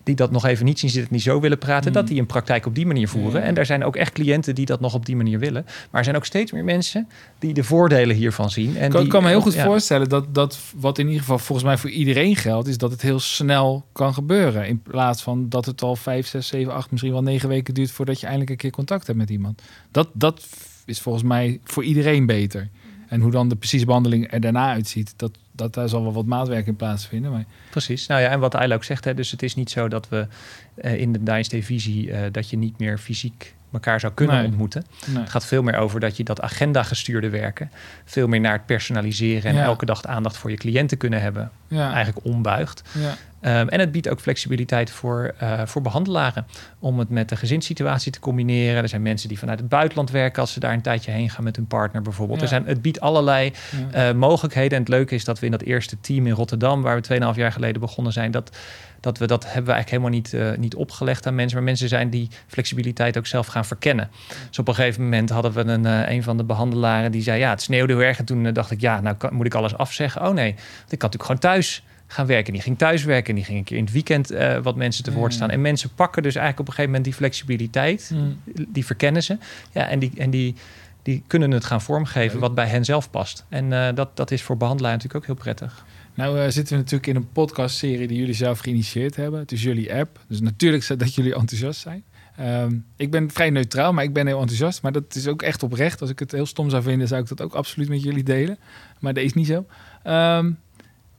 die 0.07 0.15
dat 0.15 0.31
nog 0.31 0.45
even 0.45 0.65
niet 0.65 0.79
zien 0.79 0.91
zitten, 0.91 1.13
niet 1.13 1.23
zo 1.23 1.41
willen 1.41 1.59
praten, 1.59 1.89
Mm. 1.89 1.95
dat 1.95 2.07
die 2.07 2.17
in 2.17 2.27
praktijk 2.27 2.67
op 2.67 2.75
die 2.75 2.87
manier 2.87 3.09
voeren. 3.09 3.43
En 3.43 3.55
daar 3.55 3.67
zijn 3.67 3.85
ook 3.85 3.97
echt 3.97 4.13
cliënten 4.13 4.55
die 4.55 4.67
dat 4.67 4.81
nog 4.81 4.95
op 4.95 5.07
die 5.07 5.17
manier 5.17 5.39
willen. 5.39 5.65
Maar 5.65 5.99
er 6.01 6.05
zijn 6.05 6.17
ook 6.17 6.25
steeds 6.25 6.53
meer 6.53 6.65
mensen 6.65 7.09
die 7.39 7.55
de 7.55 7.65
voordelen 7.65 8.17
hiervan 8.17 8.51
zien. 8.51 8.77
En 8.77 8.85
Ik 8.85 8.91
kan, 8.91 9.01
die, 9.01 9.11
kan 9.11 9.23
me 9.23 9.29
heel 9.29 9.41
goed 9.41 9.55
ja, 9.55 9.65
voorstellen 9.65 10.09
dat, 10.09 10.35
dat 10.35 10.59
wat 10.77 10.99
in 10.99 11.07
ieder 11.07 11.21
geval 11.21 11.39
volgens 11.39 11.67
mij 11.67 11.77
voor 11.77 11.91
iedereen 11.91 12.37
geldt, 12.37 12.69
is 12.69 12.79
dat 12.79 12.91
het 12.91 13.03
heel 13.03 13.21
snel 13.21 13.85
kan 13.93 14.15
gebeuren. 14.15 14.67
In 14.67 14.83
plaats 14.83 15.23
van 15.23 15.49
dat 15.49 15.65
het 15.67 15.83
al 15.83 15.97
vijf, 15.97 16.27
zes, 16.27 16.47
zeven, 16.47 16.75
acht, 16.75 16.91
misschien 16.91 17.13
wel 17.13 17.23
negen 17.23 17.49
weken 17.49 17.75
duurt 17.75 17.91
voordat 17.91 18.21
je 18.21 18.25
eindelijk 18.27 18.51
een 18.51 18.57
keer 18.57 18.71
contact 18.71 19.07
hebt 19.07 19.19
met 19.19 19.31
iemand. 19.31 19.63
Dat, 19.91 20.09
dat 20.13 20.47
is 20.85 21.01
volgens 21.01 21.25
mij 21.25 21.61
voor 21.65 21.85
iedereen 21.85 22.27
beter. 22.27 22.69
En 23.09 23.21
hoe 23.21 23.31
dan 23.31 23.49
de 23.49 23.57
precieze 23.57 23.85
behandeling 23.87 24.33
er 24.33 24.41
daarna 24.41 24.73
uitziet, 24.73 25.15
dat, 25.17 25.31
dat 25.57 25.75
daar 25.75 25.89
zal 25.89 26.03
wel 26.03 26.13
wat 26.13 26.25
maatwerk 26.27 26.67
in 26.67 26.77
plaatsvinden. 26.77 27.31
Maar 27.31 27.45
Precies. 27.71 28.07
Nou 28.07 28.21
ja, 28.21 28.29
en 28.29 28.41
wat 28.41 28.55
Ayla 28.55 28.75
ook 28.75 28.85
zegt, 28.85 29.05
hè, 29.05 29.15
dus 29.15 29.31
het 29.31 29.43
is 29.43 29.55
niet 29.55 29.71
zo 29.71 29.89
dat 29.89 30.09
we 30.09 30.27
eh, 30.75 31.01
in 31.01 31.13
de 31.13 31.23
Dynasty 31.23 31.63
visie 31.63 32.13
eh, 32.13 32.33
dat 32.33 32.51
je 32.51 32.57
niet 32.57 32.79
meer 32.79 32.99
fysiek 32.99 33.55
elkaar 33.73 34.01
zou 34.01 34.13
kunnen 34.13 34.37
Nee. 34.37 34.45
ontmoeten. 34.47 34.85
nee. 35.07 35.19
Het 35.19 35.31
gaat 35.31 35.45
veel 35.47 35.63
meer 35.63 35.77
over 35.77 36.01
dat 36.01 36.17
je 36.17 36.25
dat 36.25 36.41
agenda 36.41 36.83
gestuurde 36.83 37.29
werken, 37.31 37.71
veel 38.05 38.27
meer 38.29 38.41
naar 38.41 38.53
het 38.53 38.67
personaliseren 38.67 39.51
en 39.51 39.57
Ja. 39.57 39.63
elke 39.65 39.87
dag 39.87 40.05
aandacht 40.05 40.37
voor 40.37 40.51
je 40.51 40.57
cliënten 40.57 40.97
kunnen 40.99 41.21
hebben, 41.21 41.51
ja, 41.69 41.93
eigenlijk 41.93 42.27
ombuigt. 42.27 42.83
ja, 42.99 43.15
Ehm, 43.47 43.69
en 43.69 43.81
het 43.81 43.93
biedt 43.93 44.09
ook 44.09 44.21
flexibiliteit 44.21 44.91
voor, 44.91 45.35
eh, 45.39 45.61
voor 45.65 45.83
behandelaren 45.83 46.47
om 46.79 46.99
het 46.99 47.09
met 47.09 47.29
de 47.29 47.37
gezinssituatie 47.37 48.13
te 48.13 48.21
combineren. 48.21 48.83
Er 48.83 48.89
zijn 48.89 49.03
mensen 49.03 49.29
die 49.29 49.39
vanuit 49.39 49.59
het 49.59 49.69
buitenland 49.69 50.11
werken 50.11 50.41
als 50.41 50.53
ze 50.53 50.61
daar 50.61 50.73
een 50.73 50.83
tijdje 50.83 51.11
heen 51.11 51.31
gaan 51.31 51.45
met 51.45 51.57
hun 51.57 51.67
partner 51.67 52.03
bijvoorbeeld. 52.03 52.39
Ja. 52.39 52.45
Er 52.45 52.51
zijn, 52.51 52.67
het 52.67 52.83
biedt 52.83 53.01
allerlei 53.01 53.53
ja. 53.93 54.09
eh, 54.09 54.15
mogelijkheden. 54.15 54.73
En 54.73 54.79
het 54.79 54.89
leuke 54.89 55.15
is 55.15 55.25
dat 55.25 55.39
we 55.39 55.45
in 55.47 55.53
dat 55.53 55.63
eerste 55.63 56.01
team 56.01 56.27
in 56.27 56.33
Rotterdam, 56.33 56.83
waar 56.83 57.01
we 57.01 57.03
2,5 57.03 57.37
jaar 57.37 57.53
geleden 57.53 57.81
begonnen 57.81 58.13
zijn, 58.13 58.31
dat, 58.31 58.57
dat 59.01 59.19
we 59.19 59.27
dat 59.27 59.45
hebben 59.45 59.65
we 59.65 59.73
eigenlijk 59.73 59.91
helemaal 59.91 60.21
niet, 60.21 60.35
eh, 60.35 60.59
niet 60.59 60.75
opgelegd 60.75 61.27
aan 61.27 61.35
mensen. 61.35 61.57
Maar 61.57 61.67
mensen 61.67 61.89
zijn 61.89 62.11
die 62.11 62.29
flexibiliteit 62.47 63.19
ook 63.19 63.27
zelf 63.27 63.47
gaan 63.47 63.65
verkennen. 63.65 64.11
Dus 64.49 64.59
op 64.59 64.69
een 64.69 64.75
gegeven 64.75 65.03
moment 65.03 65.31
hadden 65.31 65.53
we 65.53 65.61
een, 65.61 65.85
een 65.85 66.23
van 66.23 66.37
de 66.37 66.45
behandelaren 66.45 67.13
die 67.13 67.23
zei: 67.23 67.39
Ja, 67.39 67.51
het 67.51 67.63
sneeuwde 67.63 67.93
heel 67.93 68.03
erg. 68.03 68.19
En 68.19 68.25
toen 68.25 68.53
dacht 68.53 68.71
ik: 68.71 68.81
Ja, 68.81 69.01
nou 69.01 69.17
kan, 69.17 69.35
moet 69.35 69.47
ik 69.47 69.55
alles 69.55 69.77
afzeggen. 69.77 70.27
Oh 70.27 70.35
nee, 70.35 70.49
ik 70.49 70.57
kan 70.99 71.11
natuurlijk 71.11 71.25
gewoon 71.25 71.41
thuis 71.41 71.83
gaan 72.07 72.27
werken. 72.27 72.53
Die 72.53 72.63
ging 72.63 72.79
thuis 72.79 73.05
werken. 73.05 73.35
Die 73.35 73.45
ging 73.45 73.59
een 73.59 73.65
keer 73.65 73.77
in 73.77 73.85
het 73.85 73.93
weekend 73.93 74.31
eh, 74.31 74.59
wat 74.59 74.77
mensen 74.77 75.05
te 75.05 75.13
woord 75.13 75.31
Ja. 75.31 75.37
staan. 75.37 75.51
En 75.51 75.61
mensen 75.61 75.91
pakken 75.95 76.23
dus 76.23 76.35
eigenlijk 76.35 76.61
op 76.61 76.67
een 76.69 76.73
gegeven 76.75 76.91
moment 76.91 77.05
die 77.05 77.15
flexibiliteit. 77.15 78.11
Mm. 78.15 78.41
Die 78.69 78.87
verkennen 78.87 79.23
ze. 79.23 79.39
Ja, 79.73 79.89
en 79.89 79.99
die, 79.99 80.13
en 80.17 80.31
die, 80.31 80.55
die 81.03 81.23
kunnen 81.27 81.51
het 81.51 81.65
gaan 81.65 81.83
vormgeven 81.83 82.41
wat 82.41 82.55
bij 82.55 82.67
hen 82.67 82.85
zelf 82.85 83.11
past. 83.11 83.45
En 83.49 83.73
eh, 83.73 83.95
dat, 83.95 84.17
dat 84.17 84.31
is 84.31 84.43
voor 84.43 84.57
behandelaar 84.57 84.93
natuurlijk 84.93 85.21
ook 85.21 85.27
heel 85.27 85.43
prettig. 85.43 85.85
Nou 86.15 86.39
eh, 86.39 86.45
zitten 86.45 86.73
we 86.73 86.77
natuurlijk 86.81 87.07
in 87.07 87.17
een 87.17 87.29
podcastserie 87.33 88.07
die 88.09 88.19
jullie 88.19 88.35
zelf 88.35 88.59
geïnitieerd 88.59 89.17
hebben. 89.17 89.41
Het 89.41 89.53
is 89.53 89.63
jullie 89.63 89.95
app. 89.95 90.21
Dus 90.29 90.41
natuurlijk 90.41 90.99
dat 90.99 91.15
jullie 91.15 91.35
enthousiast 91.35 91.81
zijn. 91.81 92.05
Ehm, 92.37 92.75
ik 92.97 93.11
ben 93.11 93.31
vrij 93.31 93.51
neutraal, 93.51 93.93
maar 93.93 94.05
ik 94.05 94.13
ben 94.13 94.27
heel 94.27 94.41
enthousiast. 94.41 94.83
Maar 94.83 94.93
dat 94.93 95.15
is 95.15 95.27
ook 95.27 95.43
echt 95.43 95.63
oprecht. 95.63 96.01
Als 96.01 96.11
ik 96.11 96.19
het 96.19 96.33
heel 96.33 96.47
stom 96.47 96.71
zou 96.71 96.83
vinden, 96.83 97.09
zou 97.09 97.23
ik 97.23 97.29
dat 97.29 97.43
ook 97.43 97.55
absoluut 97.55 97.89
met 97.89 98.03
jullie 98.03 98.23
delen. 98.23 98.59
Maar 98.99 99.15
dat 99.15 99.25
is 99.25 99.33
niet 99.33 99.47
zo. 99.47 99.67
Ehm, 100.03 100.51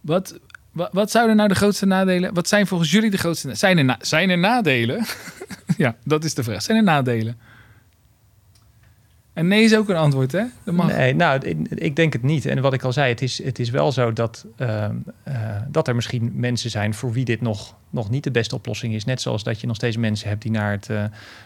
wat, 0.01 0.39
wat, 0.91 1.11
zouden 1.11 1.35
nou 1.35 1.49
de 1.49 1.55
grootste 1.55 1.85
nadelen... 1.85 2.33
Wat 2.33 2.47
zijn 2.47 2.67
volgens 2.67 2.91
jullie 2.91 3.09
de 3.09 3.17
grootste... 3.17 3.55
Zijn 3.55 3.89
er, 3.89 3.95
zijn 3.99 4.29
er 4.29 4.37
nadelen? 4.37 5.05
ja, 5.77 5.95
dat 6.03 6.23
is 6.23 6.33
de 6.33 6.43
vraag. 6.43 6.61
Zijn 6.61 6.77
er 6.77 6.83
nadelen? 6.83 7.37
En 9.33 9.47
nee 9.47 9.63
is 9.63 9.75
ook 9.75 9.89
een 9.89 9.95
antwoord, 9.95 10.31
hè? 10.31 10.43
Nee, 10.63 11.15
nou, 11.15 11.39
ik, 11.45 11.57
ik 11.69 11.95
denk 11.95 12.13
het 12.13 12.23
niet. 12.23 12.45
En 12.45 12.61
wat 12.61 12.73
ik 12.73 12.83
al 12.83 12.93
zei, 12.93 13.09
het 13.09 13.21
is, 13.21 13.43
het 13.43 13.59
is 13.59 13.69
wel 13.69 13.91
zo 13.91 14.13
dat, 14.13 14.45
ehm, 14.55 14.95
eh, 15.23 15.35
dat 15.67 15.87
er 15.87 15.95
misschien 15.95 16.31
mensen 16.33 16.69
zijn 16.69 16.93
voor 16.93 17.11
wie 17.11 17.25
dit 17.25 17.41
nog 17.41 17.75
nog 17.89 18.09
niet 18.09 18.23
de 18.23 18.31
beste 18.31 18.55
oplossing 18.55 18.93
is. 18.93 19.05
Net 19.05 19.21
zoals 19.21 19.43
dat 19.43 19.61
je 19.61 19.67
nog 19.67 19.75
steeds 19.75 19.97
mensen 19.97 20.29
hebt 20.29 20.41
die 20.41 20.51
naar 20.51 20.71
het 20.71 20.89
uh, 20.89 21.03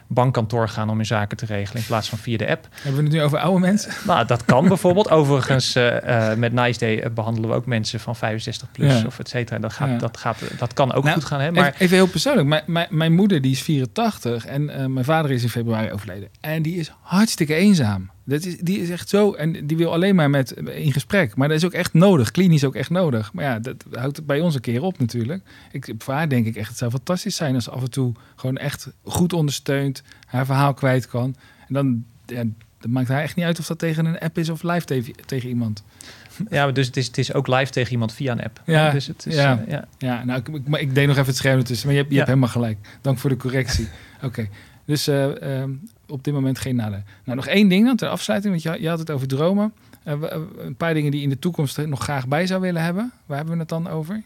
bankkantoor 0.07 0.69
gaan 0.69 0.89
om 0.89 0.95
hun 0.95 1.05
zaken 1.05 1.37
te 1.37 1.45
regelen 1.45 1.81
in 1.81 1.87
plaats 1.87 2.09
van 2.09 2.17
via 2.17 2.37
de 2.37 2.49
app. 2.49 2.67
Hebben 2.71 2.95
we 2.95 3.07
het 3.07 3.15
nu 3.15 3.21
over 3.21 3.39
oude 3.39 3.59
mensen? 3.59 3.91
Nou, 4.11 4.25
dat 4.25 4.45
kan 4.45 4.67
bijvoorbeeld. 4.67 5.09
Overigens, 5.09 5.75
uh, 5.75 6.33
met 6.33 6.53
Nice 6.53 6.79
Day 6.79 7.13
behandelen 7.13 7.49
we 7.49 7.55
ook 7.55 7.65
mensen 7.65 7.99
van 7.99 8.15
65 8.15 8.71
plus 8.71 9.05
of 9.05 9.19
et 9.19 9.29
cetera. 9.29 9.59
Dat, 9.59 9.73
gaat, 9.73 9.99
dat, 9.99 10.17
gaat, 10.17 10.37
dat 10.57 10.73
kan 10.73 10.93
ook 10.93 11.03
nou, 11.03 11.15
goed 11.15 11.25
gaan. 11.25 11.39
Hè? 11.39 11.51
Maar... 11.51 11.75
Even, 11.77 11.95
heel 11.95 12.07
persoonlijk. 12.07 12.47
Mijn, 12.47 12.63
mijn, 12.65 12.87
mijn, 12.89 13.13
moeder 13.13 13.41
die 13.41 13.51
is 13.51 13.61
84 13.61 14.45
en 14.45 14.65
mijn 14.65 15.05
vader 15.05 15.31
is 15.31 15.43
in 15.43 15.49
februari 15.49 15.91
overleden. 15.91 16.29
En 16.41 16.61
die 16.61 16.75
is 16.75 16.91
hartstikke 17.01 17.53
eenzaam. 17.53 18.09
Dat 18.31 18.45
is, 18.45 18.57
die 18.57 18.79
is 18.79 18.89
echt 18.89 19.09
zo. 19.09 19.33
En 19.33 19.67
die 19.67 19.77
wil 19.77 19.93
alleen 19.93 20.15
maar 20.15 20.29
met 20.29 20.51
in 20.51 20.91
gesprek. 20.91 21.35
Maar 21.35 21.47
dat 21.47 21.57
is 21.57 21.65
ook 21.65 21.73
echt 21.73 21.93
nodig. 21.93 22.31
Klinisch 22.31 22.63
ook 22.63 22.75
echt 22.75 22.89
nodig. 22.89 23.33
Maar 23.33 23.43
ja, 23.43 23.59
dat 23.59 23.85
houdt 23.91 24.25
bij 24.25 24.39
ons 24.39 24.55
een 24.55 24.61
keer 24.61 24.81
op 24.81 24.99
natuurlijk. 24.99 25.43
Ik, 25.71 25.93
voor 25.97 26.13
haar 26.13 26.29
denk 26.29 26.45
ik 26.45 26.55
echt, 26.55 26.69
het 26.69 26.77
zou 26.77 26.91
fantastisch 26.91 27.35
zijn 27.35 27.55
als 27.55 27.69
af 27.69 27.81
en 27.81 27.91
toe 27.91 28.13
gewoon 28.35 28.57
echt 28.57 28.89
goed 29.03 29.33
ondersteund, 29.33 30.03
haar 30.25 30.45
verhaal 30.45 30.73
kwijt 30.73 31.07
kan. 31.07 31.35
En 31.67 31.73
dan, 31.73 32.05
ja, 32.25 32.43
dat 32.79 32.91
maakt 32.91 33.07
haar 33.07 33.21
echt 33.21 33.35
niet 33.35 33.45
uit 33.45 33.59
of 33.59 33.67
dat 33.67 33.79
tegen 33.79 34.05
een 34.05 34.19
app 34.19 34.37
is 34.37 34.49
of 34.49 34.63
live 34.63 34.85
tegen, 34.85 35.13
tegen 35.25 35.49
iemand. 35.49 35.83
Ja, 36.49 36.71
dus 36.71 36.87
het 36.87 36.97
is, 36.97 37.07
het 37.07 37.17
is 37.17 37.33
ook 37.33 37.47
live 37.47 37.71
tegen 37.71 37.91
iemand 37.91 38.13
via 38.13 38.31
een 38.31 38.43
app. 38.43 38.61
Ja, 38.65 38.91
dus 38.91 39.07
het 39.07 39.25
is, 39.25 39.35
ja. 39.35 39.61
Uh, 39.61 39.67
ja. 39.67 39.87
ja. 39.97 40.23
nou, 40.23 40.41
ik, 40.53 40.67
maar 40.67 40.79
ik 40.79 40.95
deed 40.95 41.07
nog 41.07 41.15
even 41.15 41.27
het 41.27 41.37
scherm 41.37 41.63
tussen. 41.63 41.85
Maar 41.85 41.95
je, 41.95 42.01
hebt, 42.01 42.11
je 42.11 42.17
hebt 42.17 42.29
helemaal 42.29 42.51
gelijk. 42.51 42.77
Dank 43.01 43.17
voor 43.17 43.29
de 43.29 43.37
correctie. 43.37 43.87
Oké, 44.23 44.47
dus 44.85 45.07
uh, 45.07 45.63
op 46.11 46.23
dit 46.23 46.33
moment 46.33 46.59
geen 46.59 46.75
nadeel. 46.75 47.03
Nou, 47.23 47.37
nog 47.37 47.47
één 47.47 47.67
ding 47.67 47.85
dan 47.85 47.95
ter 47.95 48.09
afsluiting, 48.09 48.53
want 48.53 48.75
je, 48.75 48.81
je 48.81 48.89
had 48.89 48.99
het 48.99 49.11
over 49.11 49.27
dromen. 49.27 49.73
Uh, 50.07 50.21
een 50.57 50.75
paar 50.75 50.93
dingen 50.93 51.11
die 51.11 51.21
in 51.21 51.29
de 51.29 51.39
toekomst 51.39 51.85
nog 51.85 52.03
graag 52.03 52.27
bij 52.27 52.47
zou 52.47 52.61
willen 52.61 52.83
hebben. 52.83 53.11
Waar 53.25 53.37
hebben 53.37 53.53
we 53.55 53.59
het 53.59 53.69
dan 53.69 53.87
over? 53.89 54.23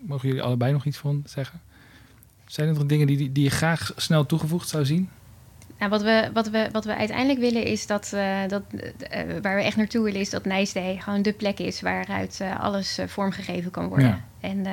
Mogen 0.00 0.28
jullie 0.28 0.42
allebei 0.42 0.72
nog 0.72 0.84
iets 0.84 0.98
van 0.98 1.22
zeggen? 1.26 1.60
Zijn 2.46 2.68
er 2.68 2.74
nog 2.74 2.86
dingen 2.86 3.06
die, 3.06 3.32
die 3.32 3.44
je 3.44 3.50
graag 3.50 3.92
snel 3.96 4.26
toegevoegd 4.26 4.68
zou 4.68 4.84
zien? 4.84 5.08
Nou, 5.78 5.90
wat, 5.90 6.02
we, 6.02 6.30
wat, 6.32 6.48
we, 6.48 6.68
wat 6.72 6.84
we 6.84 6.96
uiteindelijk 6.96 7.38
willen 7.38 7.64
is 7.64 7.86
dat, 7.86 8.10
uh, 8.14 8.38
dat 8.48 8.62
uh, 8.72 8.80
waar 9.42 9.56
we 9.56 9.62
echt 9.62 9.76
naartoe 9.76 10.04
willen, 10.04 10.20
is 10.20 10.30
dat 10.30 10.44
Nijsday 10.44 10.96
gewoon 10.98 11.22
de 11.22 11.32
plek 11.32 11.58
is 11.58 11.80
waaruit 11.80 12.38
uh, 12.42 12.60
alles 12.60 12.98
vormgegeven 13.06 13.70
kan 13.70 13.88
worden. 13.88 14.06
Ja. 14.06 14.24
En 14.40 14.66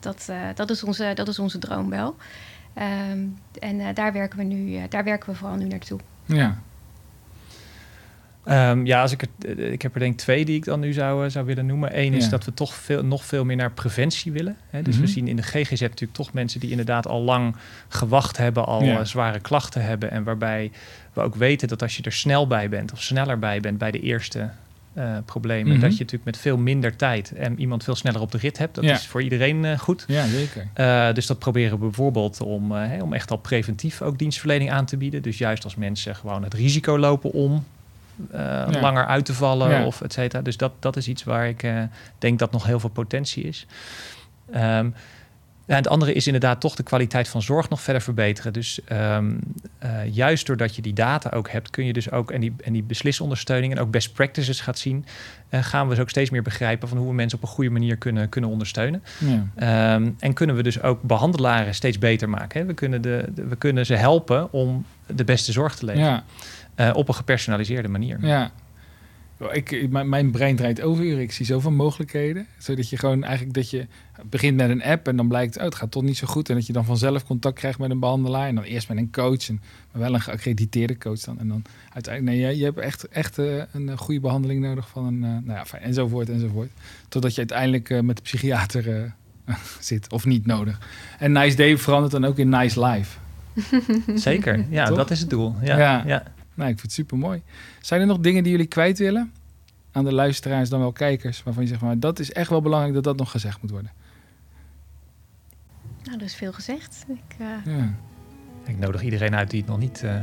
dat, 0.00 0.30
dat, 0.54 0.70
is 0.70 0.84
onze, 0.84 1.12
dat 1.14 1.28
is 1.28 1.38
onze 1.38 1.58
droom 1.58 1.90
wel. 1.90 2.16
Um, 2.78 3.38
en 3.58 3.80
uh, 3.80 3.86
daar, 3.94 4.12
werken 4.12 4.38
we 4.38 4.44
nu, 4.44 4.70
uh, 4.70 4.82
daar 4.88 5.04
werken 5.04 5.30
we 5.30 5.36
vooral 5.36 5.56
nu 5.56 5.66
naartoe. 5.66 5.98
Ja. 6.24 6.58
Um, 8.46 8.86
ja, 8.86 9.00
als 9.00 9.12
ik, 9.12 9.20
het, 9.20 9.58
ik 9.58 9.82
heb 9.82 9.94
er 9.94 10.00
denk 10.00 10.12
ik 10.12 10.18
twee 10.18 10.44
die 10.44 10.56
ik 10.56 10.64
dan 10.64 10.80
nu 10.80 10.92
zou, 10.92 11.30
zou 11.30 11.46
willen 11.46 11.66
noemen. 11.66 11.98
Eén 11.98 12.12
is 12.12 12.28
dat 12.28 12.44
we 12.44 12.54
toch 12.54 12.74
veel, 12.74 13.04
nog 13.04 13.24
veel 13.24 13.44
meer 13.44 13.56
naar 13.56 13.72
preventie 13.72 14.32
willen. 14.32 14.56
Hè? 14.70 14.82
Dus 14.82 14.94
mm 14.94 15.00
-hmm. 15.00 15.08
we 15.08 15.12
zien 15.12 15.28
in 15.28 15.36
de 15.36 15.42
GGZ 15.42 15.80
natuurlijk 15.80 16.12
toch 16.12 16.32
mensen 16.32 16.60
die 16.60 16.70
inderdaad 16.70 17.06
al 17.06 17.22
lang 17.22 17.56
gewacht 17.88 18.36
hebben, 18.36 18.66
al 18.66 18.82
ja. 18.82 19.04
zware 19.04 19.40
klachten 19.40 19.84
hebben. 19.84 20.10
En 20.10 20.24
waarbij 20.24 20.70
we 21.12 21.20
ook 21.20 21.34
weten 21.34 21.68
dat 21.68 21.82
als 21.82 21.96
je 21.96 22.02
er 22.02 22.12
snel 22.12 22.46
bij 22.46 22.68
bent 22.68 22.92
of 22.92 23.02
sneller 23.02 23.38
bij 23.38 23.60
bent 23.60 23.78
bij 23.78 23.90
de 23.90 24.00
eerste 24.00 24.50
uh, 24.94 25.16
problemen. 25.24 25.66
Mm 25.66 25.72
-hmm. 25.72 25.80
Dat 25.80 25.92
je 25.92 25.98
natuurlijk 25.98 26.24
met 26.24 26.36
veel 26.36 26.56
minder 26.56 26.96
tijd 26.96 27.32
en 27.32 27.60
iemand 27.60 27.84
veel 27.84 27.94
sneller 27.94 28.20
op 28.20 28.32
de 28.32 28.38
rit 28.38 28.58
hebt. 28.58 28.74
Dat 28.74 28.84
ja. 28.84 28.94
is 28.94 29.06
voor 29.06 29.22
iedereen 29.22 29.64
uh, 29.64 29.78
goed. 29.78 30.04
Ja, 30.06 30.26
zeker. 30.26 30.66
Uh, 30.76 31.14
dus 31.14 31.26
dat 31.26 31.38
proberen 31.38 31.78
we 31.78 31.84
bijvoorbeeld 31.84 32.40
om, 32.40 32.72
hey, 32.72 33.00
om 33.00 33.12
echt 33.12 33.30
al 33.30 33.36
preventief 33.36 34.02
ook 34.02 34.18
dienstverlening 34.18 34.70
aan 34.70 34.84
te 34.84 34.96
bieden. 34.96 35.22
Dus 35.22 35.38
juist 35.38 35.64
als 35.64 35.74
mensen 35.74 36.16
gewoon 36.16 36.42
het 36.42 36.54
risico 36.54 36.98
lopen 36.98 37.32
om 37.32 37.64
ja. 38.32 38.80
langer 38.80 39.06
uit 39.06 39.24
te 39.24 39.34
vallen 39.34 39.70
ja. 39.70 39.86
of 39.86 40.00
et 40.00 40.12
cetera. 40.12 40.42
Dus 40.42 40.56
dat, 40.56 40.72
dat 40.78 40.96
is 40.96 41.08
iets 41.08 41.24
waar 41.24 41.48
ik 41.48 41.66
denk 42.18 42.38
dat 42.38 42.52
nog 42.52 42.66
heel 42.66 42.80
veel 42.80 42.90
potentie 42.90 43.44
is. 43.44 43.66
Um, 44.54 44.94
ja, 45.66 45.74
het 45.74 45.88
andere 45.88 46.12
is 46.12 46.26
inderdaad 46.26 46.60
toch 46.60 46.74
de 46.74 46.82
kwaliteit 46.82 47.28
van 47.28 47.42
zorg 47.42 47.68
nog 47.68 47.80
verder 47.80 48.02
verbeteren. 48.02 48.52
Dus 48.52 48.80
um, 48.92 49.38
uh, 49.84 49.90
juist 50.14 50.46
doordat 50.46 50.76
je 50.76 50.82
die 50.82 50.92
data 50.92 51.30
ook 51.30 51.50
hebt, 51.50 51.70
kun 51.70 51.84
je 51.84 51.92
dus 51.92 52.10
ook 52.10 52.30
en 52.30 52.40
die, 52.40 52.54
en 52.64 52.72
die 52.72 52.82
beslisondersteuning 52.82 53.72
en 53.72 53.78
ook 53.78 53.90
best 53.90 54.12
practices 54.12 54.60
gaat 54.60 54.78
zien, 54.78 55.06
uh, 55.50 55.62
gaan 55.62 55.84
we 55.84 55.94
dus 55.94 56.02
ook 56.02 56.10
steeds 56.10 56.30
meer 56.30 56.42
begrijpen 56.42 56.88
van 56.88 56.98
hoe 56.98 57.08
we 57.08 57.14
mensen 57.14 57.38
op 57.38 57.44
een 57.44 57.50
goede 57.50 57.70
manier 57.70 57.96
kunnen, 57.96 58.28
kunnen 58.28 58.50
ondersteunen. 58.50 59.02
Ja. 59.18 59.94
Um, 59.94 60.16
en 60.18 60.32
kunnen 60.32 60.56
we 60.56 60.62
dus 60.62 60.82
ook 60.82 61.02
behandelaren 61.02 61.74
steeds 61.74 61.98
beter 61.98 62.28
maken. 62.28 62.60
Hè? 62.60 62.66
We, 62.66 62.74
kunnen 62.74 63.02
de, 63.02 63.28
de, 63.34 63.44
we 63.46 63.56
kunnen 63.56 63.86
ze 63.86 63.94
helpen 63.94 64.52
om 64.52 64.86
de 65.06 65.24
beste 65.24 65.52
zorg 65.52 65.74
te 65.74 65.84
leveren. 65.84 66.08
Ja. 66.08 66.24
Uh, 66.76 66.96
op 66.96 67.08
een 67.08 67.14
gepersonaliseerde 67.14 67.88
manier. 67.88 68.18
Ja, 68.20 68.50
ik, 69.52 69.90
mijn 69.90 70.30
brein 70.30 70.56
draait 70.56 70.80
over. 70.80 71.20
Ik 71.20 71.32
zie 71.32 71.46
zoveel 71.46 71.70
mogelijkheden. 71.70 72.46
Zodat 72.58 72.88
je 72.90 72.96
gewoon 72.96 73.24
eigenlijk 73.24 73.54
dat 73.54 73.70
je 73.70 73.86
begint 74.30 74.56
met 74.56 74.70
een 74.70 74.82
app 74.82 75.08
en 75.08 75.16
dan 75.16 75.28
blijkt, 75.28 75.56
oh, 75.56 75.62
het 75.62 75.74
gaat 75.74 75.90
toch 75.90 76.02
niet 76.02 76.16
zo 76.16 76.26
goed. 76.26 76.48
En 76.48 76.54
dat 76.54 76.66
je 76.66 76.72
dan 76.72 76.84
vanzelf 76.84 77.24
contact 77.24 77.58
krijgt 77.58 77.78
met 77.78 77.90
een 77.90 78.00
behandelaar. 78.00 78.48
En 78.48 78.54
dan 78.54 78.64
eerst 78.64 78.88
met 78.88 78.96
een 78.96 79.10
coach. 79.10 79.48
En, 79.48 79.62
maar 79.92 80.02
wel 80.02 80.14
een 80.14 80.20
geaccrediteerde 80.20 80.98
coach 80.98 81.20
dan. 81.20 81.38
En 81.38 81.48
dan 81.48 81.62
uiteindelijk, 81.92 82.36
nee, 82.36 82.46
je, 82.46 82.58
je 82.58 82.64
hebt 82.64 82.78
echt, 82.78 83.08
echt 83.08 83.38
uh, 83.38 83.62
een 83.72 83.98
goede 83.98 84.20
behandeling 84.20 84.60
nodig 84.60 84.88
van 84.88 85.06
een, 85.06 85.22
uh, 85.22 85.28
nou 85.28 85.52
ja, 85.58 85.64
fijn, 85.64 85.82
enzovoort, 85.82 86.28
enzovoort. 86.28 86.70
Totdat 87.08 87.32
je 87.32 87.38
uiteindelijk 87.38 87.90
uh, 87.90 88.00
met 88.00 88.16
de 88.16 88.22
psychiater 88.22 89.14
zit 89.80 90.12
of 90.12 90.24
niet 90.24 90.46
nodig. 90.46 90.78
En 91.18 91.32
Nice 91.32 91.56
Day 91.56 91.78
verandert 91.78 92.12
dan 92.12 92.24
ook 92.24 92.38
in 92.38 92.48
Nice 92.48 92.84
Life. 92.84 93.18
Zeker, 94.14 94.66
ja, 94.70 94.84
dat 94.84 95.10
is 95.10 95.20
het 95.20 95.30
doel. 95.30 95.54
ja. 95.62 95.78
ja. 95.78 96.02
ja. 96.06 96.33
Nou, 96.54 96.70
ik 96.70 96.78
vind 96.78 96.82
het 96.82 96.92
super 96.92 97.18
mooi. 97.18 97.42
Zijn 97.80 98.00
er 98.00 98.06
nog 98.06 98.18
dingen 98.18 98.42
die 98.42 98.52
jullie 98.52 98.66
kwijt 98.66 98.98
willen? 98.98 99.32
Aan 99.92 100.04
de 100.04 100.12
luisteraars, 100.12 100.68
dan 100.68 100.80
wel 100.80 100.92
kijkers, 100.92 101.42
waarvan 101.42 101.62
je 101.62 101.68
zegt, 101.68 101.80
maar 101.80 101.98
dat 101.98 102.18
is 102.18 102.32
echt 102.32 102.50
wel 102.50 102.62
belangrijk 102.62 102.94
dat 102.94 103.04
dat 103.04 103.16
nog 103.16 103.30
gezegd 103.30 103.62
moet 103.62 103.70
worden. 103.70 103.92
Nou, 106.04 106.18
er 106.18 106.24
is 106.24 106.34
veel 106.34 106.52
gezegd. 106.52 107.04
Ik, 107.08 107.36
uh... 107.40 107.74
ja. 107.76 107.94
ik 108.64 108.78
nodig 108.78 109.02
iedereen 109.02 109.34
uit 109.34 109.50
die 109.50 109.60
het 109.60 109.68
nog 109.68 109.78
niet 109.78 110.02
uh, 110.04 110.20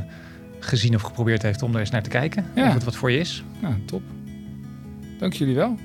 gezien 0.58 0.94
of 0.94 1.02
geprobeerd 1.02 1.42
heeft 1.42 1.62
om 1.62 1.74
er 1.74 1.80
eens 1.80 1.90
naar 1.90 2.02
te 2.02 2.10
kijken. 2.10 2.46
Ja. 2.54 2.66
Of 2.66 2.74
het 2.74 2.84
wat 2.84 2.96
voor 2.96 3.10
je 3.10 3.18
is. 3.18 3.44
Nou, 3.60 3.74
top. 3.84 4.02
Dank 5.18 5.32
jullie 5.32 5.54
wel. 5.54 5.78